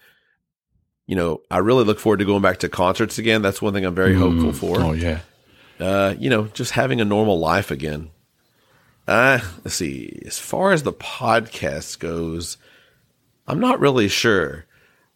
you 1.06 1.14
know, 1.14 1.42
I 1.50 1.58
really 1.58 1.84
look 1.84 2.00
forward 2.00 2.20
to 2.20 2.24
going 2.24 2.40
back 2.40 2.60
to 2.60 2.70
concerts 2.70 3.18
again. 3.18 3.42
That's 3.42 3.60
one 3.60 3.74
thing 3.74 3.84
I'm 3.84 3.94
very 3.94 4.14
hopeful 4.14 4.52
for 4.54 4.80
Oh, 4.80 4.92
yeah. 4.92 5.20
uh, 5.78 6.14
you 6.18 6.30
know, 6.30 6.46
just 6.46 6.72
having 6.72 7.02
a 7.02 7.04
normal 7.04 7.38
life 7.38 7.70
again. 7.70 8.10
Uh, 9.06 9.40
let's 9.64 9.76
see. 9.76 10.20
As 10.26 10.38
far 10.38 10.72
as 10.72 10.82
the 10.82 10.92
podcast 10.92 11.98
goes, 11.98 12.56
I'm 13.46 13.60
not 13.60 13.80
really 13.80 14.08
sure. 14.08 14.66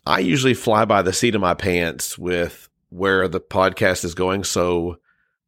I 0.06 0.20
usually 0.20 0.54
fly 0.54 0.84
by 0.84 1.02
the 1.02 1.12
seat 1.12 1.34
of 1.34 1.40
my 1.40 1.54
pants 1.54 2.16
with 2.16 2.68
where 2.90 3.28
the 3.28 3.40
podcast 3.40 4.04
is 4.04 4.14
going. 4.14 4.44
So 4.44 4.98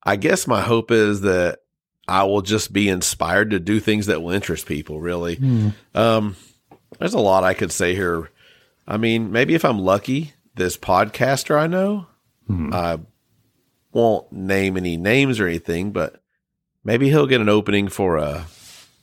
I 0.02 0.16
guess 0.16 0.46
my 0.46 0.60
hope 0.60 0.90
is 0.90 1.22
that 1.22 1.60
I 2.08 2.24
will 2.24 2.42
just 2.42 2.72
be 2.72 2.88
inspired 2.88 3.50
to 3.50 3.60
do 3.60 3.78
things 3.80 4.06
that 4.06 4.22
will 4.22 4.30
interest 4.30 4.66
people, 4.66 5.00
really. 5.00 5.36
Um, 5.94 6.36
there's 6.98 7.14
a 7.14 7.20
lot 7.20 7.44
I 7.44 7.54
could 7.54 7.72
say 7.72 7.94
here. 7.94 8.28
I 8.86 8.96
mean, 8.96 9.30
maybe 9.32 9.54
if 9.54 9.64
I'm 9.64 9.78
lucky, 9.78 10.32
this 10.56 10.76
podcaster 10.76 11.56
I 11.58 11.68
know, 11.68 12.06
I 12.74 12.98
won't 13.92 14.30
name 14.32 14.76
any 14.76 14.96
names 14.96 15.38
or 15.40 15.46
anything, 15.46 15.92
but 15.92 16.21
maybe 16.84 17.08
he'll 17.08 17.26
get 17.26 17.40
an 17.40 17.48
opening 17.48 17.88
for 17.88 18.16
a 18.16 18.46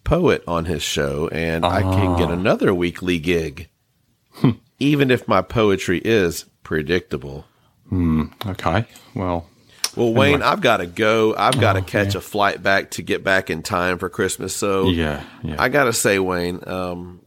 poet 0.03 0.43
on 0.47 0.65
his 0.65 0.81
show 0.81 1.27
and 1.29 1.65
I 1.65 1.81
can 1.81 2.07
ah. 2.07 2.17
get 2.17 2.31
another 2.31 2.73
weekly 2.73 3.19
gig. 3.19 3.69
Hmm. 4.33 4.51
Even 4.79 5.11
if 5.11 5.27
my 5.27 5.41
poetry 5.41 5.99
is 6.03 6.45
predictable. 6.63 7.45
Hmm. 7.89 8.25
Okay. 8.45 8.85
Well, 9.13 9.47
Well, 9.95 10.13
Wayne, 10.13 10.41
I've 10.41 10.61
got 10.61 10.77
to 10.77 10.85
go. 10.85 11.35
I've 11.35 11.59
got 11.59 11.73
to 11.73 11.79
oh, 11.79 11.83
catch 11.83 12.15
a 12.15 12.21
flight 12.21 12.61
back 12.63 12.91
to 12.91 13.01
get 13.01 13.23
back 13.23 13.49
in 13.49 13.63
time 13.63 13.97
for 13.97 14.09
Christmas. 14.09 14.55
So 14.55 14.89
yeah. 14.89 15.23
Yeah. 15.43 15.55
I 15.59 15.69
got 15.69 15.85
to 15.85 15.93
say, 15.93 16.19
Wayne, 16.19 16.61
um, 16.67 17.21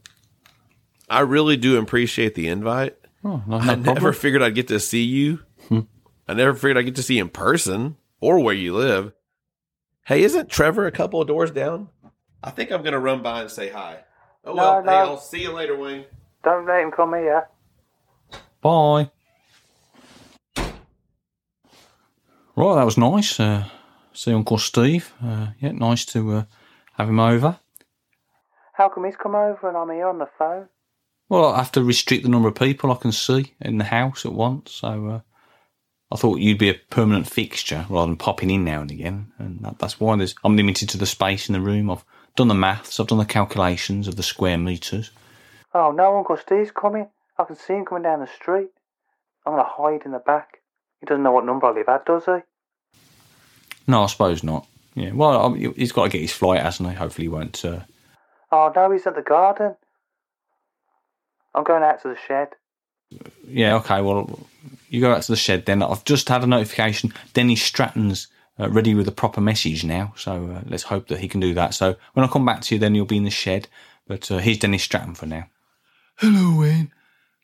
I 1.09 1.21
really 1.21 1.57
do 1.57 1.77
appreciate 1.77 2.35
the 2.35 2.47
invite. 2.47 2.95
oh, 3.23 3.43
no, 3.45 3.57
no 3.57 3.57
I 3.57 3.65
problem. 3.65 3.83
never 3.83 4.13
figured 4.13 4.41
I'd 4.41 4.55
get 4.55 4.69
to 4.69 4.79
see 4.79 5.03
you. 5.03 5.39
Hmm. 5.67 5.81
I 6.27 6.33
never 6.33 6.53
figured 6.53 6.77
I'd 6.77 6.85
get 6.85 6.95
to 6.95 7.03
see 7.03 7.15
you 7.15 7.23
in 7.23 7.29
person 7.29 7.97
or 8.19 8.39
where 8.39 8.55
you 8.55 8.73
live. 8.73 9.13
Hey, 10.05 10.23
isn't 10.23 10.49
Trevor 10.49 10.85
a 10.85 10.91
couple 10.91 11.21
of 11.21 11.27
doors 11.27 11.51
down? 11.51 11.89
I 12.43 12.49
think 12.49 12.71
I'm 12.71 12.81
going 12.81 12.93
to 12.93 12.99
run 12.99 13.21
by 13.21 13.41
and 13.41 13.49
say 13.51 13.69
hi. 13.69 13.99
Oh, 14.43 14.53
No, 14.53 14.61
well. 14.63 14.83
no. 14.83 14.91
Hey, 14.91 14.97
I'll 14.97 15.17
see 15.17 15.41
you 15.43 15.53
later, 15.53 15.77
Wayne. 15.77 16.05
Don't 16.43 16.65
let 16.65 16.81
him 16.83 16.91
come 16.91 17.13
here. 17.13 17.47
Bye. 18.61 19.09
Right, 22.55 22.75
that 22.75 22.83
was 22.85 22.97
nice. 22.97 23.39
Uh, 23.39 23.65
see 24.11 24.33
Uncle 24.33 24.57
Steve. 24.57 25.13
Uh, 25.23 25.47
yeah, 25.59 25.71
nice 25.71 26.05
to 26.05 26.31
uh, 26.33 26.43
have 26.97 27.07
him 27.09 27.19
over. 27.19 27.57
How 28.73 28.89
come 28.89 29.05
he's 29.05 29.15
come 29.15 29.35
over 29.35 29.69
and 29.69 29.77
I'm 29.77 29.89
here 29.89 30.07
on 30.07 30.19
the 30.19 30.27
phone? 30.37 30.67
Well, 31.29 31.53
I 31.53 31.57
have 31.59 31.71
to 31.73 31.83
restrict 31.83 32.23
the 32.23 32.29
number 32.29 32.49
of 32.49 32.55
people 32.55 32.91
I 32.91 32.95
can 32.95 33.11
see 33.13 33.53
in 33.61 33.77
the 33.77 33.85
house 33.85 34.25
at 34.25 34.33
once. 34.33 34.73
So 34.73 35.07
uh, 35.07 35.19
I 36.13 36.15
thought 36.15 36.39
you'd 36.39 36.59
be 36.59 36.69
a 36.69 36.75
permanent 36.75 37.27
fixture 37.27 37.85
rather 37.89 38.07
than 38.07 38.17
popping 38.17 38.51
in 38.51 38.63
now 38.63 38.81
and 38.81 38.91
again. 38.91 39.31
And 39.39 39.59
that, 39.61 39.79
that's 39.79 39.99
why 39.99 40.15
there's, 40.15 40.35
I'm 40.43 40.55
limited 40.55 40.87
to 40.89 40.97
the 40.97 41.07
space 41.07 41.49
in 41.49 41.53
the 41.53 41.59
room. 41.59 41.89
I've 41.89 42.05
done 42.35 42.47
the 42.49 42.53
maths, 42.53 42.99
I've 42.99 43.07
done 43.07 43.17
the 43.17 43.25
calculations 43.25 44.07
of 44.07 44.15
the 44.15 44.23
square 44.23 44.57
metres. 44.57 45.09
Oh, 45.73 45.91
no, 45.91 46.15
Uncle 46.17 46.37
Steve's 46.37 46.69
coming. 46.71 47.07
I 47.39 47.45
can 47.45 47.55
see 47.55 47.73
him 47.73 47.85
coming 47.85 48.03
down 48.03 48.19
the 48.19 48.27
street. 48.27 48.69
I'm 49.45 49.53
going 49.53 49.65
to 49.65 49.69
hide 49.69 50.05
in 50.05 50.11
the 50.11 50.19
back. 50.19 50.59
He 50.99 51.07
doesn't 51.07 51.23
know 51.23 51.31
what 51.31 51.45
number 51.45 51.65
I 51.65 51.71
live 51.71 51.89
at, 51.89 52.05
does 52.05 52.25
he? 52.25 52.37
No, 53.87 54.03
I 54.03 54.07
suppose 54.07 54.43
not. 54.43 54.67
Yeah, 54.95 55.11
well, 55.13 55.53
I- 55.55 55.57
he's 55.75 55.91
got 55.91 56.03
to 56.03 56.09
get 56.09 56.21
his 56.21 56.31
flight, 56.31 56.61
hasn't 56.61 56.87
he? 56.89 56.95
Hopefully, 56.95 57.25
he 57.25 57.29
won't. 57.29 57.65
Uh, 57.65 57.79
Oh, 58.51 58.71
no, 58.75 58.91
he's 58.91 59.07
at 59.07 59.15
the 59.15 59.23
garden. 59.23 59.75
I'm 61.55 61.63
going 61.63 61.81
out 61.81 62.01
to 62.03 62.09
the 62.09 62.17
shed. 62.27 62.49
Yeah, 63.47 63.75
okay. 63.77 64.01
Well, 64.01 64.39
you 64.93 65.01
go 65.01 65.11
out 65.11 65.23
to 65.23 65.31
the 65.31 65.35
shed 65.35 65.65
then. 65.65 65.81
I've 65.81 66.05
just 66.05 66.29
had 66.29 66.43
a 66.43 66.47
notification. 66.47 67.11
Dennis 67.33 67.63
Stratton's 67.63 68.27
uh, 68.59 68.69
ready 68.69 68.93
with 68.93 69.07
a 69.07 69.11
proper 69.11 69.41
message 69.41 69.83
now. 69.83 70.13
So 70.15 70.51
uh, 70.51 70.61
let's 70.67 70.83
hope 70.83 71.07
that 71.07 71.19
he 71.19 71.27
can 71.27 71.39
do 71.39 71.55
that. 71.55 71.73
So 71.73 71.95
when 72.13 72.23
I 72.23 72.27
come 72.27 72.45
back 72.45 72.61
to 72.61 72.75
you, 72.75 72.79
then 72.79 72.93
you'll 72.93 73.07
be 73.07 73.17
in 73.17 73.23
the 73.23 73.31
shed. 73.31 73.67
But 74.05 74.29
uh, 74.29 74.37
here's 74.37 74.59
Dennis 74.59 74.83
Stratton 74.83 75.15
for 75.15 75.25
now. 75.25 75.47
Hello, 76.17 76.59
Wayne. 76.59 76.91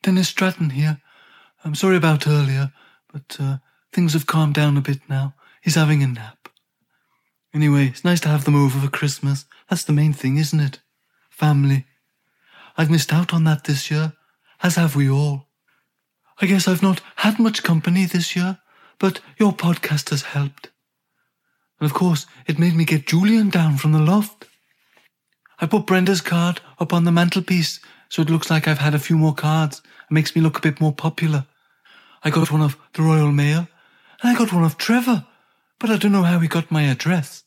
Dennis 0.00 0.28
Stratton 0.28 0.70
here. 0.70 1.00
I'm 1.64 1.74
sorry 1.74 1.96
about 1.96 2.28
earlier, 2.28 2.72
but 3.12 3.36
uh, 3.40 3.56
things 3.92 4.12
have 4.12 4.28
calmed 4.28 4.54
down 4.54 4.76
a 4.76 4.80
bit 4.80 5.00
now. 5.08 5.34
He's 5.60 5.74
having 5.74 6.04
a 6.04 6.06
nap. 6.06 6.48
Anyway, 7.52 7.86
it's 7.86 8.04
nice 8.04 8.20
to 8.20 8.28
have 8.28 8.44
them 8.44 8.54
over 8.54 8.78
for 8.78 8.88
Christmas. 8.88 9.44
That's 9.68 9.82
the 9.82 9.92
main 9.92 10.12
thing, 10.12 10.36
isn't 10.36 10.60
it? 10.60 10.78
Family. 11.30 11.86
I've 12.78 12.92
missed 12.92 13.12
out 13.12 13.34
on 13.34 13.42
that 13.42 13.64
this 13.64 13.90
year, 13.90 14.12
as 14.62 14.76
have 14.76 14.94
we 14.94 15.10
all. 15.10 15.49
I 16.40 16.46
guess 16.46 16.66
I've 16.66 16.82
not 16.82 17.02
had 17.16 17.38
much 17.38 17.62
company 17.62 18.06
this 18.06 18.34
year, 18.34 18.58
but 18.98 19.20
your 19.38 19.52
podcast 19.52 20.10
has 20.10 20.22
helped. 20.22 20.70
And 21.78 21.90
of 21.90 21.94
course, 21.94 22.26
it 22.46 22.58
made 22.58 22.74
me 22.74 22.84
get 22.84 23.06
Julian 23.06 23.50
down 23.50 23.76
from 23.76 23.92
the 23.92 23.98
loft. 23.98 24.46
I 25.58 25.66
put 25.66 25.86
Brenda's 25.86 26.22
card 26.22 26.60
up 26.78 26.92
on 26.92 27.04
the 27.04 27.12
mantelpiece 27.12 27.80
so 28.08 28.22
it 28.22 28.30
looks 28.30 28.50
like 28.50 28.66
I've 28.66 28.78
had 28.78 28.94
a 28.94 28.98
few 28.98 29.16
more 29.16 29.34
cards. 29.34 29.82
It 30.10 30.12
makes 30.12 30.34
me 30.34 30.42
look 30.42 30.58
a 30.58 30.62
bit 30.62 30.80
more 30.80 30.92
popular. 30.92 31.46
I 32.24 32.30
got 32.30 32.50
one 32.50 32.62
of 32.62 32.76
the 32.94 33.02
Royal 33.02 33.32
Mail, 33.32 33.68
and 34.22 34.30
I 34.30 34.34
got 34.36 34.52
one 34.52 34.64
of 34.64 34.76
Trevor, 34.76 35.26
but 35.78 35.90
I 35.90 35.96
don't 35.96 36.12
know 36.12 36.24
how 36.24 36.38
he 36.38 36.48
got 36.48 36.70
my 36.70 36.82
address. 36.82 37.44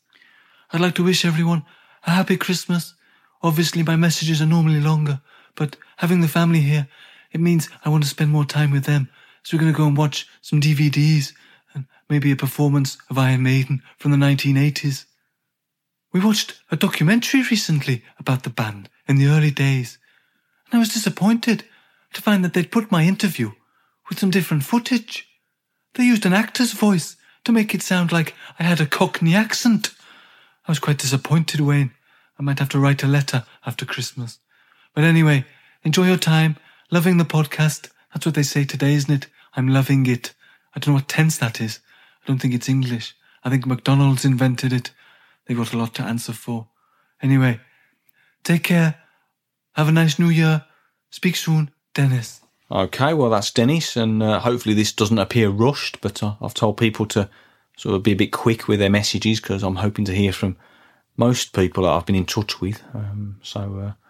I'd 0.72 0.80
like 0.80 0.94
to 0.96 1.04
wish 1.04 1.24
everyone 1.24 1.64
a 2.06 2.10
happy 2.10 2.36
Christmas. 2.36 2.94
Obviously, 3.42 3.82
my 3.82 3.96
messages 3.96 4.40
are 4.40 4.46
normally 4.46 4.80
longer, 4.80 5.20
but 5.54 5.76
having 5.98 6.22
the 6.22 6.28
family 6.28 6.60
here, 6.60 6.88
it 7.34 7.40
means 7.40 7.68
I 7.84 7.88
want 7.90 8.04
to 8.04 8.08
spend 8.08 8.30
more 8.30 8.44
time 8.44 8.70
with 8.70 8.84
them. 8.84 9.10
So 9.42 9.56
we're 9.56 9.60
going 9.60 9.72
to 9.72 9.76
go 9.76 9.86
and 9.86 9.96
watch 9.96 10.26
some 10.40 10.60
DVDs 10.60 11.32
and 11.74 11.84
maybe 12.08 12.30
a 12.30 12.36
performance 12.36 12.96
of 13.10 13.18
Iron 13.18 13.42
Maiden 13.42 13.82
from 13.98 14.12
the 14.12 14.16
1980s. 14.16 15.04
We 16.12 16.20
watched 16.20 16.60
a 16.70 16.76
documentary 16.76 17.42
recently 17.42 18.04
about 18.20 18.44
the 18.44 18.50
band 18.50 18.88
in 19.08 19.16
the 19.16 19.26
early 19.26 19.50
days, 19.50 19.98
and 20.66 20.76
I 20.76 20.78
was 20.78 20.94
disappointed 20.94 21.64
to 22.14 22.22
find 22.22 22.44
that 22.44 22.54
they'd 22.54 22.70
put 22.70 22.92
my 22.92 23.02
interview 23.02 23.50
with 24.08 24.20
some 24.20 24.30
different 24.30 24.62
footage. 24.62 25.26
They 25.94 26.04
used 26.04 26.24
an 26.24 26.32
actor's 26.32 26.72
voice 26.72 27.16
to 27.44 27.52
make 27.52 27.74
it 27.74 27.82
sound 27.82 28.12
like 28.12 28.34
I 28.60 28.62
had 28.62 28.80
a 28.80 28.86
Cockney 28.86 29.34
accent. 29.34 29.90
I 30.66 30.70
was 30.70 30.78
quite 30.78 30.98
disappointed, 30.98 31.60
Wayne. 31.60 31.92
I 32.38 32.42
might 32.44 32.60
have 32.60 32.68
to 32.70 32.78
write 32.78 33.02
a 33.02 33.08
letter 33.08 33.44
after 33.66 33.84
Christmas. 33.84 34.38
But 34.94 35.02
anyway, 35.02 35.44
enjoy 35.82 36.06
your 36.06 36.16
time, 36.16 36.56
loving 36.94 37.16
the 37.16 37.24
podcast. 37.24 37.90
That's 38.12 38.24
what 38.24 38.36
they 38.36 38.44
say 38.44 38.64
today, 38.64 38.94
isn't 38.94 39.12
it? 39.12 39.26
I'm 39.56 39.66
loving 39.66 40.06
it. 40.06 40.32
I 40.76 40.78
don't 40.78 40.94
know 40.94 40.98
what 40.98 41.08
tense 41.08 41.36
that 41.38 41.60
is. 41.60 41.80
I 42.22 42.28
don't 42.28 42.38
think 42.38 42.54
it's 42.54 42.68
English. 42.68 43.16
I 43.42 43.50
think 43.50 43.66
McDonald's 43.66 44.24
invented 44.24 44.72
it. 44.72 44.92
They've 45.44 45.56
got 45.56 45.72
a 45.72 45.76
lot 45.76 45.92
to 45.96 46.04
answer 46.04 46.32
for. 46.32 46.68
Anyway, 47.20 47.58
take 48.44 48.62
care. 48.62 48.94
Have 49.72 49.88
a 49.88 49.92
nice 49.92 50.20
new 50.20 50.28
year. 50.28 50.66
Speak 51.10 51.34
soon, 51.34 51.72
Dennis. 51.94 52.40
Okay, 52.70 53.12
well, 53.12 53.30
that's 53.30 53.50
Dennis, 53.50 53.96
and 53.96 54.22
uh, 54.22 54.38
hopefully 54.38 54.74
this 54.76 54.92
doesn't 54.92 55.18
appear 55.18 55.50
rushed, 55.50 56.00
but 56.00 56.22
uh, 56.22 56.36
I've 56.40 56.54
told 56.54 56.76
people 56.76 57.06
to 57.06 57.28
sort 57.76 57.96
of 57.96 58.04
be 58.04 58.12
a 58.12 58.16
bit 58.16 58.30
quick 58.30 58.68
with 58.68 58.78
their 58.78 58.88
messages 58.88 59.40
because 59.40 59.64
I'm 59.64 59.76
hoping 59.76 60.04
to 60.04 60.14
hear 60.14 60.32
from 60.32 60.56
most 61.16 61.54
people 61.54 61.82
that 61.82 61.90
I've 61.90 62.06
been 62.06 62.14
in 62.14 62.24
touch 62.24 62.60
with. 62.60 62.80
Um, 62.94 63.40
so, 63.42 63.60
uh, 63.80 64.03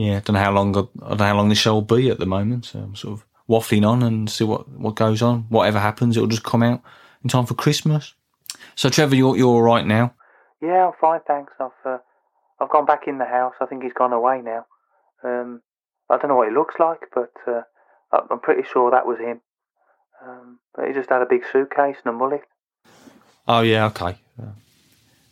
yeah, 0.00 0.16
I 0.16 0.20
don't 0.20 0.32
know 0.32 0.40
how 0.40 0.52
long 0.52 0.70
I 0.70 0.80
don't 0.80 1.18
know 1.18 1.24
how 1.26 1.36
long 1.36 1.50
this 1.50 1.58
show 1.58 1.74
will 1.74 1.82
be 1.82 2.08
at 2.08 2.18
the 2.18 2.24
moment. 2.24 2.64
So 2.64 2.78
I'm 2.78 2.96
sort 2.96 3.20
of 3.20 3.26
waffling 3.50 3.86
on 3.86 4.02
and 4.02 4.30
see 4.30 4.44
what, 4.44 4.66
what 4.70 4.94
goes 4.94 5.20
on. 5.20 5.40
Whatever 5.50 5.78
happens, 5.78 6.16
it'll 6.16 6.26
just 6.26 6.42
come 6.42 6.62
out 6.62 6.80
in 7.22 7.28
time 7.28 7.44
for 7.44 7.52
Christmas. 7.52 8.14
So, 8.76 8.88
Trevor, 8.88 9.14
you're 9.14 9.36
you're 9.36 9.48
all 9.48 9.62
right 9.62 9.86
now. 9.86 10.14
Yeah, 10.62 10.86
I'm 10.86 10.94
fine, 10.98 11.20
thanks. 11.26 11.52
I've 11.60 11.70
uh, 11.84 11.98
I've 12.58 12.70
gone 12.70 12.86
back 12.86 13.08
in 13.08 13.18
the 13.18 13.26
house. 13.26 13.52
I 13.60 13.66
think 13.66 13.82
he's 13.82 13.92
gone 13.92 14.14
away 14.14 14.40
now. 14.40 14.64
Um, 15.22 15.60
I 16.08 16.16
don't 16.16 16.28
know 16.28 16.36
what 16.36 16.48
he 16.48 16.54
looks 16.54 16.76
like, 16.78 17.00
but 17.14 17.32
uh, 17.46 17.60
I'm 18.30 18.40
pretty 18.40 18.62
sure 18.72 18.90
that 18.90 19.06
was 19.06 19.18
him. 19.18 19.42
Um, 20.26 20.60
but 20.74 20.88
he 20.88 20.94
just 20.94 21.10
had 21.10 21.20
a 21.20 21.26
big 21.26 21.42
suitcase 21.52 21.96
and 22.02 22.14
a 22.14 22.16
mullet. 22.16 22.44
Oh 23.46 23.60
yeah, 23.60 23.84
okay. 23.88 24.16
Uh, 24.40 24.52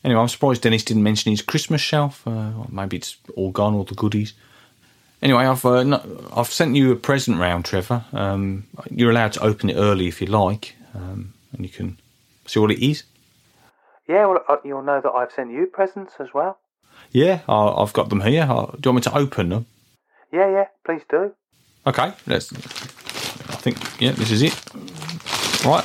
anyway, 0.05 0.21
I'm 0.21 0.29
surprised 0.29 0.61
Dennis 0.61 0.85
didn't 0.85 1.05
mention 1.05 1.31
his 1.31 1.41
Christmas 1.41 1.81
shelf. 1.81 2.27
Uh, 2.27 2.51
maybe 2.69 2.99
it's 2.99 3.17
all 3.35 3.51
gone, 3.51 3.73
all 3.73 3.85
the 3.85 3.95
goodies. 3.95 4.35
Anyway, 5.21 5.45
I've 5.45 5.65
uh, 5.65 6.01
I've 6.37 6.47
sent 6.53 6.77
you 6.77 6.93
a 6.93 6.97
present 6.97 7.39
round, 7.39 7.65
Trevor. 7.65 8.05
Um, 8.13 8.67
you're 8.91 9.11
allowed 9.11 9.33
to 9.33 9.43
open 9.43 9.69
it 9.69 9.75
early 9.75 10.07
if 10.07 10.21
you 10.21 10.29
like, 10.29 10.77
um, 10.95 11.35
and 11.53 11.63
you 11.65 11.69
can 11.69 11.99
see 12.47 12.61
what 12.61 12.71
it 12.71 12.85
is. 12.85 13.03
Yeah, 14.09 14.27
well, 14.27 14.45
uh, 14.49 14.57
you'll 14.65 14.83
know 14.83 15.01
that 15.03 15.11
I've 15.11 15.33
sent 15.33 15.51
you 15.51 15.67
presents 15.67 16.15
as 16.21 16.29
well. 16.33 16.59
Yeah, 17.11 17.41
I, 17.49 17.69
I've 17.69 17.93
got 17.93 18.11
them 18.11 18.21
here. 18.21 18.43
Uh, 18.43 18.67
do 18.67 18.89
you 18.89 18.93
want 18.93 19.07
me 19.07 19.11
to 19.11 19.17
open 19.19 19.49
them? 19.49 19.67
Yeah, 20.33 20.51
yeah, 20.51 20.65
please 20.85 21.03
do. 21.11 21.33
Okay, 21.87 22.13
let's. 22.27 22.53
I 22.53 23.57
think 23.61 23.79
yeah, 24.01 24.13
this 24.13 24.31
is 24.31 24.43
it. 24.43 24.55
Right. 25.65 25.85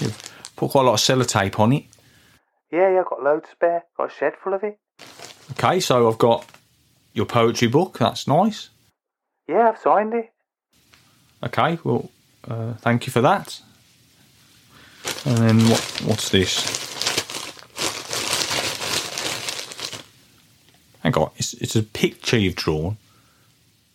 You've 0.00 0.52
put 0.56 0.70
quite 0.70 0.82
a 0.82 0.86
lot 0.86 0.94
of 0.94 1.00
sellotape 1.00 1.60
on 1.60 1.74
it. 1.74 1.84
Yeah, 2.72 2.92
yeah, 2.92 3.00
I've 3.00 3.10
got 3.10 3.22
loads 3.22 3.48
spare. 3.50 3.84
Got 3.96 4.10
a 4.10 4.14
shed 4.14 4.32
full 4.42 4.54
of 4.54 4.62
it. 4.64 4.78
Okay, 5.52 5.80
so 5.80 6.08
I've 6.08 6.18
got 6.18 6.46
your 7.12 7.26
poetry 7.26 7.68
book. 7.68 7.98
That's 7.98 8.26
nice. 8.26 8.70
Yeah, 9.48 9.70
I've 9.70 9.78
signed 9.78 10.14
it. 10.14 10.32
Okay, 11.42 11.78
well, 11.84 12.10
uh, 12.48 12.74
thank 12.74 13.06
you 13.06 13.12
for 13.12 13.20
that. 13.20 13.60
And 15.24 15.36
then 15.38 15.60
what? 15.68 16.02
What's 16.04 16.28
this? 16.30 16.80
Hang 21.02 21.14
on, 21.14 21.30
it's, 21.36 21.54
it's 21.54 21.76
a 21.76 21.82
picture 21.82 22.38
you've 22.38 22.56
drawn. 22.56 22.98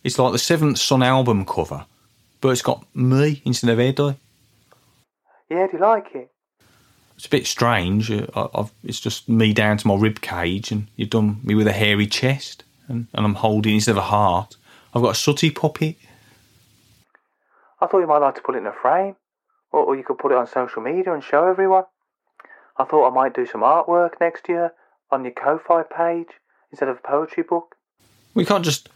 It's 0.04 0.18
like 0.20 0.32
the 0.32 0.40
Seventh 0.40 0.80
Son 0.80 1.04
album 1.04 1.46
cover, 1.46 1.86
but 2.42 2.50
it's 2.50 2.62
got 2.62 2.86
me 2.96 3.42
instead 3.46 3.70
of 3.70 3.80
Eddie. 3.80 4.18
Yeah, 5.50 5.68
do 5.68 5.74
you 5.74 5.80
like 5.80 6.08
it? 6.16 6.32
It's 7.16 7.26
a 7.26 7.30
bit 7.30 7.48
strange. 7.48 8.12
Uh, 8.12 8.28
I, 8.36 8.60
I've, 8.60 8.72
it's 8.84 9.00
just 9.00 9.30
me 9.30 9.54
down 9.54 9.78
to 9.78 9.88
my 9.88 9.96
rib 9.96 10.22
cage, 10.22 10.72
and 10.72 10.88
you've 10.96 11.10
done 11.10 11.40
me 11.44 11.56
with 11.56 11.68
a 11.68 11.74
hairy 11.74 12.08
chest, 12.08 12.64
and, 12.88 13.08
and 13.14 13.26
I'm 13.26 13.36
holding 13.36 13.76
instead 13.76 13.92
of 13.92 13.98
a 13.98 14.02
heart. 14.02 14.58
I've 14.94 15.02
got 15.02 15.12
a 15.12 15.16
sooty 15.16 15.52
puppet. 15.52 15.96
I 17.82 17.88
thought 17.88 18.00
you 18.00 18.08
might 18.08 18.20
like 18.20 18.36
to 18.36 18.42
put 18.42 18.56
it 18.56 18.60
in 18.60 18.68
a 18.68 18.74
frame, 18.74 19.16
or, 19.72 19.82
or 19.82 19.96
you 19.96 20.04
could 20.04 20.18
put 20.18 20.32
it 20.32 20.38
on 20.38 20.48
social 20.48 20.82
media 20.82 21.14
and 21.14 21.24
show 21.24 21.48
everyone. 21.48 21.84
I 22.78 22.84
thought 22.84 23.10
I 23.10 23.14
might 23.14 23.34
do 23.34 23.46
some 23.46 23.62
artwork 23.62 24.20
next 24.20 24.50
year 24.50 24.74
on 25.12 25.24
your 25.24 25.34
Ko-Fi 25.34 25.84
page 25.84 26.28
instead 26.72 26.90
of 26.90 26.98
a 26.98 27.08
poetry 27.08 27.44
book. 27.44 27.76
We 28.34 28.46
can't 28.46 28.66
just 28.66 28.90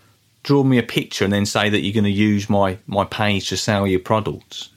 draw 0.43 0.63
me 0.63 0.77
a 0.77 0.83
picture 0.83 1.23
and 1.23 1.31
then 1.31 1.45
say 1.45 1.69
that 1.69 1.81
you're 1.81 1.93
going 1.93 2.03
to 2.03 2.09
use 2.09 2.49
my, 2.49 2.77
my 2.87 3.05
page 3.05 3.49
to 3.49 3.57
sell 3.57 3.87
your 3.87 3.99
products. 3.99 4.69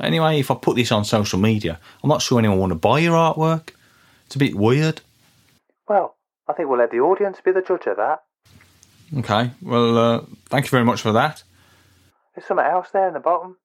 Anyway, 0.00 0.40
if 0.40 0.50
I 0.50 0.54
put 0.54 0.76
this 0.76 0.92
on 0.92 1.04
social 1.04 1.38
media, 1.38 1.78
I'm 2.02 2.08
not 2.08 2.22
sure 2.22 2.38
anyone 2.38 2.58
want 2.58 2.70
to 2.70 2.76
buy 2.78 2.98
your 3.00 3.14
artwork. 3.14 3.70
It's 4.26 4.36
a 4.36 4.38
bit 4.38 4.54
weird. 4.54 5.00
Well, 5.88 6.16
I 6.48 6.52
think 6.52 6.68
we'll 6.68 6.78
let 6.78 6.90
the 6.90 7.00
audience 7.00 7.38
be 7.44 7.52
the 7.52 7.62
judge 7.62 7.86
of 7.86 7.96
that. 7.96 8.20
Okay, 9.18 9.50
well, 9.60 9.98
uh, 9.98 10.20
thank 10.46 10.66
you 10.66 10.70
very 10.70 10.84
much 10.84 11.00
for 11.02 11.12
that. 11.12 11.42
There's 12.34 12.46
something 12.46 12.64
else 12.64 12.88
there 12.92 13.08
in 13.08 13.14
the 13.14 13.20
bottom. 13.20 13.56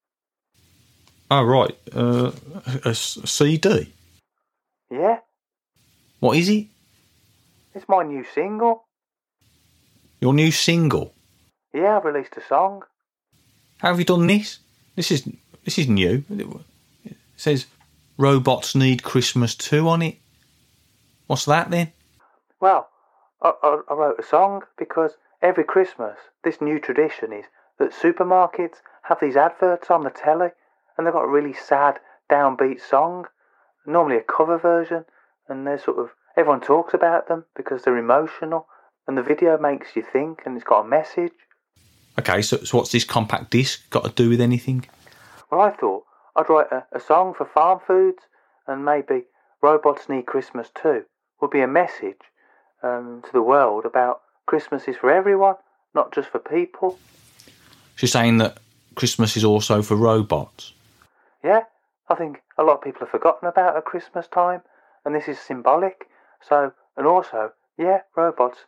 Oh, 1.30 1.44
right, 1.44 1.76
uh, 1.96 2.32
a, 2.84 2.90
a 2.90 2.96
CD. 2.96 3.92
Yeah, 4.92 5.20
What 6.20 6.38
is 6.38 6.50
it? 6.50 6.68
it's 7.74 7.88
my 7.90 8.04
new 8.04 8.24
single. 8.34 8.86
Your 10.22 10.34
new 10.34 10.52
single. 10.52 11.14
Yeah, 11.74 11.98
I've 11.98 12.06
released 12.06 12.38
a 12.38 12.42
song. 12.48 12.84
How 13.80 13.90
have 13.90 14.00
you 14.00 14.06
done 14.06 14.26
this? 14.28 14.60
This 14.96 15.12
is 15.12 15.28
this 15.66 15.78
is 15.78 15.90
new. 15.90 16.24
It 17.04 17.18
says 17.36 17.66
robots 18.18 18.76
need 18.76 19.04
Christmas 19.04 19.56
too 19.56 19.90
on 19.90 20.02
it. 20.02 20.18
What's 21.28 21.46
that 21.46 21.70
then? 21.70 21.92
Well, 22.60 22.88
I, 23.42 23.52
I, 23.62 23.82
I 23.90 23.94
wrote 23.94 24.20
a 24.20 24.24
song 24.24 24.62
because 24.78 25.12
every 25.42 25.64
Christmas, 25.64 26.18
this 26.44 26.62
new 26.62 26.80
tradition 26.80 27.34
is 27.34 27.46
that 27.80 27.92
supermarkets 27.92 28.78
have 29.04 29.20
these 29.20 29.36
adverts 29.36 29.90
on 29.90 30.04
the 30.04 30.10
telly 30.10 30.50
and 30.98 31.06
they've 31.06 31.14
got 31.14 31.26
a 31.26 31.28
really 31.28 31.54
sad, 31.54 32.00
downbeat 32.30 32.80
song, 32.80 33.26
normally 33.86 34.18
a 34.18 34.22
cover 34.22 34.58
version, 34.58 35.04
and 35.50 35.68
they're 35.68 35.80
sort 35.80 36.00
of, 36.00 36.10
everyone 36.38 36.62
talks 36.62 36.94
about 36.94 37.28
them 37.28 37.46
because 37.56 37.84
they're 37.84 37.98
emotional 37.98 38.68
and 39.08 39.18
the 39.18 39.24
video 39.24 39.58
makes 39.58 39.96
you 39.96 40.04
think 40.04 40.44
and 40.46 40.56
it's 40.56 40.66
got 40.66 40.86
a 40.86 40.88
message. 40.88 41.34
Okay, 42.18 42.42
so, 42.42 42.58
so 42.58 42.78
what's 42.78 42.92
this 42.92 43.04
compact 43.04 43.52
disc 43.52 43.90
got 43.90 44.04
to 44.06 44.12
do 44.12 44.30
with 44.30 44.40
anything? 44.40 44.86
Well, 45.52 45.62
I 45.62 45.72
thought 45.72 46.04
I'd 46.36 46.50
write 46.50 46.72
a, 46.72 46.86
a 46.92 47.00
song 47.00 47.34
for 47.34 47.46
farm 47.46 47.80
foods 47.86 48.24
and 48.68 48.84
maybe 48.84 49.24
Robots 49.62 50.10
Need 50.10 50.26
Christmas 50.26 50.70
Too 50.82 51.06
would 51.42 51.52
be 51.52 51.62
a 51.62 51.68
message 51.68 52.22
um, 52.84 53.22
to 53.26 53.32
the 53.32 53.42
world 53.42 53.86
about 53.86 54.22
Christmas 54.46 54.88
is 54.88 54.98
for 54.98 55.10
everyone, 55.10 55.56
not 55.94 56.14
just 56.14 56.30
for 56.30 56.40
people. 56.40 57.00
She's 57.96 58.12
saying 58.12 58.38
that 58.38 58.58
Christmas 58.96 59.36
is 59.36 59.44
also 59.44 59.82
for 59.82 59.96
robots. 59.96 60.74
Yeah, 61.44 61.64
I 62.10 62.16
think 62.16 62.42
a 62.58 62.64
lot 62.64 62.78
of 62.78 62.84
people 62.84 63.02
have 63.02 63.10
forgotten 63.10 63.48
about 63.48 63.76
at 63.76 63.86
Christmas 63.86 64.28
time, 64.28 64.62
and 65.04 65.16
this 65.16 65.28
is 65.28 65.40
symbolic. 65.40 66.06
So, 66.48 66.74
and 66.98 67.08
also, 67.08 67.52
yeah, 67.78 68.00
robots 68.16 68.60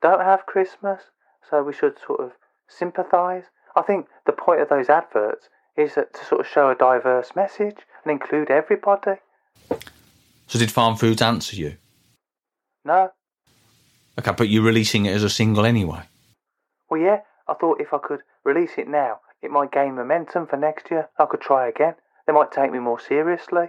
don't 0.00 0.20
have 0.20 0.46
Christmas, 0.46 1.02
so 1.48 1.62
we 1.62 1.72
should 1.72 1.96
sort 2.04 2.20
of 2.20 2.32
sympathise. 2.68 3.44
I 3.76 3.82
think 3.82 4.06
the 4.26 4.32
point 4.32 4.60
of 4.60 4.68
those 4.68 4.88
adverts 4.88 5.48
is 5.76 5.94
that 5.94 6.14
to 6.14 6.24
sort 6.24 6.40
of 6.40 6.46
show 6.46 6.70
a 6.70 6.74
diverse 6.74 7.30
message 7.34 7.76
and 8.04 8.10
include 8.12 8.50
everybody. 8.50 9.16
So 10.46 10.58
did 10.58 10.70
Farm 10.70 10.96
Foods 10.96 11.22
answer 11.22 11.56
you? 11.56 11.76
No, 12.84 13.10
Okay, 14.18 14.32
but 14.36 14.48
you're 14.48 14.62
releasing 14.64 15.06
it 15.06 15.12
as 15.14 15.22
a 15.22 15.30
single 15.30 15.64
anyway. 15.64 16.02
well, 16.90 17.00
yeah, 17.00 17.20
I 17.48 17.54
thought 17.54 17.80
if 17.80 17.94
I 17.94 17.98
could 17.98 18.20
release 18.44 18.72
it 18.76 18.88
now, 18.88 19.20
it 19.42 19.50
might 19.50 19.72
gain 19.72 19.94
momentum 19.94 20.46
for 20.46 20.56
next 20.56 20.90
year. 20.90 21.08
I 21.18 21.26
could 21.26 21.40
try 21.40 21.68
again. 21.68 21.94
They 22.26 22.32
might 22.32 22.52
take 22.52 22.70
me 22.72 22.78
more 22.80 23.00
seriously. 23.00 23.66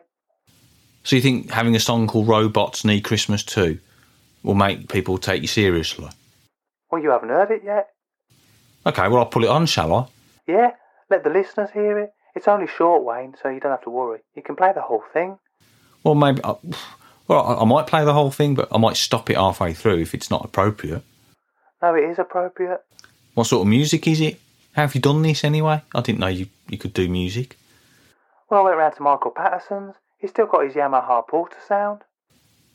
So 1.03 1.15
you 1.15 1.21
think 1.21 1.51
having 1.51 1.75
a 1.75 1.79
song 1.79 2.07
called 2.07 2.27
Robots 2.27 2.83
Need 2.83 3.01
Christmas 3.01 3.43
Too 3.43 3.79
will 4.43 4.55
make 4.55 4.89
people 4.89 5.17
take 5.17 5.41
you 5.41 5.47
seriously? 5.47 6.09
Well, 6.91 7.01
you 7.01 7.11
haven't 7.11 7.29
heard 7.29 7.51
it 7.51 7.61
yet. 7.63 7.89
Okay, 8.85 9.07
well 9.07 9.19
I'll 9.19 9.25
pull 9.27 9.43
it 9.45 9.49
on, 9.49 9.65
shall 9.67 9.93
I? 9.93 10.05
Yeah, 10.47 10.71
let 11.11 11.23
the 11.23 11.29
listeners 11.29 11.69
hear 11.71 11.99
it. 11.99 12.13
It's 12.35 12.47
only 12.47 12.67
short, 12.67 13.03
Wayne, 13.03 13.35
so 13.41 13.49
you 13.49 13.59
don't 13.59 13.71
have 13.71 13.83
to 13.83 13.89
worry. 13.89 14.19
You 14.35 14.41
can 14.41 14.55
play 14.55 14.71
the 14.73 14.81
whole 14.81 15.03
thing. 15.13 15.37
Well, 16.03 16.15
maybe. 16.15 16.41
I, 16.43 16.55
well, 17.27 17.45
I, 17.45 17.61
I 17.61 17.65
might 17.65 17.87
play 17.87 18.05
the 18.05 18.13
whole 18.13 18.31
thing, 18.31 18.55
but 18.55 18.69
I 18.71 18.77
might 18.77 18.97
stop 18.97 19.29
it 19.29 19.35
halfway 19.35 19.73
through 19.73 19.99
if 19.99 20.13
it's 20.13 20.31
not 20.31 20.45
appropriate. 20.45 21.03
No, 21.81 21.93
it 21.93 22.05
is 22.05 22.19
appropriate. 22.19 22.81
What 23.33 23.47
sort 23.47 23.61
of 23.61 23.67
music 23.67 24.07
is 24.07 24.21
it? 24.21 24.39
How 24.73 24.83
have 24.83 24.95
you 24.95 25.01
done 25.01 25.21
this 25.21 25.43
anyway? 25.43 25.81
I 25.93 26.01
didn't 26.01 26.19
know 26.19 26.27
you, 26.27 26.47
you 26.69 26.77
could 26.77 26.93
do 26.93 27.09
music. 27.09 27.57
Well, 28.49 28.61
I 28.61 28.63
went 28.63 28.77
round 28.77 28.95
to 28.95 29.03
Michael 29.03 29.31
Patterson's. 29.31 29.95
He's 30.17 30.29
still 30.29 30.45
got 30.45 30.65
his 30.65 30.73
Yamaha 30.73 31.27
Porter 31.27 31.57
sound. 31.67 32.01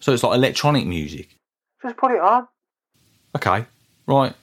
So 0.01 0.13
it's 0.13 0.23
like 0.23 0.37
electronic 0.37 0.87
music. 0.87 1.29
Just 1.83 1.97
put 1.97 2.11
it 2.11 2.21
on. 2.21 2.49
Okay, 3.35 3.67
right. 4.07 4.35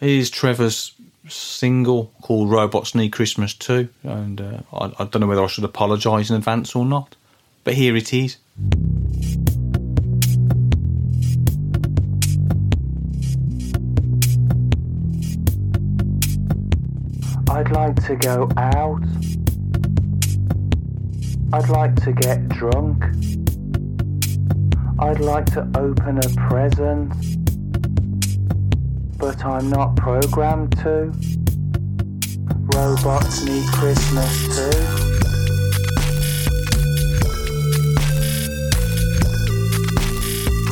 Here's 0.00 0.30
Trevor's 0.30 0.92
single 1.30 2.12
called 2.22 2.50
Robots 2.50 2.94
Need 2.94 3.10
Christmas 3.10 3.54
Too. 3.54 3.88
And 4.02 4.40
uh, 4.40 4.60
I, 4.72 4.86
I 4.98 5.04
don't 5.04 5.20
know 5.20 5.26
whether 5.26 5.44
I 5.44 5.46
should 5.46 5.64
apologise 5.64 6.30
in 6.30 6.36
advance 6.36 6.74
or 6.74 6.84
not. 6.84 7.16
But 7.64 7.74
here 7.74 7.96
it 7.96 8.12
is. 8.14 8.38
I'd 17.50 17.70
like 17.72 17.96
to 18.06 18.16
go 18.16 18.48
out. 18.56 19.02
I'd 21.52 21.68
like 21.70 21.94
to 22.04 22.12
get 22.12 22.48
drunk. 22.50 23.04
I'd 25.00 25.20
like 25.20 25.46
to 25.54 25.60
open 25.76 26.18
a 26.18 26.48
present. 26.48 27.37
But 29.18 29.44
I'm 29.44 29.68
not 29.68 29.96
programmed 29.96 30.78
to. 30.78 31.12
Robots 32.72 33.44
need 33.44 33.66
Christmas 33.72 34.46
too. 34.54 34.70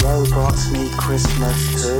Robots 0.06 0.70
need 0.70 0.92
Christmas 0.92 1.82
too. 1.82 1.98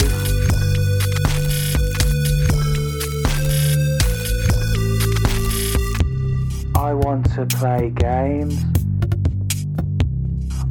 I 6.76 6.94
want 6.94 7.24
to 7.34 7.46
play 7.46 7.90
games. 7.90 8.64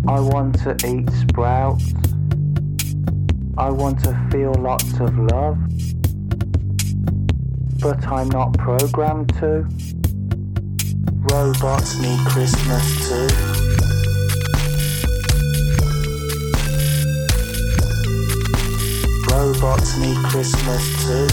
I 0.07 0.21
want 0.21 0.57
to 0.63 0.77
eat 0.87 1.09
sprouts. 1.11 1.93
I 3.57 3.69
want 3.69 4.03
to 4.03 4.13
feel 4.31 4.53
lots 4.53 4.99
of 4.99 5.17
love. 5.17 5.57
But 7.85 8.07
I'm 8.07 8.29
not 8.29 8.57
programmed 8.57 9.29
to. 9.35 9.63
Robots 11.31 11.99
need 11.99 12.19
Christmas 12.25 13.07
too. 13.07 13.27
Robots 19.29 19.97
need 19.99 20.17
Christmas 20.25 20.83
too. 21.05 21.27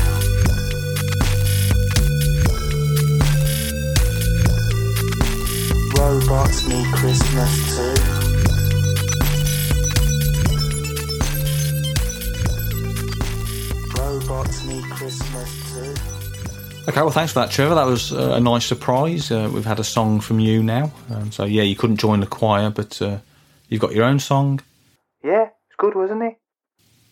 Robots 5.96 6.68
need 6.68 6.86
Christmas 6.92 7.52
too. 7.76 7.94
Robots 13.96 14.64
need 14.66 14.84
Christmas 14.90 15.50
too. 15.72 16.21
Okay, 16.88 17.00
well, 17.00 17.10
thanks 17.10 17.32
for 17.32 17.38
that, 17.38 17.52
Trevor. 17.52 17.76
That 17.76 17.86
was 17.86 18.12
uh, 18.12 18.32
a 18.34 18.40
nice 18.40 18.66
surprise. 18.66 19.30
Uh, 19.30 19.48
we've 19.54 19.64
had 19.64 19.78
a 19.78 19.84
song 19.84 20.18
from 20.18 20.40
you 20.40 20.64
now. 20.64 20.90
Um, 21.10 21.30
so, 21.30 21.44
yeah, 21.44 21.62
you 21.62 21.76
couldn't 21.76 21.98
join 21.98 22.18
the 22.18 22.26
choir, 22.26 22.70
but 22.70 23.00
uh, 23.00 23.18
you've 23.68 23.80
got 23.80 23.94
your 23.94 24.04
own 24.04 24.18
song. 24.18 24.60
Yeah, 25.22 25.44
it's 25.44 25.76
good, 25.78 25.94
wasn't 25.94 26.24
it? 26.24 26.38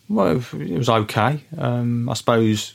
Well, 0.09 0.43
it 0.53 0.77
was 0.77 0.89
okay. 0.89 1.45
Um, 1.57 2.09
I 2.09 2.15
suppose 2.15 2.73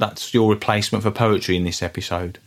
that's 0.00 0.34
your 0.34 0.50
replacement 0.50 1.04
for 1.04 1.12
poetry 1.12 1.56
in 1.56 1.62
this 1.62 1.84
episode. 1.84 2.40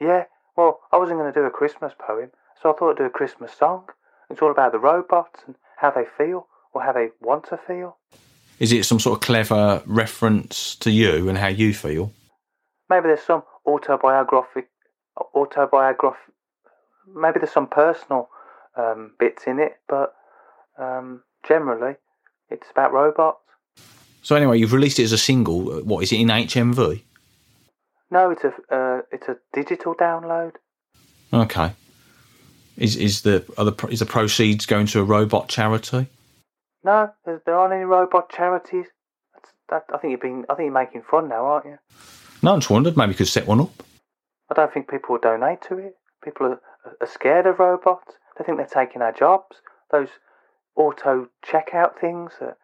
Yeah, 0.00 0.24
well, 0.56 0.80
I 0.90 0.96
wasn't 0.96 1.18
going 1.18 1.30
to 1.30 1.38
do 1.38 1.44
a 1.44 1.50
Christmas 1.50 1.92
poem, 1.98 2.30
so 2.62 2.72
I 2.72 2.78
thought 2.78 2.92
I'd 2.92 2.96
do 2.96 3.04
a 3.04 3.10
Christmas 3.10 3.52
song. 3.52 3.90
It's 4.30 4.40
all 4.40 4.50
about 4.50 4.72
the 4.72 4.78
robots 4.78 5.40
and 5.46 5.54
how 5.76 5.90
they 5.90 6.06
feel, 6.16 6.46
or 6.72 6.82
how 6.82 6.92
they 6.92 7.08
want 7.20 7.44
to 7.50 7.58
feel. 7.58 7.98
Is 8.58 8.72
it 8.72 8.86
some 8.86 8.98
sort 8.98 9.18
of 9.18 9.20
clever 9.20 9.82
reference 9.84 10.76
to 10.76 10.90
you 10.90 11.28
and 11.28 11.36
how 11.36 11.48
you 11.48 11.74
feel? 11.74 12.10
Maybe 12.90 13.08
there's 13.08 13.22
some 13.22 13.42
autobiographic, 13.66 14.68
autobiograph. 15.34 16.16
Maybe 17.14 17.38
there's 17.38 17.52
some 17.52 17.68
personal 17.68 18.28
um, 18.76 19.12
bits 19.18 19.44
in 19.46 19.58
it, 19.58 19.78
but 19.88 20.14
um, 20.78 21.22
generally, 21.46 21.96
it's 22.50 22.70
about 22.70 22.92
robots. 22.92 23.40
So, 24.22 24.36
anyway, 24.36 24.58
you've 24.58 24.72
released 24.72 24.98
it 24.98 25.04
as 25.04 25.12
a 25.12 25.18
single. 25.18 25.72
Uh, 25.72 25.82
What 25.82 26.02
is 26.02 26.12
it 26.12 26.20
in 26.20 26.28
HMV? 26.28 27.02
No, 28.10 28.30
it's 28.30 28.44
a 28.44 28.52
uh, 28.74 29.02
it's 29.12 29.28
a 29.28 29.36
digital 29.52 29.94
download. 29.94 30.52
Okay. 31.32 31.72
Is 32.76 32.96
is 32.96 33.22
the 33.22 33.44
are 33.58 33.64
the 33.66 33.86
is 33.88 33.98
the 33.98 34.06
proceeds 34.06 34.64
going 34.66 34.86
to 34.86 35.00
a 35.00 35.04
robot 35.04 35.48
charity? 35.48 36.06
No, 36.84 37.10
there, 37.24 37.42
there 37.44 37.54
aren't 37.54 37.74
any 37.74 37.84
robot 37.84 38.30
charities. 38.30 38.86
That's, 39.34 39.50
that, 39.68 39.84
I 39.94 39.98
think 39.98 40.12
you've 40.12 40.20
been. 40.22 40.46
I 40.48 40.54
think 40.54 40.66
you're 40.66 40.72
making 40.72 41.02
fun 41.02 41.28
now, 41.28 41.44
aren't 41.44 41.66
you? 41.66 41.78
No, 42.42 42.56
just 42.56 42.70
wondered. 42.70 42.96
Maybe 42.96 43.12
you 43.12 43.16
could 43.16 43.28
set 43.28 43.46
one 43.46 43.60
up. 43.60 43.82
I 44.50 44.54
don't 44.54 44.72
think 44.72 44.88
people 44.88 45.14
will 45.14 45.20
donate 45.20 45.62
to 45.68 45.78
it. 45.78 45.94
People 46.22 46.46
are, 46.46 46.60
are 47.00 47.06
scared 47.06 47.46
of 47.46 47.58
robots. 47.58 48.14
They 48.36 48.44
think 48.44 48.58
they're 48.58 48.66
taking 48.66 49.02
our 49.02 49.12
jobs. 49.12 49.56
Those 49.90 50.08
auto 50.76 51.28
checkout 51.44 51.98
things 52.00 52.32
that 52.40 52.56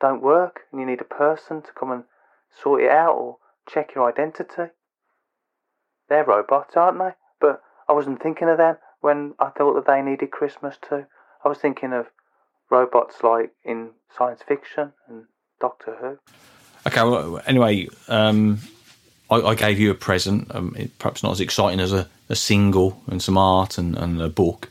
don't 0.00 0.22
work, 0.22 0.60
and 0.70 0.80
you 0.80 0.86
need 0.86 1.00
a 1.00 1.04
person 1.04 1.62
to 1.62 1.72
come 1.78 1.90
and 1.90 2.04
sort 2.62 2.82
it 2.82 2.90
out 2.90 3.14
or 3.14 3.38
check 3.68 3.94
your 3.94 4.08
identity. 4.08 4.72
They're 6.08 6.24
robots, 6.24 6.76
aren't 6.76 6.98
they? 6.98 7.10
But 7.40 7.62
I 7.88 7.92
wasn't 7.92 8.22
thinking 8.22 8.48
of 8.48 8.58
them 8.58 8.76
when 9.00 9.34
I 9.38 9.50
thought 9.50 9.74
that 9.74 9.86
they 9.86 10.02
needed 10.02 10.30
Christmas 10.30 10.76
too. 10.86 11.06
I 11.44 11.48
was 11.48 11.58
thinking 11.58 11.92
of 11.92 12.06
robots 12.70 13.16
like 13.22 13.52
in 13.64 13.90
science 14.16 14.42
fiction 14.46 14.92
and 15.08 15.24
Doctor 15.60 15.96
Who. 16.00 16.18
Okay. 16.86 17.02
Well, 17.02 17.40
anyway, 17.46 17.88
um, 18.08 18.58
I, 19.34 19.50
I 19.50 19.54
gave 19.54 19.78
you 19.78 19.90
a 19.90 19.94
present. 19.94 20.54
Um, 20.54 20.74
it, 20.78 20.98
perhaps 20.98 21.22
not 21.22 21.32
as 21.32 21.40
exciting 21.40 21.80
as 21.80 21.92
a, 21.92 22.08
a 22.28 22.36
single 22.36 23.02
and 23.06 23.22
some 23.22 23.38
art 23.38 23.78
and, 23.78 23.96
and 23.96 24.20
a 24.20 24.28
book. 24.28 24.70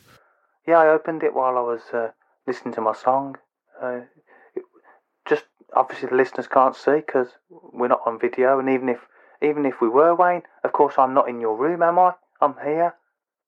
Yeah, 0.68 0.80
I 0.80 0.88
opened 0.90 1.24
it 1.24 1.34
while 1.34 1.58
I 1.58 1.62
was 1.62 1.82
uh, 1.94 2.12
listening 2.48 2.74
to 2.76 2.82
my 2.82 2.94
song. 2.94 3.38
Uh, 3.82 4.02
just 5.28 5.44
obviously 5.76 6.10
the 6.10 6.16
listeners 6.16 6.48
can't 6.48 6.76
see 6.76 6.96
because 7.06 7.28
we're 7.50 7.88
not 7.88 8.02
on 8.06 8.20
video, 8.20 8.60
and 8.60 8.70
even 8.70 8.90
if 8.90 9.00
even 9.42 9.66
if 9.66 9.82
we 9.82 9.90
were, 9.90 10.16
Wayne, 10.16 10.44
of 10.64 10.72
course 10.72 10.96
I'm 10.98 11.14
not 11.14 11.28
in 11.28 11.42
your 11.42 11.58
room, 11.58 11.84
am 11.84 12.00
I? 12.00 12.14
I'm 12.40 12.56
here 12.64 12.96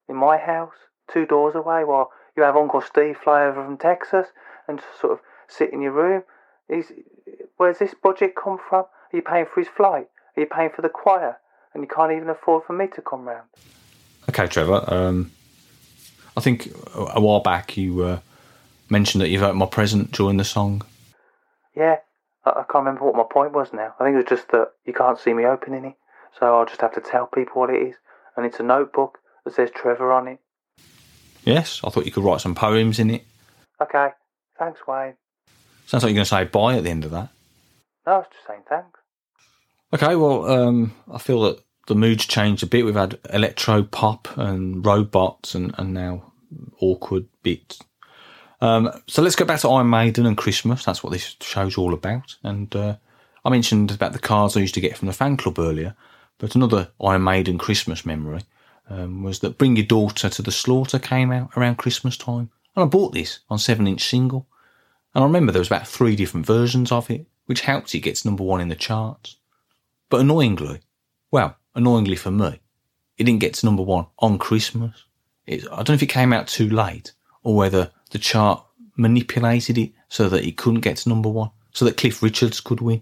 in 0.09 0.15
my 0.17 0.37
house, 0.37 0.73
two 1.11 1.25
doors 1.25 1.55
away, 1.55 1.83
while 1.85 2.11
you 2.35 2.43
have 2.43 2.57
Uncle 2.57 2.81
Steve 2.81 3.17
fly 3.17 3.45
over 3.45 3.63
from 3.63 3.77
Texas 3.77 4.27
and 4.67 4.81
sort 4.99 5.13
of 5.13 5.19
sit 5.47 5.71
in 5.71 5.81
your 5.81 5.93
room. 5.93 6.23
He's, 6.69 6.91
where's 7.57 7.79
this 7.79 7.93
budget 7.93 8.35
come 8.35 8.57
from? 8.57 8.85
Are 8.85 9.15
you 9.15 9.21
paying 9.21 9.45
for 9.45 9.61
his 9.61 9.69
flight? 9.69 10.09
Are 10.35 10.41
you 10.41 10.47
paying 10.47 10.69
for 10.75 10.81
the 10.81 10.89
choir? 10.89 11.37
And 11.73 11.83
you 11.83 11.87
can't 11.87 12.11
even 12.11 12.29
afford 12.29 12.63
for 12.65 12.73
me 12.73 12.87
to 12.95 13.01
come 13.01 13.25
round. 13.25 13.47
Okay, 14.29 14.47
Trevor. 14.47 14.83
Um, 14.87 15.31
I 16.37 16.41
think 16.41 16.67
a, 16.95 17.19
while 17.19 17.41
back 17.41 17.75
you 17.77 18.03
uh, 18.03 18.19
mentioned 18.89 19.21
that 19.21 19.29
you've 19.29 19.43
opened 19.43 19.59
my 19.59 19.65
present 19.65 20.11
during 20.11 20.37
the 20.37 20.45
song. 20.45 20.83
Yeah, 21.75 21.97
I, 22.45 22.49
I 22.49 22.63
can't 22.71 22.85
remember 22.85 23.05
what 23.05 23.15
my 23.15 23.25
point 23.29 23.53
was 23.53 23.73
now. 23.73 23.93
I 23.99 24.03
think 24.03 24.13
it 24.15 24.17
was 24.17 24.39
just 24.39 24.49
that 24.51 24.71
you 24.85 24.93
can't 24.93 25.19
see 25.19 25.33
me 25.33 25.45
opening 25.45 25.85
it, 25.85 25.95
so 26.39 26.57
I'll 26.57 26.65
just 26.65 26.81
have 26.81 26.93
to 26.95 27.01
tell 27.01 27.27
people 27.27 27.61
what 27.61 27.69
it 27.69 27.81
is. 27.81 27.95
And 28.37 28.45
it's 28.45 28.59
a 28.59 28.63
notebook 28.63 29.19
that 29.43 29.53
says 29.53 29.69
Trevor 29.73 30.11
on 30.11 30.27
it. 30.27 30.39
Yes, 31.43 31.81
I 31.83 31.89
thought 31.89 32.05
you 32.05 32.11
could 32.11 32.23
write 32.23 32.41
some 32.41 32.55
poems 32.55 32.99
in 32.99 33.09
it. 33.09 33.25
Okay, 33.81 34.09
thanks, 34.57 34.79
Wayne. 34.87 35.15
Sounds 35.85 36.03
like 36.03 36.11
you're 36.11 36.15
going 36.15 36.25
to 36.25 36.25
say 36.25 36.45
bye 36.45 36.77
at 36.77 36.83
the 36.83 36.89
end 36.89 37.05
of 37.05 37.11
that. 37.11 37.29
No, 38.07 38.13
I 38.13 38.17
was 38.17 38.27
just 38.31 38.47
saying 38.47 38.63
thanks. 38.67 38.99
Okay, 39.93 40.15
well, 40.15 40.45
um, 40.45 40.93
I 41.11 41.17
feel 41.17 41.41
that 41.41 41.63
the 41.87 41.95
mood's 41.95 42.25
changed 42.25 42.63
a 42.63 42.67
bit. 42.67 42.85
We've 42.85 42.95
had 42.95 43.19
electro 43.31 43.83
pop 43.83 44.27
and 44.37 44.85
robots 44.85 45.55
and, 45.55 45.73
and 45.77 45.93
now 45.93 46.33
awkward 46.79 47.27
bits. 47.43 47.81
Um, 48.61 48.89
so 49.07 49.21
let's 49.21 49.35
go 49.35 49.45
back 49.45 49.59
to 49.61 49.69
Iron 49.69 49.89
Maiden 49.89 50.25
and 50.25 50.37
Christmas. 50.37 50.85
That's 50.85 51.03
what 51.03 51.13
this 51.13 51.35
show's 51.41 51.77
all 51.77 51.93
about. 51.93 52.35
And 52.43 52.75
uh, 52.75 52.95
I 53.43 53.49
mentioned 53.49 53.91
about 53.91 54.13
the 54.13 54.19
cards 54.19 54.57
I 54.57 54.61
used 54.61 54.73
to 54.75 54.81
get 54.81 54.97
from 54.97 55.07
the 55.07 55.13
fan 55.13 55.37
club 55.37 55.59
earlier, 55.59 55.95
but 56.39 56.55
another 56.55 56.89
Iron 57.01 57.23
Maiden 57.23 57.57
Christmas 57.57 58.05
memory 58.05 58.41
um, 58.89 59.23
was 59.23 59.39
that 59.39 59.57
Bring 59.57 59.75
Your 59.75 59.85
Daughter 59.85 60.29
to 60.29 60.41
the 60.41 60.51
Slaughter 60.51 60.99
came 60.99 61.31
out 61.31 61.51
around 61.55 61.77
Christmas 61.77 62.17
time. 62.17 62.49
And 62.75 62.83
I 62.83 62.85
bought 62.85 63.13
this 63.13 63.39
on 63.49 63.59
7 63.59 63.87
inch 63.87 64.03
single. 64.03 64.47
And 65.13 65.23
I 65.23 65.27
remember 65.27 65.51
there 65.51 65.61
was 65.61 65.69
about 65.69 65.87
three 65.87 66.15
different 66.15 66.45
versions 66.45 66.91
of 66.91 67.09
it, 67.09 67.25
which 67.45 67.61
helped 67.61 67.93
it 67.95 67.99
get 67.99 68.15
to 68.17 68.27
number 68.27 68.43
one 68.43 68.61
in 68.61 68.67
the 68.67 68.75
charts. 68.75 69.37
But 70.15 70.21
annoyingly, 70.21 70.79
well, 71.29 71.57
annoyingly 71.75 72.15
for 72.15 72.31
me, 72.31 72.61
it 73.17 73.25
didn't 73.25 73.41
get 73.41 73.53
to 73.55 73.65
number 73.65 73.83
one 73.83 74.05
on 74.19 74.37
Christmas. 74.37 75.03
It, 75.45 75.65
I 75.65 75.83
don't 75.83 75.89
know 75.89 75.95
if 75.95 76.03
it 76.03 76.05
came 76.05 76.31
out 76.31 76.47
too 76.47 76.69
late 76.69 77.11
or 77.43 77.53
whether 77.53 77.91
the 78.11 78.17
chart 78.17 78.65
manipulated 78.95 79.77
it 79.77 79.91
so 80.07 80.29
that 80.29 80.45
it 80.45 80.55
couldn't 80.55 80.79
get 80.79 80.95
to 80.95 81.09
number 81.09 81.27
one, 81.27 81.51
so 81.73 81.83
that 81.83 81.97
Cliff 81.97 82.23
Richards 82.23 82.61
could 82.61 82.79
win. 82.79 83.01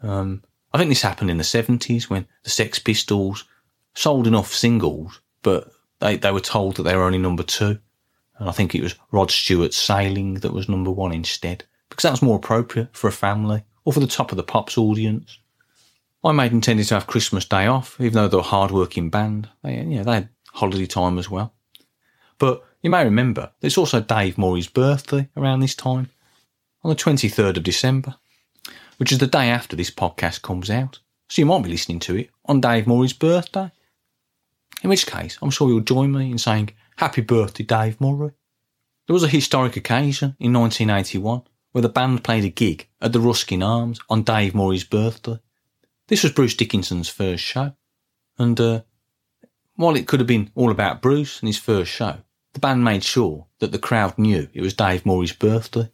Um, 0.00 0.42
I 0.74 0.78
think 0.78 0.88
this 0.88 1.02
happened 1.02 1.30
in 1.30 1.38
the 1.38 1.44
70s 1.44 2.10
when 2.10 2.26
the 2.42 2.50
Sex 2.50 2.80
Pistols 2.80 3.44
sold 3.94 4.26
enough 4.26 4.52
singles, 4.52 5.20
but 5.42 5.70
they, 6.00 6.16
they 6.16 6.32
were 6.32 6.40
told 6.40 6.74
that 6.74 6.82
they 6.82 6.96
were 6.96 7.04
only 7.04 7.18
number 7.18 7.44
two. 7.44 7.78
And 8.40 8.48
I 8.48 8.52
think 8.52 8.74
it 8.74 8.82
was 8.82 8.96
Rod 9.12 9.30
Stewart's 9.30 9.76
Sailing 9.76 10.34
that 10.40 10.52
was 10.52 10.68
number 10.68 10.90
one 10.90 11.12
instead, 11.12 11.62
because 11.88 12.02
that 12.02 12.10
was 12.10 12.20
more 12.20 12.38
appropriate 12.38 12.88
for 12.96 13.06
a 13.06 13.12
family 13.12 13.62
or 13.84 13.92
for 13.92 14.00
the 14.00 14.08
top 14.08 14.32
of 14.32 14.36
the 14.36 14.42
pops 14.42 14.76
audience. 14.76 15.38
Iron 16.26 16.36
Maiden 16.36 16.60
tended 16.60 16.88
to 16.88 16.94
have 16.94 17.06
Christmas 17.06 17.44
Day 17.44 17.68
off, 17.68 18.00
even 18.00 18.14
though 18.14 18.26
they're 18.26 18.40
a 18.40 18.42
hard-working 18.42 19.10
band. 19.10 19.48
They, 19.62 19.76
you 19.76 19.84
know, 19.84 20.02
they 20.02 20.14
had 20.14 20.28
holiday 20.54 20.86
time 20.86 21.18
as 21.18 21.30
well. 21.30 21.54
But 22.38 22.64
you 22.82 22.90
may 22.90 23.04
remember 23.04 23.52
it's 23.62 23.78
also 23.78 24.00
Dave 24.00 24.36
Murray's 24.36 24.66
birthday 24.66 25.28
around 25.36 25.60
this 25.60 25.76
time, 25.76 26.10
on 26.82 26.88
the 26.88 26.96
23rd 26.96 27.58
of 27.58 27.62
December, 27.62 28.16
which 28.96 29.12
is 29.12 29.18
the 29.18 29.28
day 29.28 29.50
after 29.50 29.76
this 29.76 29.92
podcast 29.92 30.42
comes 30.42 30.68
out. 30.68 30.98
So 31.28 31.42
you 31.42 31.46
might 31.46 31.62
be 31.62 31.70
listening 31.70 32.00
to 32.00 32.16
it 32.16 32.30
on 32.44 32.60
Dave 32.60 32.88
Murray's 32.88 33.12
birthday. 33.12 33.70
In 34.82 34.90
which 34.90 35.06
case, 35.06 35.38
I'm 35.40 35.50
sure 35.50 35.68
you'll 35.68 35.80
join 35.80 36.10
me 36.10 36.32
in 36.32 36.38
saying 36.38 36.70
Happy 36.96 37.20
birthday, 37.20 37.62
Dave 37.62 38.00
Murray. 38.00 38.32
There 39.06 39.14
was 39.14 39.22
a 39.22 39.28
historic 39.28 39.76
occasion 39.76 40.34
in 40.40 40.52
1981 40.52 41.42
where 41.70 41.82
the 41.82 41.88
band 41.88 42.24
played 42.24 42.44
a 42.44 42.48
gig 42.48 42.88
at 43.00 43.12
the 43.12 43.20
Ruskin 43.20 43.62
Arms 43.62 44.00
on 44.10 44.24
Dave 44.24 44.56
Murray's 44.56 44.82
birthday. 44.82 45.38
This 46.08 46.22
was 46.22 46.30
Bruce 46.30 46.54
Dickinson's 46.54 47.08
first 47.08 47.42
show. 47.42 47.72
And 48.38 48.60
uh, 48.60 48.82
while 49.74 49.96
it 49.96 50.06
could 50.06 50.20
have 50.20 50.26
been 50.28 50.50
all 50.54 50.70
about 50.70 51.02
Bruce 51.02 51.40
and 51.40 51.48
his 51.48 51.58
first 51.58 51.90
show, 51.90 52.18
the 52.52 52.60
band 52.60 52.84
made 52.84 53.02
sure 53.02 53.46
that 53.58 53.72
the 53.72 53.78
crowd 53.78 54.16
knew 54.16 54.48
it 54.54 54.60
was 54.60 54.72
Dave 54.72 55.04
Murray's 55.04 55.32
birthday. 55.32 55.90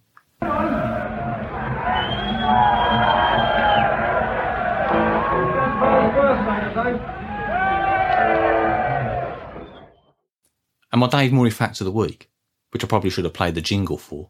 And 10.92 11.00
my 11.00 11.08
Dave 11.08 11.32
Murray 11.32 11.50
fact 11.50 11.80
of 11.80 11.86
the 11.86 11.90
week, 11.90 12.30
which 12.70 12.84
I 12.84 12.86
probably 12.86 13.08
should 13.08 13.24
have 13.24 13.32
played 13.32 13.54
the 13.54 13.62
jingle 13.62 13.96
for, 13.96 14.28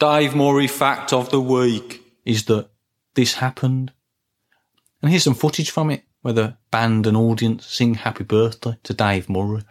Dave 0.00 0.34
Murray 0.34 0.66
fact 0.66 1.12
of 1.12 1.30
the 1.30 1.40
week 1.40 2.02
is 2.24 2.46
that 2.46 2.70
this 3.14 3.34
happened. 3.34 3.92
And 5.02 5.10
here's 5.10 5.24
some 5.24 5.34
footage 5.34 5.70
from 5.70 5.90
it 5.90 6.04
where 6.22 6.32
the 6.32 6.56
band 6.70 7.06
and 7.06 7.16
audience 7.16 7.66
sing 7.66 7.94
happy 7.94 8.24
birthday 8.24 8.76
to 8.84 8.94
Dave 8.94 9.28
Murray. 9.28 9.62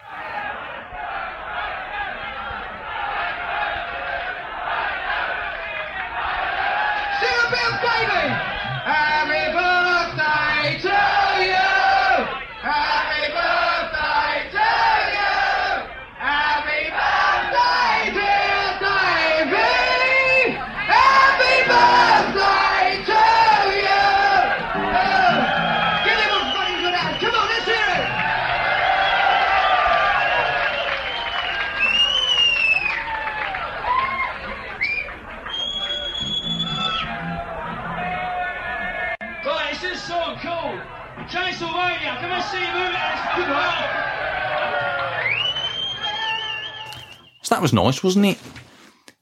So 47.44 47.56
that 47.56 47.62
was 47.62 47.74
nice, 47.74 48.04
wasn't 48.04 48.28
it? 48.28 48.40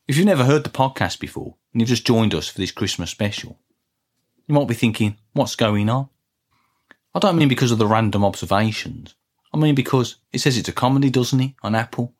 If 0.07 0.17
you've 0.17 0.25
never 0.25 0.43
heard 0.43 0.63
the 0.63 0.69
podcast 0.69 1.19
before 1.19 1.55
and 1.71 1.81
you've 1.81 1.89
just 1.89 2.05
joined 2.05 2.33
us 2.35 2.47
for 2.47 2.57
this 2.57 2.71
Christmas 2.71 3.09
special, 3.09 3.59
you 4.47 4.55
might 4.55 4.67
be 4.67 4.73
thinking, 4.73 5.17
what's 5.33 5.55
going 5.55 5.89
on? 5.89 6.09
I 7.15 7.19
don't 7.19 7.37
mean 7.37 7.47
because 7.47 7.71
of 7.71 7.77
the 7.77 7.87
random 7.87 8.25
observations. 8.25 9.15
I 9.53 9.57
mean 9.57 9.75
because 9.75 10.17
it 10.31 10.39
says 10.39 10.57
it's 10.57 10.69
a 10.69 10.73
comedy, 10.73 11.09
doesn't 11.09 11.39
it, 11.39 11.53
on 11.63 11.75
Apple? 11.75 12.13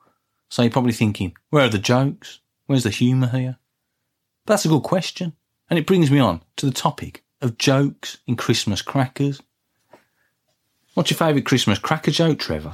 So 0.49 0.61
you're 0.61 0.71
probably 0.71 0.93
thinking, 0.93 1.36
where 1.49 1.65
are 1.65 1.69
the 1.69 1.77
jokes? 1.77 2.39
Where's 2.65 2.84
the 2.84 2.89
humour 2.89 3.27
here? 3.27 3.57
But 4.45 4.53
that's 4.53 4.65
a 4.65 4.69
good 4.69 4.84
question. 4.84 5.34
And 5.69 5.77
it 5.77 5.86
brings 5.86 6.09
me 6.09 6.19
on 6.19 6.41
to 6.55 6.65
the 6.65 6.71
topic 6.71 7.23
of 7.41 7.57
jokes 7.57 8.17
in 8.25 8.36
Christmas 8.36 8.82
crackers. 8.82 9.41
What's 10.94 11.12
your 11.12 11.18
favourite 11.18 11.46
Christmas 11.46 11.80
cracker 11.80 12.12
joke, 12.12 12.40
Trevor? 12.40 12.74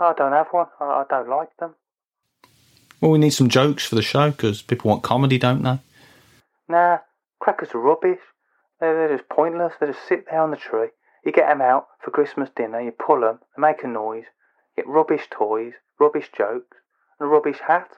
I 0.00 0.12
don't 0.16 0.32
have 0.32 0.48
one. 0.50 0.66
I, 0.80 0.84
I 0.84 1.04
don't 1.08 1.28
like 1.28 1.56
them. 1.58 1.74
Well, 3.00 3.10
we 3.10 3.18
need 3.18 3.30
some 3.30 3.48
jokes 3.48 3.84
for 3.84 3.94
the 3.94 4.02
show 4.02 4.30
because 4.30 4.62
people 4.62 4.90
want 4.90 5.02
comedy, 5.02 5.38
don't 5.38 5.62
they? 5.62 5.78
Nah, 6.68 6.98
crackers 7.40 7.70
are 7.74 7.80
rubbish. 7.80 8.20
They're, 8.80 9.08
they're 9.08 9.16
just 9.16 9.28
pointless. 9.28 9.72
They 9.80 9.88
just 9.88 10.06
sit 10.08 10.26
there 10.30 10.40
on 10.40 10.50
the 10.50 10.56
tree. 10.56 10.88
You 11.24 11.32
get 11.32 11.48
them 11.48 11.60
out 11.60 11.86
for 12.02 12.10
Christmas 12.10 12.50
dinner, 12.54 12.80
you 12.80 12.90
pull 12.90 13.20
them, 13.20 13.38
they 13.56 13.60
make 13.60 13.84
a 13.84 13.86
noise, 13.86 14.24
you 14.76 14.82
get 14.82 14.88
rubbish 14.88 15.28
toys, 15.30 15.74
rubbish 16.00 16.28
jokes, 16.36 16.76
and 17.20 17.28
a 17.28 17.30
rubbish 17.30 17.58
hat. 17.68 17.88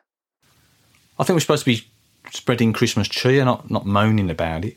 I 1.18 1.24
think 1.24 1.36
we're 1.36 1.40
supposed 1.40 1.64
to 1.64 1.70
be 1.70 1.90
spreading 2.30 2.74
Christmas 2.74 3.08
cheer, 3.08 3.44
not 3.44 3.70
not 3.70 3.86
moaning 3.86 4.28
about 4.28 4.64
it. 4.64 4.76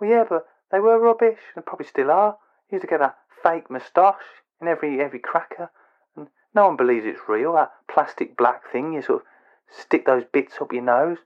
Well, 0.00 0.10
yeah, 0.10 0.24
but 0.28 0.46
they 0.72 0.80
were 0.80 0.98
rubbish, 0.98 1.38
and 1.54 1.64
probably 1.64 1.86
still 1.86 2.10
are. 2.10 2.38
You 2.70 2.76
used 2.76 2.82
to 2.82 2.88
get 2.88 3.00
a 3.00 3.14
fake 3.42 3.70
moustache 3.70 4.14
in 4.60 4.68
every 4.68 5.00
every 5.00 5.18
cracker, 5.18 5.70
and 6.16 6.28
no 6.54 6.66
one 6.66 6.76
believes 6.76 7.06
it's 7.06 7.28
real. 7.28 7.54
That 7.54 7.72
plastic 7.88 8.36
black 8.36 8.70
thing, 8.70 8.92
you 8.92 9.02
sort 9.02 9.22
of 9.22 9.26
stick 9.70 10.06
those 10.06 10.24
bits 10.32 10.54
up 10.60 10.72
your 10.72 10.82
nose. 10.82 11.18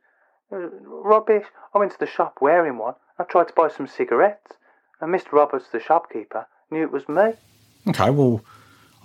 Uh, 0.53 0.69
Rubbish. 0.83 1.47
I 1.75 1.79
went 1.79 1.93
to 1.93 1.99
the 1.99 2.07
shop 2.07 2.39
wearing 2.41 2.79
one. 2.79 2.95
I 3.19 3.25
tried 3.25 3.49
to 3.49 3.55
buy 3.55 3.69
some 3.69 3.87
cigarettes, 3.87 4.53
and 5.01 5.13
Mr. 5.13 5.33
Roberts, 5.33 5.67
the 5.71 5.81
shopkeeper, 5.81 6.47
knew 6.71 6.83
it 6.83 6.93
was 6.93 7.09
me. 7.09 7.33
Okay, 7.89 8.11
well, 8.11 8.43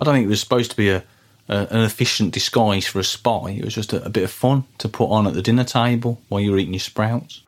I 0.00 0.04
don't 0.04 0.14
think 0.14 0.26
it 0.26 0.30
was 0.30 0.40
supposed 0.40 0.70
to 0.70 0.76
be 0.76 0.90
a, 0.90 1.04
a 1.48 1.66
an 1.70 1.80
efficient 1.80 2.32
disguise 2.32 2.86
for 2.86 2.98
a 2.98 3.04
spy. 3.04 3.50
It 3.50 3.64
was 3.64 3.74
just 3.74 3.92
a, 3.92 4.04
a 4.04 4.10
bit 4.10 4.24
of 4.24 4.30
fun 4.30 4.64
to 4.78 4.88
put 4.88 5.10
on 5.10 5.26
at 5.26 5.34
the 5.34 5.42
dinner 5.42 5.64
table 5.64 6.20
while 6.28 6.40
you 6.40 6.52
were 6.52 6.58
eating 6.58 6.74
your 6.74 6.80
sprouts. 6.80 7.42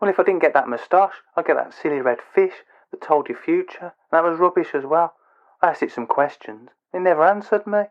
Well, 0.00 0.10
if 0.10 0.18
I 0.18 0.22
didn't 0.22 0.42
get 0.42 0.54
that 0.54 0.68
moustache, 0.68 1.14
I'd 1.36 1.46
get 1.46 1.56
that 1.56 1.74
silly 1.74 2.00
red 2.00 2.18
fish 2.34 2.52
that 2.90 3.02
told 3.02 3.28
your 3.28 3.38
future. 3.38 3.92
That 4.10 4.24
was 4.24 4.38
rubbish 4.38 4.68
as 4.74 4.84
well. 4.84 5.14
I 5.62 5.68
asked 5.68 5.82
it 5.82 5.92
some 5.92 6.06
questions. 6.06 6.70
It 6.92 7.00
never 7.00 7.24
answered 7.24 7.66
me. 7.66 7.82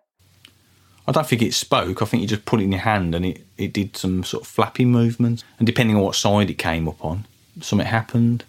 I 1.08 1.12
don't 1.12 1.28
think 1.28 1.42
it 1.42 1.54
spoke. 1.54 2.02
I 2.02 2.06
think 2.06 2.22
you 2.22 2.28
just 2.28 2.46
put 2.46 2.60
it 2.60 2.64
in 2.64 2.72
your 2.72 2.82
hand 2.82 3.16
and 3.16 3.26
it, 3.26 3.46
it 3.58 3.72
did 3.72 3.96
some 3.96 4.24
sort 4.24 4.44
of 4.44 4.48
flappy 4.48 4.84
movements. 4.84 5.44
And 5.58 5.66
depending 5.66 5.96
on 5.96 6.02
what 6.02 6.16
side 6.16 6.50
it 6.50 6.56
came 6.56 6.88
up 6.88 7.04
on, 7.04 7.26
something 7.62 7.88
happened. 7.88 8.44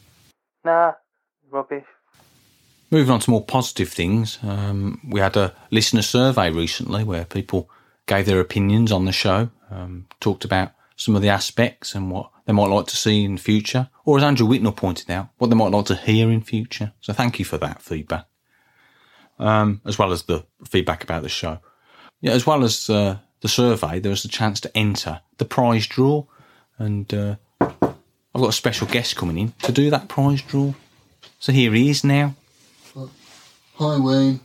Nah, 0.65 0.95
rubbish. 1.51 1.85
Moving 2.91 3.13
on 3.13 3.21
to 3.21 3.31
more 3.31 3.45
positive 3.45 3.91
things, 3.91 4.39
um, 4.43 5.01
we 5.07 5.21
had 5.21 5.37
a 5.37 5.55
listener 5.71 6.03
survey 6.03 6.51
recently 6.51 7.05
where 7.05 7.27
people 7.27 7.69
gave 8.07 8.25
their 8.25 8.41
opinions 8.41 8.91
on 8.91 9.05
the 9.05 9.13
show, 9.13 9.51
um, 9.71 10.07
talked 10.21 10.45
about 10.45 10.73
some 10.99 11.15
of 11.15 11.23
the 11.23 11.29
aspects 11.29 11.95
and 11.95 12.11
what 12.11 12.31
they 12.45 12.53
might 12.53 12.67
like 12.67 12.87
to 12.89 12.97
see 12.97 13.25
in 13.25 13.39
future, 13.39 13.89
or 14.05 14.19
as 14.19 14.25
Andrew 14.25 14.47
Whitnell 14.47 14.77
pointed 14.77 15.11
out, 15.11 15.29
what 15.39 15.49
they 15.49 15.57
might 15.57 15.71
like 15.71 15.87
to 15.87 15.95
hear 15.95 16.29
in 16.29 16.43
future. 16.43 16.93
So 17.01 17.13
thank 17.13 17.39
you 17.39 17.45
for 17.45 17.57
that 17.59 17.81
feedback, 17.81 18.27
um, 19.39 19.81
as 19.87 19.97
well 19.97 20.13
as 20.13 20.25
the 20.25 20.45
feedback 20.67 21.05
about 21.05 21.23
the 21.23 21.29
show. 21.29 21.61
Yeah, 22.21 22.33
as 22.33 22.47
well 22.47 22.65
as 22.65 22.91
uh, 22.91 23.19
the 23.43 23.49
survey, 23.49 24.01
there 24.01 24.11
was 24.11 24.25
a 24.25 24.29
chance 24.29 24.61
to 24.61 24.77
enter 24.77 25.21
the 25.37 25.45
prize 25.45 25.87
draw, 25.87 26.25
and 26.79 27.15
uh, 27.15 27.37
I've 27.61 28.43
got 28.43 28.49
a 28.49 28.53
special 28.53 28.89
guest 28.89 29.15
coming 29.15 29.39
in 29.39 29.53
to 29.63 29.71
do 29.71 29.91
that 29.91 30.09
prize 30.09 30.43
draw. 30.43 30.75
So 31.39 31.53
here 31.53 31.73
he 31.73 31.91
is 31.91 32.03
now. 32.03 32.35
Hi, 33.75 33.99
Wayne. 34.01 34.41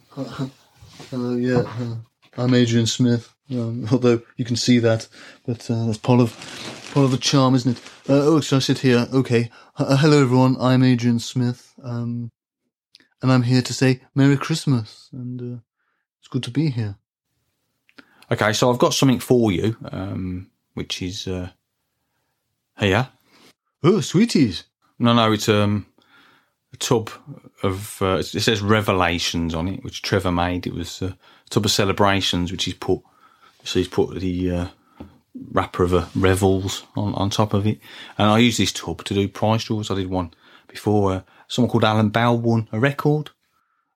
Hello, 1.09 1.35
yeah. 1.35 1.61
Uh, 1.61 1.95
I'm 2.37 2.53
Adrian 2.53 2.85
Smith. 2.85 3.32
Um, 3.51 3.87
although 3.91 4.21
you 4.37 4.45
can 4.45 4.55
see 4.55 4.79
that, 4.79 5.07
but 5.45 5.69
uh, 5.69 5.85
that's 5.85 5.97
part 5.97 6.21
of 6.21 6.33
part 6.93 7.05
of 7.05 7.11
the 7.11 7.17
charm, 7.17 7.55
isn't 7.55 7.77
it? 7.77 7.83
Uh, 8.09 8.25
oh, 8.25 8.41
should 8.41 8.57
I 8.57 8.59
sit 8.59 8.79
here? 8.79 9.07
Okay. 9.13 9.49
Uh, 9.77 9.97
hello, 9.97 10.21
everyone. 10.21 10.55
I'm 10.59 10.83
Adrian 10.83 11.19
Smith, 11.19 11.73
um, 11.83 12.31
and 13.21 13.31
I'm 13.31 13.43
here 13.43 13.61
to 13.61 13.73
say 13.73 14.01
Merry 14.15 14.37
Christmas, 14.37 15.09
and 15.11 15.41
uh, 15.41 15.59
it's 16.19 16.27
good 16.29 16.43
to 16.43 16.51
be 16.51 16.69
here. 16.69 16.97
Okay, 18.31 18.53
so 18.53 18.71
I've 18.71 18.79
got 18.79 18.93
something 18.93 19.19
for 19.19 19.51
you, 19.51 19.75
um, 19.91 20.49
which 20.73 21.01
is 21.01 21.27
uh, 21.27 21.49
here. 22.79 23.09
Oh, 23.83 23.99
sweeties! 23.99 24.63
No, 24.97 25.13
no, 25.13 25.33
it's 25.33 25.49
um, 25.49 25.85
a 26.71 26.77
tub 26.77 27.09
of. 27.61 28.01
Uh, 28.01 28.17
it 28.19 28.25
says 28.25 28.61
Revelations 28.61 29.53
on 29.53 29.67
it, 29.67 29.83
which 29.83 30.01
Trevor 30.01 30.31
made. 30.31 30.65
It 30.65 30.73
was 30.73 31.01
a 31.01 31.17
tub 31.49 31.65
of 31.65 31.71
celebrations, 31.71 32.51
which 32.51 32.63
he's 32.63 32.73
put. 32.73 33.01
So 33.63 33.79
he's 33.79 33.87
put 33.87 34.19
the 34.19 34.51
uh, 34.51 34.67
wrapper 35.51 35.83
of 35.83 35.93
a 35.93 36.09
Revels 36.15 36.83
on, 36.95 37.13
on 37.15 37.29
top 37.29 37.53
of 37.53 37.65
it, 37.65 37.79
and 38.17 38.29
I 38.29 38.39
use 38.39 38.57
this 38.57 38.71
tub 38.71 39.03
to 39.05 39.13
do 39.13 39.27
prize 39.27 39.63
draws. 39.63 39.89
I 39.89 39.95
did 39.95 40.09
one 40.09 40.33
before. 40.67 41.13
Uh, 41.13 41.21
someone 41.47 41.69
called 41.69 41.83
Alan 41.83 42.09
Bell 42.09 42.37
won 42.37 42.67
a 42.71 42.79
record. 42.79 43.31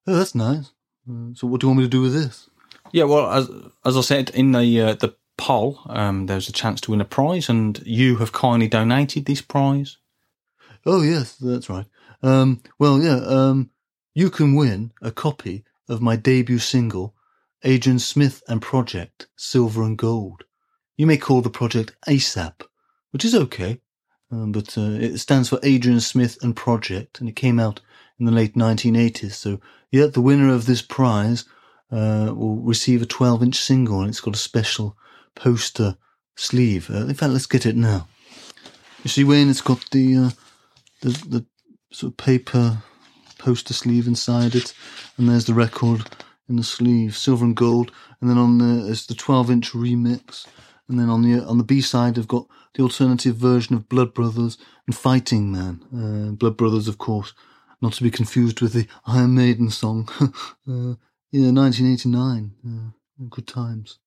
Oh, 0.05 0.15
that's 0.15 0.35
nice. 0.35 0.71
Uh, 1.09 1.33
so, 1.33 1.47
what 1.47 1.61
do 1.61 1.65
you 1.67 1.69
want 1.69 1.79
me 1.79 1.85
to 1.85 1.89
do 1.89 2.01
with 2.01 2.13
this? 2.13 2.49
Yeah, 2.91 3.03
well, 3.03 3.29
as 3.31 3.49
as 3.85 3.97
I 3.97 4.01
said 4.01 4.29
in 4.31 4.51
the 4.53 4.81
uh, 4.81 4.93
the 4.93 5.15
poll, 5.37 5.79
um, 5.87 6.25
there's 6.25 6.49
a 6.49 6.53
chance 6.53 6.81
to 6.81 6.91
win 6.91 7.01
a 7.01 7.05
prize, 7.05 7.49
and 7.49 7.81
you 7.85 8.17
have 8.17 8.31
kindly 8.31 8.67
donated 8.67 9.25
this 9.25 9.41
prize. 9.41 9.97
Oh, 10.85 11.01
yes, 11.01 11.35
that's 11.35 11.69
right. 11.69 11.85
Um, 12.23 12.61
well, 12.79 13.01
yeah, 13.01 13.19
um, 13.25 13.69
you 14.13 14.29
can 14.29 14.55
win 14.55 14.91
a 15.01 15.11
copy 15.11 15.63
of 15.89 16.01
my 16.01 16.15
debut 16.15 16.59
single, 16.59 17.13
Adrian 17.63 17.99
Smith 17.99 18.43
and 18.47 18.61
Project, 18.61 19.27
Silver 19.35 19.83
and 19.83 19.97
Gold. 19.97 20.43
You 20.95 21.07
may 21.07 21.17
call 21.17 21.41
the 21.41 21.49
project 21.49 21.95
ASAP, 22.07 22.61
which 23.11 23.25
is 23.25 23.35
okay, 23.35 23.81
um, 24.31 24.51
but 24.51 24.77
uh, 24.77 24.91
it 24.99 25.17
stands 25.17 25.49
for 25.49 25.59
Adrian 25.63 25.99
Smith 25.99 26.37
and 26.41 26.55
Project, 26.55 27.19
and 27.19 27.29
it 27.29 27.35
came 27.35 27.59
out 27.59 27.81
in 28.19 28.25
the 28.25 28.31
late 28.31 28.55
1980s. 28.55 29.33
So, 29.33 29.59
yeah, 29.91 30.07
the 30.07 30.21
winner 30.21 30.49
of 30.53 30.65
this 30.65 30.81
prize 30.81 31.45
uh, 31.91 32.33
will 32.35 32.57
receive 32.57 33.01
a 33.01 33.05
12 33.05 33.43
inch 33.43 33.55
single, 33.55 34.01
and 34.01 34.09
it's 34.09 34.19
got 34.19 34.35
a 34.35 34.39
special 34.39 34.97
poster 35.35 35.97
sleeve. 36.35 36.89
Uh, 36.89 37.05
in 37.05 37.13
fact, 37.13 37.33
let's 37.33 37.45
get 37.45 37.65
it 37.65 37.75
now. 37.75 38.07
You 39.03 39.09
see, 39.09 39.23
Wayne, 39.23 39.49
it's 39.49 39.61
got 39.61 39.89
the 39.91 40.17
uh, 40.17 40.29
the 41.01 41.09
the 41.27 41.45
sort 41.91 42.13
of 42.13 42.17
paper 42.17 42.79
poster 43.37 43.73
sleeve 43.73 44.07
inside 44.07 44.55
it, 44.55 44.73
and 45.17 45.29
there's 45.29 45.45
the 45.45 45.53
record 45.53 46.09
in 46.49 46.55
the 46.55 46.63
sleeve, 46.63 47.15
silver 47.17 47.45
and 47.45 47.55
gold, 47.55 47.91
and 48.21 48.29
then 48.29 48.37
on 48.37 48.57
the 48.57 48.87
is 48.87 49.05
the 49.05 49.15
12 49.15 49.51
inch 49.51 49.71
remix, 49.71 50.47
and 50.87 50.99
then 50.99 51.09
on 51.09 51.21
the 51.21 51.43
on 51.45 51.57
the 51.57 51.63
B 51.63 51.81
side 51.81 52.15
they've 52.15 52.27
got 52.27 52.47
the 52.73 52.83
alternative 52.83 53.35
version 53.35 53.75
of 53.75 53.89
Blood 53.89 54.13
Brothers 54.13 54.57
and 54.85 54.95
Fighting 54.95 55.51
Man. 55.51 55.81
Uh, 55.93 56.31
Blood 56.31 56.57
Brothers, 56.57 56.87
of 56.87 56.97
course, 56.97 57.33
not 57.81 57.93
to 57.93 58.03
be 58.03 58.11
confused 58.11 58.61
with 58.61 58.73
the 58.73 58.87
Iron 59.05 59.35
Maiden 59.35 59.69
song. 59.69 60.07
uh, 60.21 60.95
yeah, 61.31 61.51
1989. 61.51 62.51
Uh, 62.65 63.25
good 63.29 63.47
times. 63.47 63.99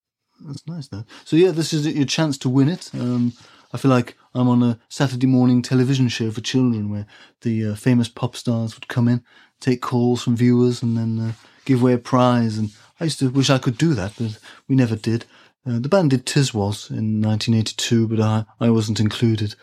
That's 0.45 0.65
nice, 0.65 0.87
though. 0.87 1.05
So 1.23 1.35
yeah, 1.35 1.51
this 1.51 1.73
is 1.73 1.85
your 1.87 2.05
chance 2.05 2.37
to 2.39 2.49
win 2.49 2.69
it. 2.69 2.89
Um, 2.93 3.33
I 3.73 3.77
feel 3.77 3.91
like 3.91 4.17
I'm 4.33 4.49
on 4.49 4.63
a 4.63 4.79
Saturday 4.89 5.27
morning 5.27 5.61
television 5.61 6.07
show 6.07 6.31
for 6.31 6.41
children 6.41 6.89
where 6.89 7.05
the 7.41 7.67
uh, 7.67 7.75
famous 7.75 8.09
pop 8.09 8.35
stars 8.35 8.75
would 8.75 8.87
come 8.87 9.07
in, 9.07 9.23
take 9.59 9.81
calls 9.81 10.23
from 10.23 10.35
viewers, 10.35 10.81
and 10.81 10.97
then 10.97 11.19
uh, 11.19 11.31
give 11.65 11.81
away 11.81 11.93
a 11.93 11.97
prize. 11.97 12.57
And 12.57 12.71
I 12.99 13.05
used 13.05 13.19
to 13.19 13.29
wish 13.29 13.49
I 13.49 13.57
could 13.57 13.77
do 13.77 13.93
that, 13.93 14.13
but 14.17 14.37
we 14.67 14.75
never 14.75 14.95
did. 14.95 15.25
Uh, 15.65 15.79
the 15.79 15.89
band 15.89 16.09
did 16.09 16.25
Tiswas 16.25 16.89
in 16.89 17.21
1982, 17.21 18.07
but 18.07 18.19
I, 18.19 18.45
I 18.59 18.69
wasn't 18.69 18.99
included. 18.99 19.55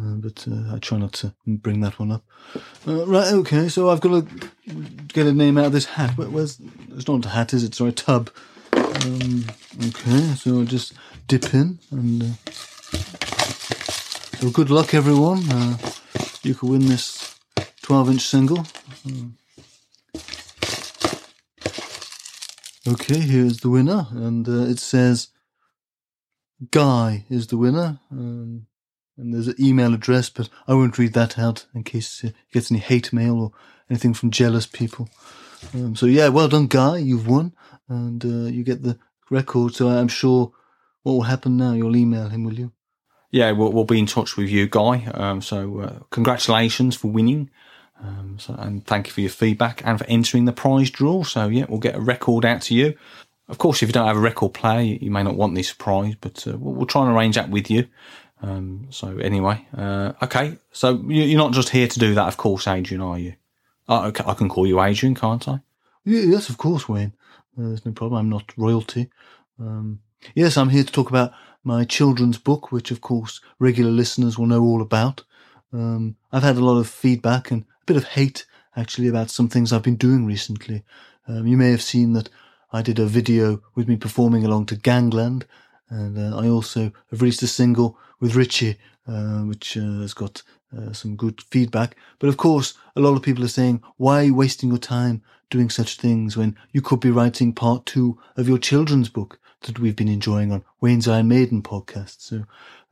Uh, 0.00 0.14
but 0.14 0.46
uh, 0.50 0.74
I 0.74 0.78
try 0.78 0.96
not 0.96 1.12
to 1.14 1.34
bring 1.46 1.80
that 1.80 1.98
one 1.98 2.12
up. 2.12 2.24
Uh, 2.88 3.04
right, 3.06 3.32
okay, 3.34 3.68
so 3.68 3.90
I've 3.90 4.00
got 4.00 4.26
to 4.26 4.50
get 5.08 5.26
a 5.26 5.32
name 5.32 5.58
out 5.58 5.66
of 5.66 5.72
this 5.72 5.84
hat. 5.84 6.16
Where, 6.16 6.28
where's 6.28 6.58
it's 6.96 7.06
not 7.06 7.26
a 7.26 7.28
hat, 7.28 7.52
is 7.52 7.62
it? 7.62 7.74
Sorry, 7.74 7.90
a 7.90 7.92
tub. 7.92 8.30
Um, 8.72 9.44
okay, 9.88 10.34
so 10.34 10.58
I'll 10.58 10.64
just 10.64 10.94
dip 11.28 11.52
in 11.52 11.78
and. 11.90 12.22
Uh, 12.22 12.50
so 14.42 14.50
good 14.50 14.70
luck, 14.70 14.92
everyone. 14.92 15.48
Uh, 15.52 15.76
you 16.42 16.54
can 16.54 16.70
win 16.70 16.86
this 16.86 17.38
12 17.82 18.10
inch 18.10 18.22
single. 18.22 18.66
Okay, 22.86 23.18
here's 23.18 23.58
the 23.58 23.70
winner, 23.70 24.06
and 24.10 24.48
uh, 24.48 24.62
it 24.62 24.78
says 24.78 25.28
Guy 26.70 27.24
is 27.28 27.48
the 27.48 27.56
winner. 27.56 28.00
Um, 28.10 28.66
and 29.16 29.34
there's 29.34 29.48
an 29.48 29.56
email 29.60 29.94
address, 29.94 30.30
but 30.30 30.48
I 30.66 30.74
won't 30.74 30.98
read 30.98 31.12
that 31.12 31.38
out 31.38 31.66
in 31.74 31.84
case 31.84 32.24
it 32.24 32.34
gets 32.52 32.70
any 32.70 32.80
hate 32.80 33.12
mail 33.12 33.40
or 33.40 33.52
anything 33.90 34.14
from 34.14 34.30
jealous 34.30 34.66
people. 34.66 35.08
Um, 35.74 35.94
so 35.94 36.06
yeah, 36.06 36.28
well 36.28 36.48
done, 36.48 36.66
Guy. 36.66 36.98
You've 36.98 37.28
won, 37.28 37.52
and 37.88 38.24
uh, 38.24 38.50
you 38.50 38.64
get 38.64 38.82
the 38.82 38.98
record. 39.30 39.74
So 39.74 39.88
I'm 39.88 40.08
sure 40.08 40.52
what 41.02 41.12
will 41.12 41.22
happen 41.22 41.56
now. 41.56 41.72
You'll 41.72 41.96
email 41.96 42.28
him, 42.28 42.44
will 42.44 42.54
you? 42.54 42.72
Yeah, 43.30 43.52
we'll, 43.52 43.72
we'll 43.72 43.84
be 43.84 43.98
in 43.98 44.06
touch 44.06 44.36
with 44.36 44.48
you, 44.48 44.66
Guy. 44.66 45.06
Um, 45.12 45.40
so 45.40 45.80
uh, 45.80 45.98
congratulations 46.10 46.96
for 46.96 47.08
winning. 47.08 47.50
Um, 48.02 48.36
so, 48.38 48.54
and 48.58 48.84
thank 48.84 49.06
you 49.06 49.12
for 49.12 49.20
your 49.20 49.30
feedback 49.30 49.80
and 49.84 49.98
for 49.98 50.04
entering 50.06 50.44
the 50.44 50.52
prize 50.52 50.90
draw. 50.90 51.22
So 51.22 51.46
yeah, 51.48 51.66
we'll 51.68 51.78
get 51.78 51.94
a 51.94 52.00
record 52.00 52.44
out 52.44 52.62
to 52.62 52.74
you. 52.74 52.94
Of 53.48 53.58
course, 53.58 53.82
if 53.82 53.88
you 53.88 53.92
don't 53.92 54.06
have 54.08 54.16
a 54.16 54.20
record 54.20 54.54
player, 54.54 54.80
you, 54.80 54.98
you 55.02 55.10
may 55.10 55.22
not 55.22 55.36
want 55.36 55.54
this 55.54 55.72
prize, 55.72 56.14
but 56.20 56.44
uh, 56.46 56.56
we'll, 56.58 56.74
we'll 56.74 56.86
try 56.86 57.06
and 57.06 57.16
arrange 57.16 57.36
that 57.36 57.50
with 57.50 57.70
you. 57.70 57.86
Um, 58.42 58.88
so 58.90 59.18
anyway, 59.18 59.64
uh, 59.76 60.12
okay. 60.22 60.58
So 60.72 60.96
you- 61.06 61.22
you're 61.24 61.38
not 61.38 61.52
just 61.52 61.68
here 61.68 61.86
to 61.86 61.98
do 61.98 62.14
that, 62.14 62.26
of 62.26 62.36
course, 62.36 62.66
Adrian, 62.66 63.00
are 63.02 63.18
you? 63.18 63.34
Oh, 63.88 64.06
okay, 64.06 64.24
I 64.26 64.34
can 64.34 64.48
call 64.48 64.66
you 64.66 64.80
Adrian, 64.82 65.14
can't 65.14 65.46
I? 65.48 65.60
Yes, 66.04 66.48
of 66.48 66.58
course, 66.58 66.88
Wayne. 66.88 67.12
Uh, 67.56 67.68
there's 67.68 67.86
no 67.86 67.92
problem. 67.92 68.18
I'm 68.18 68.30
not 68.30 68.52
royalty. 68.56 69.10
Um, 69.60 70.00
yes, 70.34 70.56
I'm 70.56 70.70
here 70.70 70.82
to 70.84 70.92
talk 70.92 71.10
about 71.10 71.32
my 71.62 71.84
children's 71.84 72.38
book, 72.38 72.72
which, 72.72 72.90
of 72.90 73.00
course, 73.00 73.40
regular 73.60 73.90
listeners 73.90 74.36
will 74.38 74.46
know 74.46 74.62
all 74.62 74.82
about. 74.82 75.22
Um, 75.72 76.16
I've 76.32 76.42
had 76.42 76.56
a 76.56 76.64
lot 76.64 76.78
of 76.78 76.88
feedback 76.88 77.50
and 77.52 77.64
a 77.82 77.86
bit 77.86 77.96
of 77.96 78.04
hate, 78.04 78.46
actually, 78.76 79.08
about 79.08 79.30
some 79.30 79.48
things 79.48 79.72
I've 79.72 79.82
been 79.82 79.96
doing 79.96 80.24
recently. 80.24 80.84
Um, 81.26 81.46
you 81.46 81.56
may 81.56 81.70
have 81.70 81.82
seen 81.82 82.12
that 82.12 82.28
I 82.72 82.82
did 82.82 82.98
a 82.98 83.06
video 83.06 83.62
with 83.74 83.88
me 83.88 83.96
performing 83.96 84.44
along 84.44 84.66
to 84.66 84.76
Gangland, 84.76 85.46
and 85.90 86.16
uh, 86.16 86.38
I 86.38 86.48
also 86.48 86.92
have 87.10 87.20
released 87.20 87.42
a 87.42 87.46
single 87.46 87.98
with 88.20 88.34
Richie, 88.34 88.78
uh, 89.06 89.40
which 89.40 89.76
uh, 89.76 90.00
has 90.00 90.14
got 90.14 90.42
uh, 90.76 90.92
some 90.92 91.16
good 91.16 91.42
feedback. 91.42 91.96
But 92.18 92.28
of 92.28 92.36
course, 92.36 92.74
a 92.96 93.00
lot 93.00 93.16
of 93.16 93.22
people 93.22 93.44
are 93.44 93.48
saying, 93.48 93.82
why 93.96 94.20
are 94.20 94.24
you 94.24 94.34
wasting 94.34 94.70
your 94.70 94.78
time 94.78 95.22
doing 95.50 95.68
such 95.68 95.96
things 95.96 96.36
when 96.36 96.56
you 96.72 96.80
could 96.80 97.00
be 97.00 97.10
writing 97.10 97.52
part 97.52 97.84
two 97.84 98.18
of 98.36 98.48
your 98.48 98.58
children's 98.58 99.08
book 99.08 99.38
that 99.62 99.78
we've 99.78 99.96
been 99.96 100.08
enjoying 100.08 100.50
on 100.50 100.64
Wayne's 100.80 101.08
Iron 101.08 101.28
Maiden 101.28 101.62
podcast? 101.62 102.20
So 102.20 102.44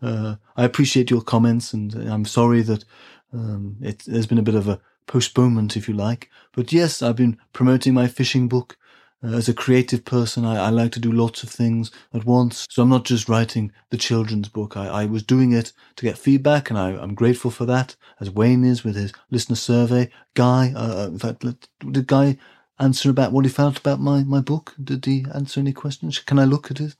uh, 0.02 0.36
I 0.56 0.64
appreciate 0.64 1.10
your 1.10 1.22
comments, 1.22 1.72
and 1.72 1.94
I'm 1.94 2.26
sorry 2.26 2.62
that 2.62 2.84
um, 3.32 3.76
it, 3.80 4.00
there's 4.06 4.26
been 4.26 4.38
a 4.38 4.42
bit 4.42 4.54
of 4.54 4.68
a 4.68 4.80
postponement, 5.06 5.76
if 5.76 5.88
you 5.88 5.94
like. 5.94 6.30
But 6.52 6.72
yes, 6.72 7.02
I've 7.02 7.16
been 7.16 7.38
promoting 7.52 7.94
my 7.94 8.06
fishing 8.06 8.48
book. 8.48 8.76
Uh, 9.22 9.34
as 9.34 9.48
a 9.50 9.54
creative 9.54 10.04
person, 10.04 10.46
I, 10.46 10.56
I 10.56 10.70
like 10.70 10.92
to 10.92 11.00
do 11.00 11.12
lots 11.12 11.42
of 11.42 11.50
things 11.50 11.90
at 12.14 12.24
once. 12.24 12.66
So 12.70 12.82
I'm 12.82 12.88
not 12.88 13.04
just 13.04 13.28
writing 13.28 13.70
the 13.90 13.98
children's 13.98 14.48
book. 14.48 14.76
I, 14.76 14.86
I 14.86 15.04
was 15.06 15.22
doing 15.22 15.52
it 15.52 15.72
to 15.96 16.06
get 16.06 16.16
feedback, 16.16 16.70
and 16.70 16.78
I, 16.78 16.90
I'm 16.92 17.14
grateful 17.14 17.50
for 17.50 17.66
that, 17.66 17.96
as 18.18 18.30
Wayne 18.30 18.64
is 18.64 18.82
with 18.82 18.96
his 18.96 19.12
listener 19.30 19.56
survey. 19.56 20.10
Guy, 20.34 20.72
uh, 20.74 21.08
in 21.08 21.18
fact, 21.18 21.44
did 21.92 22.06
Guy 22.06 22.38
answer 22.78 23.10
about 23.10 23.32
what 23.32 23.44
he 23.44 23.50
felt 23.50 23.78
about 23.78 24.00
my, 24.00 24.24
my 24.24 24.40
book? 24.40 24.74
Did 24.82 25.04
he 25.04 25.26
answer 25.34 25.60
any 25.60 25.74
questions? 25.74 26.18
Can 26.18 26.38
I 26.38 26.44
look 26.44 26.70
at 26.70 26.80
it? 26.80 26.96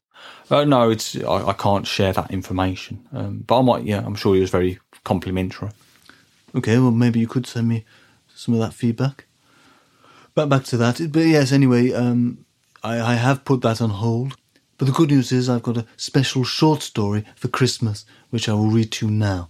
Uh, 0.51 0.64
no, 0.64 0.91
it's 0.91 1.16
I, 1.16 1.49
I 1.49 1.53
can't 1.55 1.87
share 1.87 2.12
that 2.12 2.31
information. 2.31 3.09
Um, 3.12 3.39
but 3.39 3.61
I 3.61 3.62
might. 3.62 3.85
Yeah, 3.85 4.03
I'm 4.05 4.14
sure 4.14 4.35
he 4.35 4.43
was 4.43 4.51
very 4.51 4.78
complimentary. 5.05 5.70
Okay, 6.55 6.79
well, 6.79 6.91
maybe 6.91 7.21
you 7.21 7.29
could 7.29 7.47
send 7.47 7.69
me 7.69 7.85
some 8.35 8.55
of 8.55 8.61
that 8.61 8.75
feedback. 8.75 9.27
But 10.35 10.49
back 10.49 10.65
to 10.65 10.77
that. 10.79 11.13
But 11.13 11.21
yes, 11.21 11.53
anyway, 11.53 11.93
um, 11.93 12.45
I, 12.83 13.01
I 13.01 13.15
have 13.15 13.45
put 13.45 13.63
that 13.63 13.81
on 13.81 13.91
hold. 13.91 14.37
But 14.79 14.87
the 14.87 14.93
good 14.93 15.11
news 15.11 15.31
is 15.31 15.49
I've 15.49 15.63
got 15.63 15.77
a 15.77 15.87
special 15.97 16.43
short 16.43 16.83
story 16.83 17.25
for 17.37 17.49
Christmas, 17.49 18.07
which 18.31 18.49
I 18.49 18.55
will 18.55 18.71
read 18.71 18.91
to 18.93 19.07
you 19.07 19.13
now. 19.13 19.49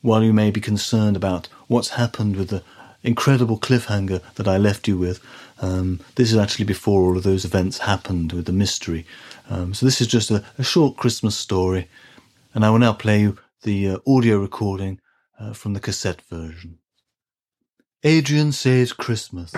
While 0.00 0.22
you 0.22 0.32
may 0.32 0.50
be 0.50 0.60
concerned 0.60 1.16
about 1.16 1.48
what's 1.68 1.90
happened 1.90 2.36
with 2.36 2.48
the 2.48 2.62
incredible 3.02 3.58
cliffhanger 3.58 4.22
that 4.36 4.48
I 4.48 4.56
left 4.56 4.88
you 4.88 4.96
with, 4.96 5.20
um, 5.60 6.00
this 6.14 6.32
is 6.32 6.38
actually 6.38 6.64
before 6.64 7.02
all 7.02 7.16
of 7.18 7.22
those 7.22 7.44
events 7.44 7.78
happened 7.78 8.32
with 8.32 8.46
the 8.46 8.52
mystery. 8.52 9.04
Um, 9.50 9.74
so 9.74 9.84
this 9.84 10.00
is 10.00 10.06
just 10.06 10.30
a, 10.30 10.42
a 10.56 10.62
short 10.62 10.96
Christmas 10.96 11.36
story, 11.36 11.88
and 12.54 12.64
I 12.64 12.70
will 12.70 12.78
now 12.78 12.94
play 12.94 13.20
you 13.20 13.36
the 13.62 13.90
uh, 13.90 13.98
audio 14.06 14.38
recording 14.38 14.98
uh, 15.40 15.52
from 15.52 15.72
the 15.72 15.80
cassette 15.80 16.20
version. 16.22 16.78
Adrian 18.04 18.52
Saves 18.52 18.92
Christmas. 18.92 19.52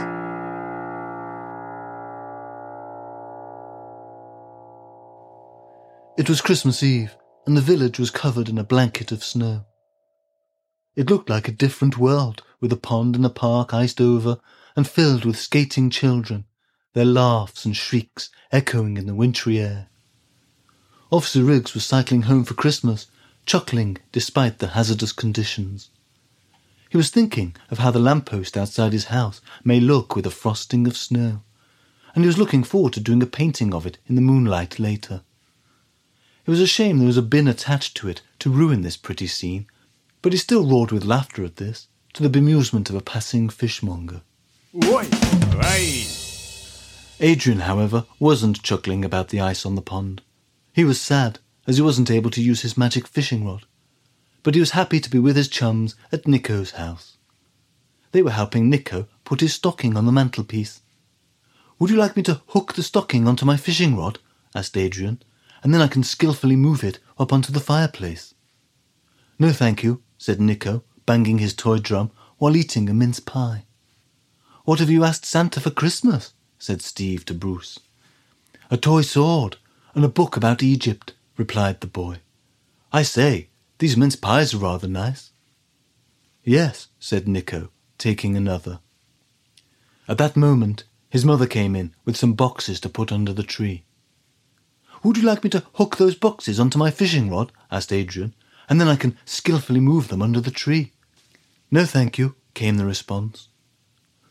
It 6.19 6.29
was 6.29 6.41
Christmas 6.41 6.83
Eve, 6.83 7.17
and 7.47 7.57
the 7.57 7.61
village 7.61 7.99
was 7.99 8.11
covered 8.11 8.49
in 8.49 8.59
a 8.59 8.65
blanket 8.65 9.11
of 9.13 9.25
snow. 9.25 9.65
It 10.95 11.11
looked 11.11 11.31
like 11.31 11.49
a 11.49 11.53
different 11.53 11.99
world, 11.99 12.43
with 12.61 12.73
a 12.73 12.77
pond 12.77 13.17
and 13.17 13.27
a 13.27 13.31
park 13.31 13.75
iced 13.75 14.01
over 14.01 14.39
and 14.77 14.87
filled 14.87 15.25
with 15.25 15.39
skating 15.39 15.91
children, 15.91 16.45
their 16.93 17.05
laughs 17.05 17.65
and 17.65 17.77
shrieks 17.77 18.31
echoing 18.53 18.97
in 18.97 19.07
the 19.07 19.15
wintry 19.15 19.59
air. 19.59 19.89
Officer 21.11 21.43
Riggs 21.43 21.75
was 21.75 21.85
cycling 21.85 22.23
home 22.23 22.45
for 22.45 22.55
Christmas, 22.55 23.07
chuckling 23.47 23.99
despite 24.13 24.59
the 24.59 24.69
hazardous 24.69 25.13
conditions. 25.13 25.91
He 26.91 26.97
was 26.97 27.11
thinking 27.11 27.57
of 27.71 27.79
how 27.79 27.91
the 27.91 27.99
lamppost 27.99 28.57
outside 28.57 28.93
his 28.93 29.07
house 29.07 29.41
may 29.65 29.81
look 29.81 30.15
with 30.15 30.27
a 30.27 30.31
frosting 30.31 30.87
of 30.87 30.97
snow, 30.97 31.43
and 32.15 32.25
he 32.25 32.27
was 32.27 32.39
looking 32.39 32.65
forward 32.65 32.93
to 32.93 33.01
doing 33.01 33.23
a 33.23 33.27
painting 33.27 33.73
of 33.73 33.87
it 33.87 33.99
in 34.07 34.15
the 34.15 34.21
moonlight 34.21 34.79
later. 34.79 35.23
It 36.45 36.51
was 36.51 36.61
a 36.61 36.67
shame 36.67 36.99
there 36.99 37.07
was 37.07 37.17
a 37.17 37.23
bin 37.23 37.49
attached 37.49 37.97
to 37.99 38.09
it 38.09 38.21
to 38.41 38.51
ruin 38.51 38.83
this 38.83 38.97
pretty 38.97 39.27
scene, 39.27 39.67
but 40.21 40.33
he 40.33 40.39
still 40.39 40.67
roared 40.67 40.93
with 40.93 41.05
laughter 41.05 41.45
at 41.45 41.57
this, 41.57 41.89
to 42.13 42.23
the 42.23 42.29
bemusement 42.29 42.91
of 42.91 42.97
a 42.97 43.01
passing 43.01 43.49
fishmonger. 43.49 44.23
Adrian, 47.21 47.61
however, 47.61 48.05
wasn't 48.19 48.63
chuckling 48.63 49.05
about 49.05 49.29
the 49.29 49.41
ice 49.41 49.65
on 49.65 49.77
the 49.77 49.83
pond. 49.83 50.21
He 50.73 50.85
was 50.85 51.01
sad, 51.01 51.39
as 51.67 51.77
he 51.77 51.83
wasn't 51.83 52.11
able 52.11 52.31
to 52.31 52.43
use 52.43 52.63
his 52.63 52.77
magic 52.77 53.07
fishing 53.07 53.45
rod. 53.47 53.65
But 54.43 54.55
he 54.55 54.61
was 54.61 54.73
happy 54.73 55.01
to 55.01 55.11
be 55.11 55.19
with 55.19 55.37
his 55.37 55.49
chums 55.49 55.95
at 56.11 56.27
Nicko's 56.27 56.73
house. 56.73 57.17
They 58.13 58.23
were 58.23 58.31
helping 58.31 58.69
Nicko 58.69 59.07
put 59.25 59.41
his 59.41 59.55
stocking 59.55 59.97
on 59.97 60.07
the 60.07 60.13
mantelpiece. 60.13 60.83
Would 61.79 61.91
you 61.91 61.97
like 61.97 62.17
me 62.17 62.23
to 62.25 62.43
hook 62.49 62.75
the 62.75 62.83
stocking 62.83 63.27
onto 63.27 63.47
my 63.47 63.57
fishing 63.57 63.97
rod? 63.97 64.19
asked 64.55 64.77
Adrian, 64.77 65.23
and 65.63 65.73
then 65.73 65.81
I 65.81 65.89
can 65.89 66.03
skilfully 66.03 66.57
move 66.57 66.85
it 66.85 66.99
up 67.19 67.33
onto 67.33 67.53
the 67.53 67.61
fireplace. 67.61 68.35
No, 69.39 69.53
thank 69.53 69.83
you, 69.83 70.03
said 70.19 70.41
Nicko, 70.41 70.85
banging 71.07 71.39
his 71.39 71.55
toy 71.55 71.79
drum 71.79 72.11
while 72.39 72.57
eating 72.57 72.89
a 72.89 72.95
mince 72.95 73.21
pie. 73.21 73.65
What 74.65 74.79
have 74.79 74.91
you 74.91 75.05
asked 75.05 75.25
Santa 75.25 75.61
for 75.61 75.71
Christmas? 75.71 76.35
said 76.59 76.83
Steve 76.83 77.25
to 77.25 77.35
Bruce. 77.35 77.81
A 78.71 78.77
toy 78.77 79.03
sword 79.03 79.57
and 79.95 80.05
a 80.05 80.09
book 80.09 80.37
about 80.37 80.63
Egypt, 80.63 81.15
replied 81.43 81.81
the 81.81 81.89
boy. 81.89 82.19
I 82.93 83.03
say, 83.03 83.49
these 83.79 83.97
mince 83.97 84.15
pies 84.15 84.55
are 84.55 84.59
rather 84.59 84.87
nice. 84.87 85.33
Yes, 86.45 86.87
said 87.01 87.27
Nicko, 87.27 87.71
taking 87.99 88.37
another. 88.37 88.79
At 90.07 90.19
that 90.19 90.37
moment, 90.37 90.85
his 91.11 91.25
mother 91.25 91.49
came 91.49 91.75
in 91.75 91.95
with 92.05 92.17
some 92.17 92.35
boxes 92.35 92.79
to 92.81 92.89
put 92.89 93.11
under 93.11 93.33
the 93.33 93.43
tree. 93.43 93.83
Would 95.03 95.17
you 95.17 95.25
like 95.25 95.43
me 95.43 95.51
to 95.51 95.65
hook 95.75 95.97
those 95.97 96.15
boxes 96.15 96.61
onto 96.61 96.79
my 96.79 96.93
fishing 96.93 97.29
rod? 97.29 97.51
asked 97.73 97.93
Adrian, 97.93 98.35
and 98.69 98.81
then 98.81 98.87
I 98.87 98.95
can 98.95 99.19
skilfully 99.25 99.81
move 99.81 100.07
them 100.07 100.23
under 100.23 100.41
the 100.41 100.53
tree. 100.53 100.93
No, 101.73 101.85
thank 101.85 102.19
you, 102.19 102.37
came 102.55 102.77
the 102.77 102.87
response. 102.87 103.49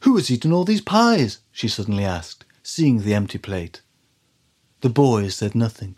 Who 0.03 0.15
has 0.15 0.31
eaten 0.31 0.53
all 0.53 0.63
these 0.63 0.87
pies? 0.95 1.39
she 1.51 1.67
suddenly 1.67 2.05
asked, 2.05 2.45
seeing 2.63 2.99
the 2.99 3.13
empty 3.13 3.37
plate. 3.37 3.81
The 4.79 4.89
boys 4.89 5.35
said 5.35 5.55
nothing, 5.55 5.97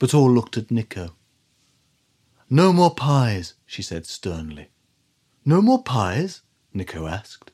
but 0.00 0.12
all 0.12 0.28
looked 0.28 0.56
at 0.56 0.72
Nicko. 0.72 1.14
No 2.48 2.72
more 2.72 2.92
pies, 2.92 3.54
she 3.64 3.82
said 3.82 4.06
sternly. 4.06 4.70
No 5.44 5.62
more 5.62 5.84
pies? 5.84 6.42
Nicko 6.74 7.06
asked. 7.06 7.52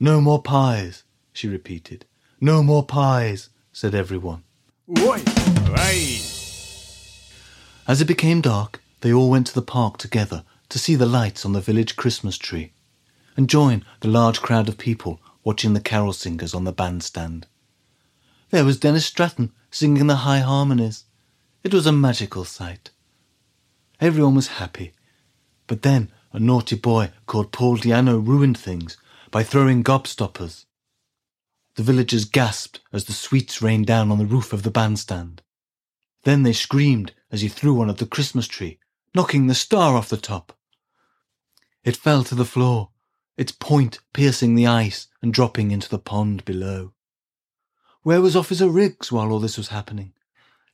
No 0.00 0.20
more 0.20 0.42
pies, 0.42 1.04
she 1.32 1.46
repeated. 1.46 2.04
No 2.40 2.64
more 2.64 2.84
pies, 2.84 3.50
said 3.72 3.94
everyone. 3.94 4.42
As 7.86 8.00
it 8.00 8.08
became 8.08 8.40
dark, 8.40 8.82
they 9.02 9.12
all 9.12 9.30
went 9.30 9.46
to 9.48 9.54
the 9.54 9.62
park 9.62 9.98
together 9.98 10.44
to 10.70 10.78
see 10.78 10.96
the 10.96 11.06
lights 11.06 11.44
on 11.44 11.52
the 11.52 11.60
village 11.60 11.94
Christmas 11.94 12.36
tree 12.38 12.72
and 13.36 13.48
join 13.48 13.84
the 14.00 14.08
large 14.08 14.40
crowd 14.40 14.68
of 14.68 14.78
people 14.78 15.20
watching 15.44 15.74
the 15.74 15.80
carol 15.80 16.12
singers 16.12 16.54
on 16.54 16.64
the 16.64 16.72
bandstand. 16.72 17.46
There 18.50 18.64
was 18.64 18.78
Dennis 18.78 19.06
Stratton 19.06 19.52
singing 19.70 20.06
the 20.06 20.16
high 20.16 20.40
harmonies. 20.40 21.04
It 21.64 21.72
was 21.72 21.86
a 21.86 21.92
magical 21.92 22.44
sight. 22.44 22.90
Everyone 24.00 24.34
was 24.34 24.58
happy, 24.58 24.94
but 25.68 25.82
then 25.82 26.10
a 26.32 26.40
naughty 26.40 26.74
boy 26.74 27.12
called 27.26 27.52
Paul 27.52 27.76
Di'Anno 27.76 28.18
ruined 28.18 28.58
things 28.58 28.96
by 29.30 29.44
throwing 29.44 29.84
gobstoppers. 29.84 30.64
The 31.76 31.84
villagers 31.84 32.24
gasped 32.24 32.80
as 32.92 33.04
the 33.04 33.12
sweets 33.12 33.62
rained 33.62 33.86
down 33.86 34.10
on 34.10 34.18
the 34.18 34.26
roof 34.26 34.52
of 34.52 34.64
the 34.64 34.72
bandstand. 34.72 35.40
Then 36.24 36.42
they 36.42 36.52
screamed 36.52 37.12
as 37.30 37.42
he 37.42 37.48
threw 37.48 37.74
one 37.74 37.88
at 37.88 37.98
the 37.98 38.06
Christmas 38.06 38.48
tree, 38.48 38.80
knocking 39.14 39.46
the 39.46 39.54
star 39.54 39.94
off 39.94 40.08
the 40.08 40.16
top. 40.16 40.58
It 41.84 41.96
fell 41.96 42.24
to 42.24 42.34
the 42.34 42.44
floor, 42.44 42.90
its 43.36 43.52
point 43.52 44.00
piercing 44.12 44.56
the 44.56 44.66
ice 44.66 45.06
and 45.22 45.32
dropping 45.32 45.70
into 45.70 45.88
the 45.88 45.98
pond 46.00 46.44
below. 46.44 46.92
Where 48.02 48.20
was 48.20 48.34
Officer 48.34 48.68
Riggs 48.68 49.12
while 49.12 49.30
all 49.30 49.38
this 49.38 49.56
was 49.56 49.68
happening? 49.68 50.12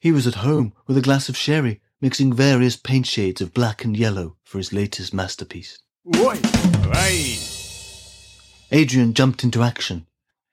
He 0.01 0.13
was 0.13 0.29
at 0.29 0.37
home 0.37 0.75
with 0.87 0.97
a 0.97 1.03
glass 1.03 1.29
of 1.29 1.37
sherry, 1.37 1.81
mixing 2.01 2.33
various 2.33 2.77
paint 2.77 3.07
shades 3.07 3.41
of 3.41 3.53
black 3.53 3.85
and 3.85 3.97
yellow 3.97 4.37
for 4.45 4.59
his 4.59 4.73
latest 4.73 5.13
masterpiece. 5.13 5.79
Adrian 8.71 9.13
jumped 9.13 9.43
into 9.43 9.63
action. 9.63 10.07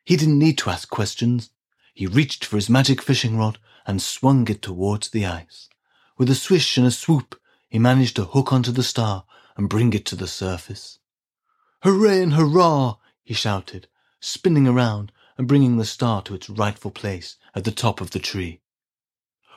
He 0.04 0.16
didn't 0.16 0.40
need 0.40 0.58
to 0.60 0.72
ask 0.72 0.90
questions. 0.90 1.52
He 1.94 2.08
reached 2.08 2.44
for 2.44 2.56
his 2.56 2.70
magic 2.72 3.04
fishing 3.04 3.38
rod 3.38 3.60
and 3.86 4.02
swung 4.02 4.48
it 4.50 4.64
towards 4.64 5.10
the 5.10 5.28
ice. 5.28 5.70
With 6.18 6.30
a 6.32 6.36
swish 6.36 6.78
and 6.78 6.88
a 6.88 6.92
swoop, 6.92 7.40
he 7.70 7.78
managed 7.78 8.16
to 8.16 8.26
hook 8.26 8.52
onto 8.52 8.72
the 8.72 8.84
star 8.84 9.26
and 9.56 9.70
bring 9.70 9.94
it 9.94 10.06
to 10.08 10.16
the 10.16 10.28
surface. 10.28 10.98
Hooray 11.84 12.24
and 12.24 12.34
hurrah! 12.34 12.96
he 13.24 13.36
shouted, 13.36 13.88
spinning 14.20 14.68
around 14.68 15.12
and 15.38 15.48
bringing 15.48 15.78
the 15.78 15.86
star 15.86 16.24
to 16.24 16.34
its 16.34 16.50
rightful 16.50 16.90
place 16.90 17.38
at 17.54 17.64
the 17.64 17.72
top 17.72 18.02
of 18.02 18.10
the 18.10 18.20
tree. 18.20 18.62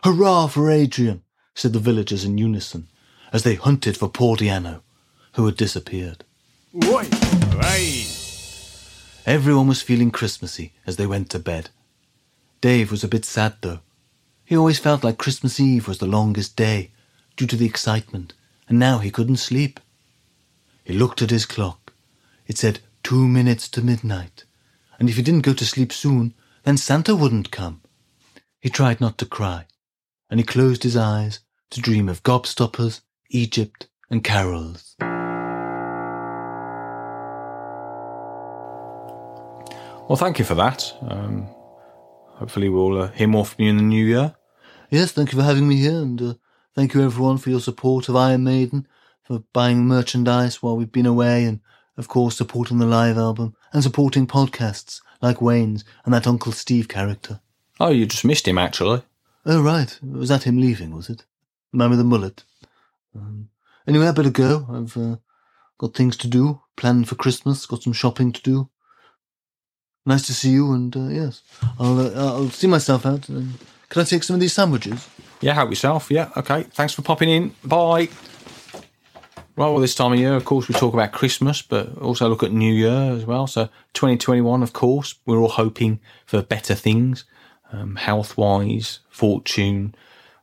Hurrah 0.04 0.46
for 0.46 0.70
Adrian! 0.70 1.22
said 1.54 1.72
the 1.72 1.80
villagers 1.80 2.24
in 2.24 2.38
unison 2.38 2.88
as 3.32 3.42
they 3.42 3.56
hunted 3.56 3.96
for 3.96 4.08
Paul 4.08 4.36
Di'Anno, 4.36 4.80
who 5.34 5.46
had 5.46 5.56
disappeared. 5.56 6.24
Everyone 9.26 9.66
was 9.66 9.82
feeling 9.82 10.10
Christmassy 10.10 10.72
as 10.86 10.96
they 10.96 11.06
went 11.06 11.30
to 11.30 11.38
bed. 11.38 11.70
Dave 12.60 12.90
was 12.90 13.04
a 13.04 13.08
bit 13.08 13.24
sad, 13.24 13.56
though. 13.60 13.80
He 14.44 14.56
always 14.56 14.78
felt 14.78 15.04
like 15.04 15.18
Christmas 15.18 15.60
Eve 15.60 15.86
was 15.86 15.98
the 15.98 16.06
longest 16.06 16.56
day, 16.56 16.92
due 17.36 17.46
to 17.46 17.56
the 17.56 17.66
excitement, 17.66 18.32
and 18.68 18.78
now 18.78 18.98
he 18.98 19.10
couldn't 19.10 19.36
sleep. 19.36 19.80
He 20.84 20.94
looked 20.94 21.20
at 21.22 21.30
his 21.30 21.44
clock. 21.44 21.92
It 22.46 22.56
said 22.56 22.80
two 23.02 23.28
minutes 23.28 23.68
to 23.70 23.82
midnight, 23.82 24.44
and 24.98 25.08
if 25.10 25.16
he 25.16 25.22
didn't 25.22 25.44
go 25.44 25.52
to 25.52 25.66
sleep 25.66 25.92
soon, 25.92 26.34
then 26.64 26.76
Santa 26.76 27.14
wouldn't 27.14 27.50
come. 27.50 27.82
He 28.58 28.70
tried 28.70 29.00
not 29.00 29.18
to 29.18 29.26
cry, 29.26 29.66
and 30.30 30.40
he 30.40 30.44
closed 30.44 30.82
his 30.82 30.96
eyes 30.96 31.40
to 31.70 31.80
dream 31.80 32.08
of 32.08 32.22
gobstoppers, 32.22 33.00
Egypt, 33.30 33.88
and 34.10 34.24
carols. 34.24 34.96
Well, 40.08 40.16
thank 40.16 40.38
you 40.38 40.44
for 40.44 40.54
that. 40.54 40.94
Um, 41.02 41.46
hopefully, 42.36 42.68
we'll 42.70 43.02
uh, 43.02 43.08
hear 43.08 43.28
more 43.28 43.44
from 43.44 43.64
you 43.64 43.70
in 43.70 43.76
the 43.76 43.82
new 43.82 44.04
year. 44.04 44.34
Yes, 44.90 45.12
thank 45.12 45.32
you 45.32 45.38
for 45.38 45.44
having 45.44 45.68
me 45.68 45.76
here, 45.76 46.00
and 46.00 46.20
uh, 46.22 46.34
thank 46.74 46.94
you 46.94 47.02
everyone 47.02 47.36
for 47.36 47.50
your 47.50 47.60
support 47.60 48.08
of 48.08 48.16
Iron 48.16 48.44
Maiden, 48.44 48.88
for 49.22 49.40
buying 49.52 49.84
merchandise 49.84 50.62
while 50.62 50.76
we've 50.76 50.90
been 50.90 51.04
away, 51.04 51.44
and 51.44 51.60
of 51.98 52.08
course 52.08 52.38
supporting 52.38 52.78
the 52.78 52.86
live 52.86 53.18
album 53.18 53.54
and 53.72 53.82
supporting 53.82 54.26
podcasts 54.26 55.02
like 55.20 55.42
Wayne's 55.42 55.84
and 56.04 56.14
that 56.14 56.26
Uncle 56.26 56.52
Steve 56.52 56.88
character. 56.88 57.40
Oh, 57.78 57.90
you 57.90 58.06
just 58.06 58.24
missed 58.24 58.48
him, 58.48 58.56
actually. 58.56 59.02
Oh, 59.46 59.62
right. 59.62 59.98
Was 60.02 60.28
that 60.28 60.44
him 60.44 60.58
leaving, 60.60 60.94
was 60.94 61.08
it? 61.08 61.24
The 61.72 61.78
man 61.78 61.90
with 61.90 61.98
the 61.98 62.04
mullet. 62.04 62.44
Um, 63.14 63.48
anyway, 63.86 64.08
I 64.08 64.12
better 64.12 64.30
go. 64.30 64.66
I've 64.70 64.96
uh, 64.96 65.16
got 65.78 65.94
things 65.94 66.16
to 66.18 66.28
do, 66.28 66.60
planning 66.76 67.04
for 67.04 67.14
Christmas, 67.14 67.66
got 67.66 67.82
some 67.82 67.92
shopping 67.92 68.32
to 68.32 68.42
do. 68.42 68.70
Nice 70.04 70.26
to 70.26 70.34
see 70.34 70.50
you, 70.50 70.72
and 70.72 70.96
uh, 70.96 71.08
yes, 71.08 71.42
I'll, 71.78 71.98
uh, 72.00 72.12
I'll 72.14 72.50
see 72.50 72.66
myself 72.66 73.04
out. 73.04 73.28
And 73.28 73.54
can 73.88 74.02
I 74.02 74.04
take 74.04 74.22
some 74.22 74.34
of 74.34 74.40
these 74.40 74.54
sandwiches? 74.54 75.08
Yeah, 75.40 75.52
help 75.52 75.70
yourself. 75.70 76.10
Yeah, 76.10 76.30
okay. 76.36 76.62
Thanks 76.62 76.94
for 76.94 77.02
popping 77.02 77.28
in. 77.28 77.54
Bye. 77.64 78.08
Right, 79.58 79.70
well, 79.70 79.80
this 79.80 79.94
time 79.96 80.12
of 80.12 80.20
year, 80.20 80.34
of 80.34 80.44
course, 80.44 80.68
we 80.68 80.74
talk 80.74 80.94
about 80.94 81.10
Christmas, 81.10 81.62
but 81.62 81.98
also 81.98 82.28
look 82.28 82.44
at 82.44 82.52
New 82.52 82.72
Year 82.72 83.12
as 83.12 83.24
well. 83.26 83.48
So, 83.48 83.66
2021, 83.94 84.62
of 84.62 84.72
course, 84.72 85.16
we're 85.26 85.38
all 85.38 85.48
hoping 85.48 85.98
for 86.26 86.42
better 86.42 86.76
things, 86.76 87.24
um, 87.72 87.96
health 87.96 88.36
wise, 88.36 89.00
fortune, 89.08 89.94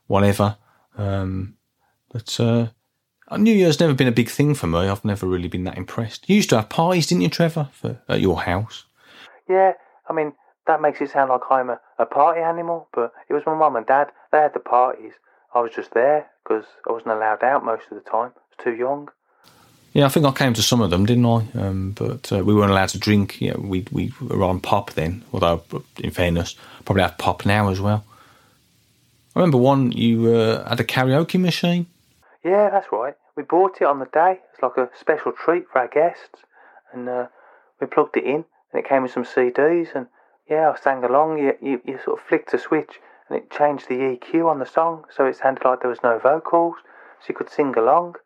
whatever. 0.06 0.56
Um, 0.96 1.56
but 2.12 2.38
uh, 2.40 2.68
New 3.36 3.52
Year's 3.52 3.80
never 3.80 3.94
been 3.94 4.08
a 4.08 4.12
big 4.12 4.28
thing 4.28 4.54
for 4.54 4.66
me. 4.66 4.80
I've 4.80 5.04
never 5.04 5.26
really 5.26 5.48
been 5.48 5.64
that 5.64 5.76
impressed. 5.76 6.28
You 6.28 6.36
used 6.36 6.50
to 6.50 6.56
have 6.56 6.68
parties, 6.68 7.06
didn't 7.06 7.22
you, 7.22 7.28
Trevor, 7.28 7.68
for, 7.72 8.00
at 8.08 8.20
your 8.20 8.42
house? 8.42 8.84
Yeah, 9.48 9.72
I 10.08 10.12
mean, 10.12 10.32
that 10.66 10.80
makes 10.80 11.00
it 11.00 11.10
sound 11.10 11.30
like 11.30 11.42
I'm 11.50 11.70
a, 11.70 11.80
a 11.98 12.06
party 12.06 12.40
animal, 12.40 12.88
but 12.92 13.12
it 13.28 13.34
was 13.34 13.42
my 13.46 13.54
mum 13.54 13.76
and 13.76 13.86
dad. 13.86 14.08
They 14.32 14.38
had 14.38 14.54
the 14.54 14.60
parties. 14.60 15.12
I 15.54 15.60
was 15.60 15.72
just 15.74 15.94
there 15.94 16.26
because 16.44 16.64
I 16.88 16.92
wasn't 16.92 17.12
allowed 17.12 17.42
out 17.42 17.64
most 17.64 17.84
of 17.90 17.96
the 17.96 18.08
time. 18.08 18.32
I 18.36 18.40
was 18.50 18.64
too 18.64 18.74
young. 18.74 19.08
Yeah, 19.96 20.04
I 20.04 20.08
think 20.10 20.26
I 20.26 20.32
came 20.32 20.52
to 20.52 20.62
some 20.62 20.82
of 20.82 20.90
them, 20.90 21.06
didn't 21.06 21.24
I? 21.24 21.46
Um, 21.58 21.92
but 21.92 22.30
uh, 22.30 22.44
we 22.44 22.54
weren't 22.54 22.70
allowed 22.70 22.90
to 22.90 22.98
drink. 22.98 23.40
Yeah, 23.40 23.56
we 23.56 23.86
we 23.90 24.12
were 24.20 24.44
on 24.44 24.60
pop 24.60 24.92
then. 24.92 25.24
Although, 25.32 25.62
in 25.96 26.10
fairness, 26.10 26.54
probably 26.84 27.02
have 27.02 27.16
pop 27.16 27.46
now 27.46 27.70
as 27.70 27.80
well. 27.80 28.04
I 29.34 29.38
remember 29.38 29.56
one 29.56 29.92
you 29.92 30.34
uh, 30.34 30.68
had 30.68 30.80
a 30.80 30.84
karaoke 30.84 31.40
machine. 31.40 31.86
Yeah, 32.44 32.68
that's 32.68 32.88
right. 32.92 33.14
We 33.38 33.42
bought 33.42 33.80
it 33.80 33.86
on 33.86 33.98
the 33.98 34.10
day. 34.12 34.40
It's 34.52 34.62
like 34.62 34.76
a 34.76 34.90
special 35.00 35.32
treat 35.32 35.64
for 35.72 35.78
our 35.78 35.88
guests, 35.88 36.44
and 36.92 37.08
uh, 37.08 37.28
we 37.80 37.86
plugged 37.86 38.18
it 38.18 38.24
in, 38.24 38.44
and 38.72 38.84
it 38.84 38.86
came 38.86 39.02
with 39.02 39.12
some 39.12 39.24
CDs. 39.24 39.94
And 39.94 40.08
yeah, 40.46 40.74
I 40.76 40.78
sang 40.78 41.04
along. 41.04 41.38
You, 41.38 41.54
you 41.62 41.80
you 41.86 41.98
sort 42.04 42.20
of 42.20 42.26
flicked 42.26 42.52
a 42.52 42.58
switch, 42.58 43.00
and 43.30 43.38
it 43.38 43.50
changed 43.50 43.88
the 43.88 43.94
EQ 43.94 44.46
on 44.46 44.58
the 44.58 44.66
song, 44.66 45.06
so 45.16 45.24
it 45.24 45.36
sounded 45.36 45.64
like 45.64 45.80
there 45.80 45.88
was 45.88 46.02
no 46.02 46.18
vocals, 46.18 46.74
so 47.20 47.26
you 47.30 47.34
could 47.34 47.48
sing 47.48 47.74
along. 47.78 48.16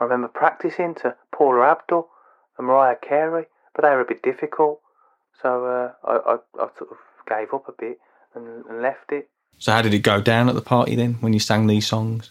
I 0.00 0.04
remember 0.04 0.28
practicing 0.28 0.94
to 0.96 1.16
Paula 1.32 1.70
Abdul 1.70 2.08
and 2.56 2.66
Mariah 2.66 2.96
Carey, 2.96 3.46
but 3.74 3.82
they 3.82 3.90
were 3.90 4.00
a 4.00 4.06
bit 4.06 4.22
difficult, 4.22 4.80
so 5.42 5.66
uh, 5.66 5.92
I, 6.04 6.34
I 6.34 6.34
I 6.62 6.68
sort 6.78 6.90
of 6.90 6.98
gave 7.28 7.52
up 7.52 7.68
a 7.68 7.72
bit 7.78 7.98
and, 8.34 8.64
and 8.66 8.82
left 8.82 9.12
it. 9.12 9.28
So 9.58 9.72
how 9.72 9.82
did 9.82 9.94
it 9.94 10.00
go 10.00 10.20
down 10.20 10.48
at 10.48 10.54
the 10.54 10.62
party 10.62 10.94
then 10.94 11.14
when 11.14 11.32
you 11.32 11.40
sang 11.40 11.66
these 11.66 11.86
songs? 11.86 12.30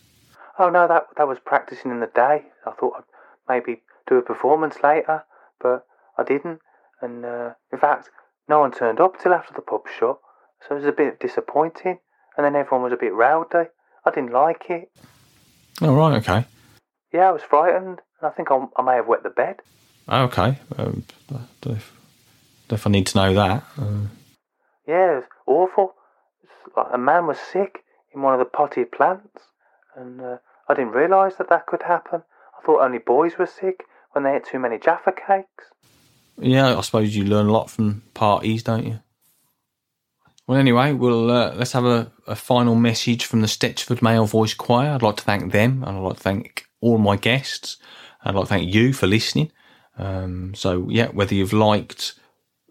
Oh 0.60 0.70
no, 0.70 0.88
that 0.88 1.08
that 1.18 1.28
was 1.28 1.40
practicing 1.44 1.92
in 1.92 2.00
the 2.00 2.08
day. 2.08 2.44
I 2.66 2.72
thought 2.72 2.94
I'd 2.98 3.04
maybe 3.48 3.82
do 4.08 4.16
a 4.16 4.22
performance 4.22 4.78
later, 4.84 5.24
but 5.62 5.86
I 6.18 6.24
didn't. 6.24 6.60
And 7.02 7.26
uh, 7.26 7.54
in 7.72 7.80
fact, 7.80 8.10
no 8.48 8.60
one 8.60 8.72
turned 8.72 9.00
up 9.00 9.22
till 9.22 9.34
after 9.34 9.54
the 9.54 9.62
pub 9.62 9.82
shut, 10.00 10.20
so 10.62 10.76
it 10.76 10.80
was 10.80 10.86
a 10.86 10.92
bit 10.92 11.20
disappointing. 11.20 12.00
And 12.38 12.46
then 12.46 12.56
everyone 12.56 12.84
was 12.84 12.94
a 12.94 12.98
bit 12.98 13.14
rowdy. 13.14 13.70
I 14.06 14.12
didn't 14.12 14.32
like 14.32 14.70
it. 14.70 14.90
Oh 15.82 15.94
right, 15.94 16.16
okay, 16.18 16.46
Yeah, 17.14 17.30
I 17.30 17.32
was 17.32 17.42
frightened, 17.42 18.02
and 18.20 18.24
I 18.24 18.30
think 18.30 18.52
I, 18.52 18.66
I 18.76 18.82
may 18.82 18.96
have 18.96 19.08
wet 19.08 19.24
the 19.24 19.30
bed. 19.30 19.58
okay. 20.10 20.60
Um, 20.78 21.04
don't 21.30 21.40
know 21.66 21.76
if, 21.76 21.92
don't 22.68 22.72
know 22.72 22.76
if 22.76 22.88
I 22.88 22.90
need 22.90 23.08
to 23.08 23.18
know 23.18 23.34
that. 23.34 23.64
Uh, 23.80 24.08
Yeah, 24.88 25.12
it 25.12 25.16
was 25.16 25.24
awful. 25.46 25.96
It's 26.44 26.76
like 26.76 26.88
a 26.94 26.98
man 26.98 27.28
was 27.28 27.38
sick 27.40 27.84
in 28.14 28.22
one 28.22 28.34
of 28.34 28.40
the 28.40 28.46
potted 28.46 28.92
plants, 28.92 29.42
and 29.96 30.22
uh, 30.22 30.38
I 30.68 30.74
didn't 30.74 30.92
realise 30.94 31.36
that 31.36 31.50
that 31.50 31.66
could 31.66 31.84
happen. 31.84 32.24
I 32.58 32.66
thought 32.66 32.82
only 32.84 33.00
boys 33.00 33.38
were 33.38 33.46
sick 33.46 33.84
when 34.12 34.24
they 34.24 34.36
ate 34.36 34.46
too 34.46 34.60
many 34.60 34.78
Jaffa 34.78 35.12
cakes. 35.14 35.66
yeah, 36.40 36.78
I 36.78 36.82
suppose 36.82 37.16
you 37.16 37.24
learn 37.24 37.48
a 37.48 37.52
lot 37.52 37.70
from 37.70 38.04
parties, 38.14 38.64
don't 38.64 38.86
you? 38.86 39.00
Well, 40.48 40.58
anyway, 40.58 40.94
we'll 40.94 41.30
uh, 41.30 41.54
let's 41.56 41.74
have 41.74 41.86
a, 41.86 42.12
a 42.26 42.36
final 42.36 42.74
message 42.76 43.26
from 43.26 43.42
the 43.42 43.48
Stechford 43.48 44.02
Male 44.02 44.26
Voice 44.26 44.54
Choir. 44.54 44.92
I'd 44.92 45.02
like 45.02 45.18
to 45.18 45.24
thank 45.24 45.52
them, 45.52 45.84
and 45.86 45.98
I'd 45.98 46.02
like 46.02 46.16
to 46.18 46.24
thank 46.24 46.67
all 46.82 46.98
my 46.98 47.16
guests. 47.16 47.78
And 48.22 48.30
I'd 48.30 48.40
like 48.40 48.48
to 48.48 48.50
thank 48.50 48.74
you 48.74 48.94
for 48.94 49.08
listening. 49.08 49.52
Um, 49.98 50.54
so, 50.56 50.88
yeah, 50.90 51.08
whether 51.08 51.34
you've 51.34 51.54
liked 51.54 52.14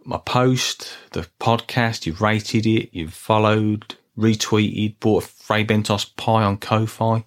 my 0.04 0.18
post, 0.18 0.96
the 1.12 1.26
podcast, 1.40 2.06
you've 2.06 2.20
rated 2.20 2.66
it, 2.66 2.90
you've 2.92 3.14
followed, 3.14 3.96
retweeted, 4.16 5.00
bought 5.00 5.24
a 5.24 5.26
Fray 5.26 5.64
Bentos 5.64 6.14
pie 6.16 6.44
on 6.44 6.58
Ko-Fi, 6.58 7.24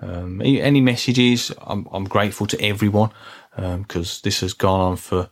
um, 0.00 0.40
any 0.42 0.80
messages, 0.80 1.52
I'm, 1.60 1.88
I'm 1.90 2.04
grateful 2.04 2.46
to 2.48 2.62
everyone 2.62 3.10
because 3.56 4.20
this 4.20 4.40
has 4.40 4.52
gone 4.52 4.80
on 4.80 4.96
for 4.96 5.28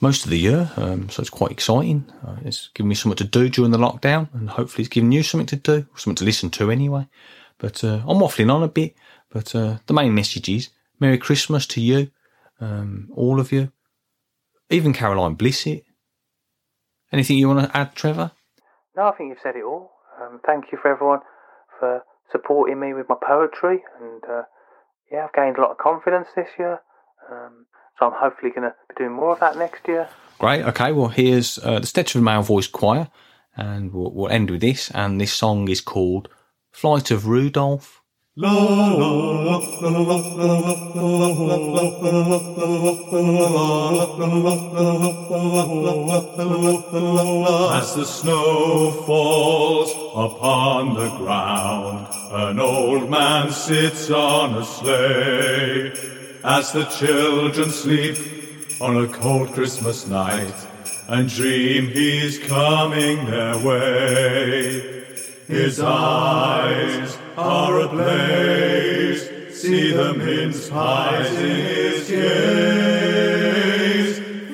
most 0.00 0.24
of 0.24 0.30
the 0.30 0.38
year, 0.38 0.70
um, 0.76 1.08
so 1.08 1.22
it's 1.22 1.30
quite 1.30 1.50
exciting. 1.50 2.04
Uh, 2.26 2.36
it's 2.44 2.68
given 2.74 2.88
me 2.88 2.94
something 2.94 3.16
to 3.16 3.24
do 3.24 3.48
during 3.48 3.70
the 3.70 3.78
lockdown, 3.78 4.28
and 4.34 4.50
hopefully, 4.50 4.82
it's 4.82 4.92
given 4.92 5.12
you 5.12 5.22
something 5.22 5.46
to 5.46 5.56
do, 5.56 5.86
something 5.96 6.16
to 6.16 6.24
listen 6.24 6.50
to 6.50 6.70
anyway. 6.70 7.08
But 7.56 7.82
uh, 7.82 8.02
I'm 8.06 8.18
waffling 8.18 8.52
on 8.52 8.62
a 8.62 8.68
bit. 8.68 8.94
But 9.34 9.52
uh, 9.52 9.78
the 9.86 9.94
main 9.94 10.14
message 10.14 10.48
is 10.48 10.70
Merry 11.00 11.18
Christmas 11.18 11.66
to 11.66 11.80
you, 11.80 12.12
um, 12.60 13.10
all 13.16 13.40
of 13.40 13.50
you, 13.50 13.72
even 14.70 14.92
Caroline 14.92 15.36
Blissett. 15.36 15.82
Anything 17.12 17.38
you 17.38 17.48
want 17.48 17.68
to 17.68 17.76
add, 17.76 17.96
Trevor? 17.96 18.30
No, 18.96 19.08
I 19.08 19.10
think 19.10 19.30
you've 19.30 19.42
said 19.42 19.56
it 19.56 19.64
all. 19.64 19.90
Um, 20.22 20.40
thank 20.46 20.66
you 20.70 20.78
for 20.80 20.88
everyone 20.88 21.18
for 21.80 22.04
supporting 22.30 22.78
me 22.78 22.94
with 22.94 23.08
my 23.08 23.16
poetry, 23.20 23.82
and 24.00 24.22
uh, 24.30 24.42
yeah, 25.10 25.24
I've 25.24 25.32
gained 25.32 25.58
a 25.58 25.62
lot 25.62 25.72
of 25.72 25.78
confidence 25.78 26.28
this 26.36 26.48
year. 26.56 26.80
Um, 27.28 27.66
so 27.98 28.06
I'm 28.06 28.12
hopefully 28.14 28.52
going 28.52 28.70
to 28.70 28.74
be 28.88 28.94
doing 28.96 29.12
more 29.12 29.32
of 29.32 29.40
that 29.40 29.58
next 29.58 29.88
year. 29.88 30.08
Great. 30.38 30.62
Okay. 30.62 30.92
Well, 30.92 31.08
here's 31.08 31.58
uh, 31.58 31.80
the 31.80 31.86
Stechford 31.86 32.22
Male 32.22 32.42
Voice 32.42 32.68
Choir, 32.68 33.08
and 33.56 33.92
we'll, 33.92 34.12
we'll 34.12 34.30
end 34.30 34.50
with 34.50 34.60
this. 34.60 34.92
And 34.92 35.20
this 35.20 35.32
song 35.32 35.68
is 35.68 35.80
called 35.80 36.28
"Flight 36.70 37.10
of 37.10 37.26
Rudolph." 37.26 38.00
As 38.36 38.46
the 47.94 48.04
snow 48.04 48.90
falls 49.06 49.92
upon 50.16 50.94
the 50.94 51.10
ground, 51.16 52.08
an 52.32 52.58
old 52.58 53.08
man 53.08 53.52
sits 53.52 54.10
on 54.10 54.56
a 54.56 54.64
sleigh. 54.64 55.92
As 56.42 56.72
the 56.72 56.86
children 56.86 57.70
sleep 57.70 58.18
on 58.80 58.96
a 58.96 59.06
cold 59.06 59.52
Christmas 59.52 60.08
night 60.08 60.66
and 61.06 61.28
dream 61.28 61.86
he's 61.86 62.40
coming 62.40 63.26
their 63.26 63.56
way, 63.64 65.03
his 65.46 65.78
eyes 65.80 67.18
are 67.36 67.80
ablaze. 67.80 69.28
See 69.54 69.92
the 69.92 70.14
mince 70.14 70.70
pies 70.70 71.32
in 71.34 71.56
his 71.56 72.08
gaze. 72.08 72.94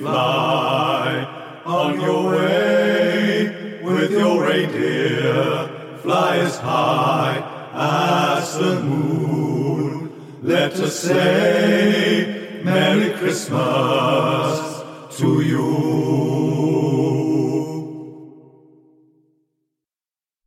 Fly 0.01 1.63
on 1.65 2.01
your 2.01 2.31
way 2.31 3.81
with 3.83 4.11
your 4.11 4.43
reindeer. 4.45 5.69
Fly 6.03 6.39
as 6.39 6.59
high 6.59 7.43
as 7.73 8.59
the 8.59 8.83
moon. 8.83 10.11
Let 10.43 10.73
us 10.75 10.99
say 10.99 12.61
Merry 12.65 13.13
Christmas 13.13 14.83
to 15.19 15.41
you. 15.43 16.31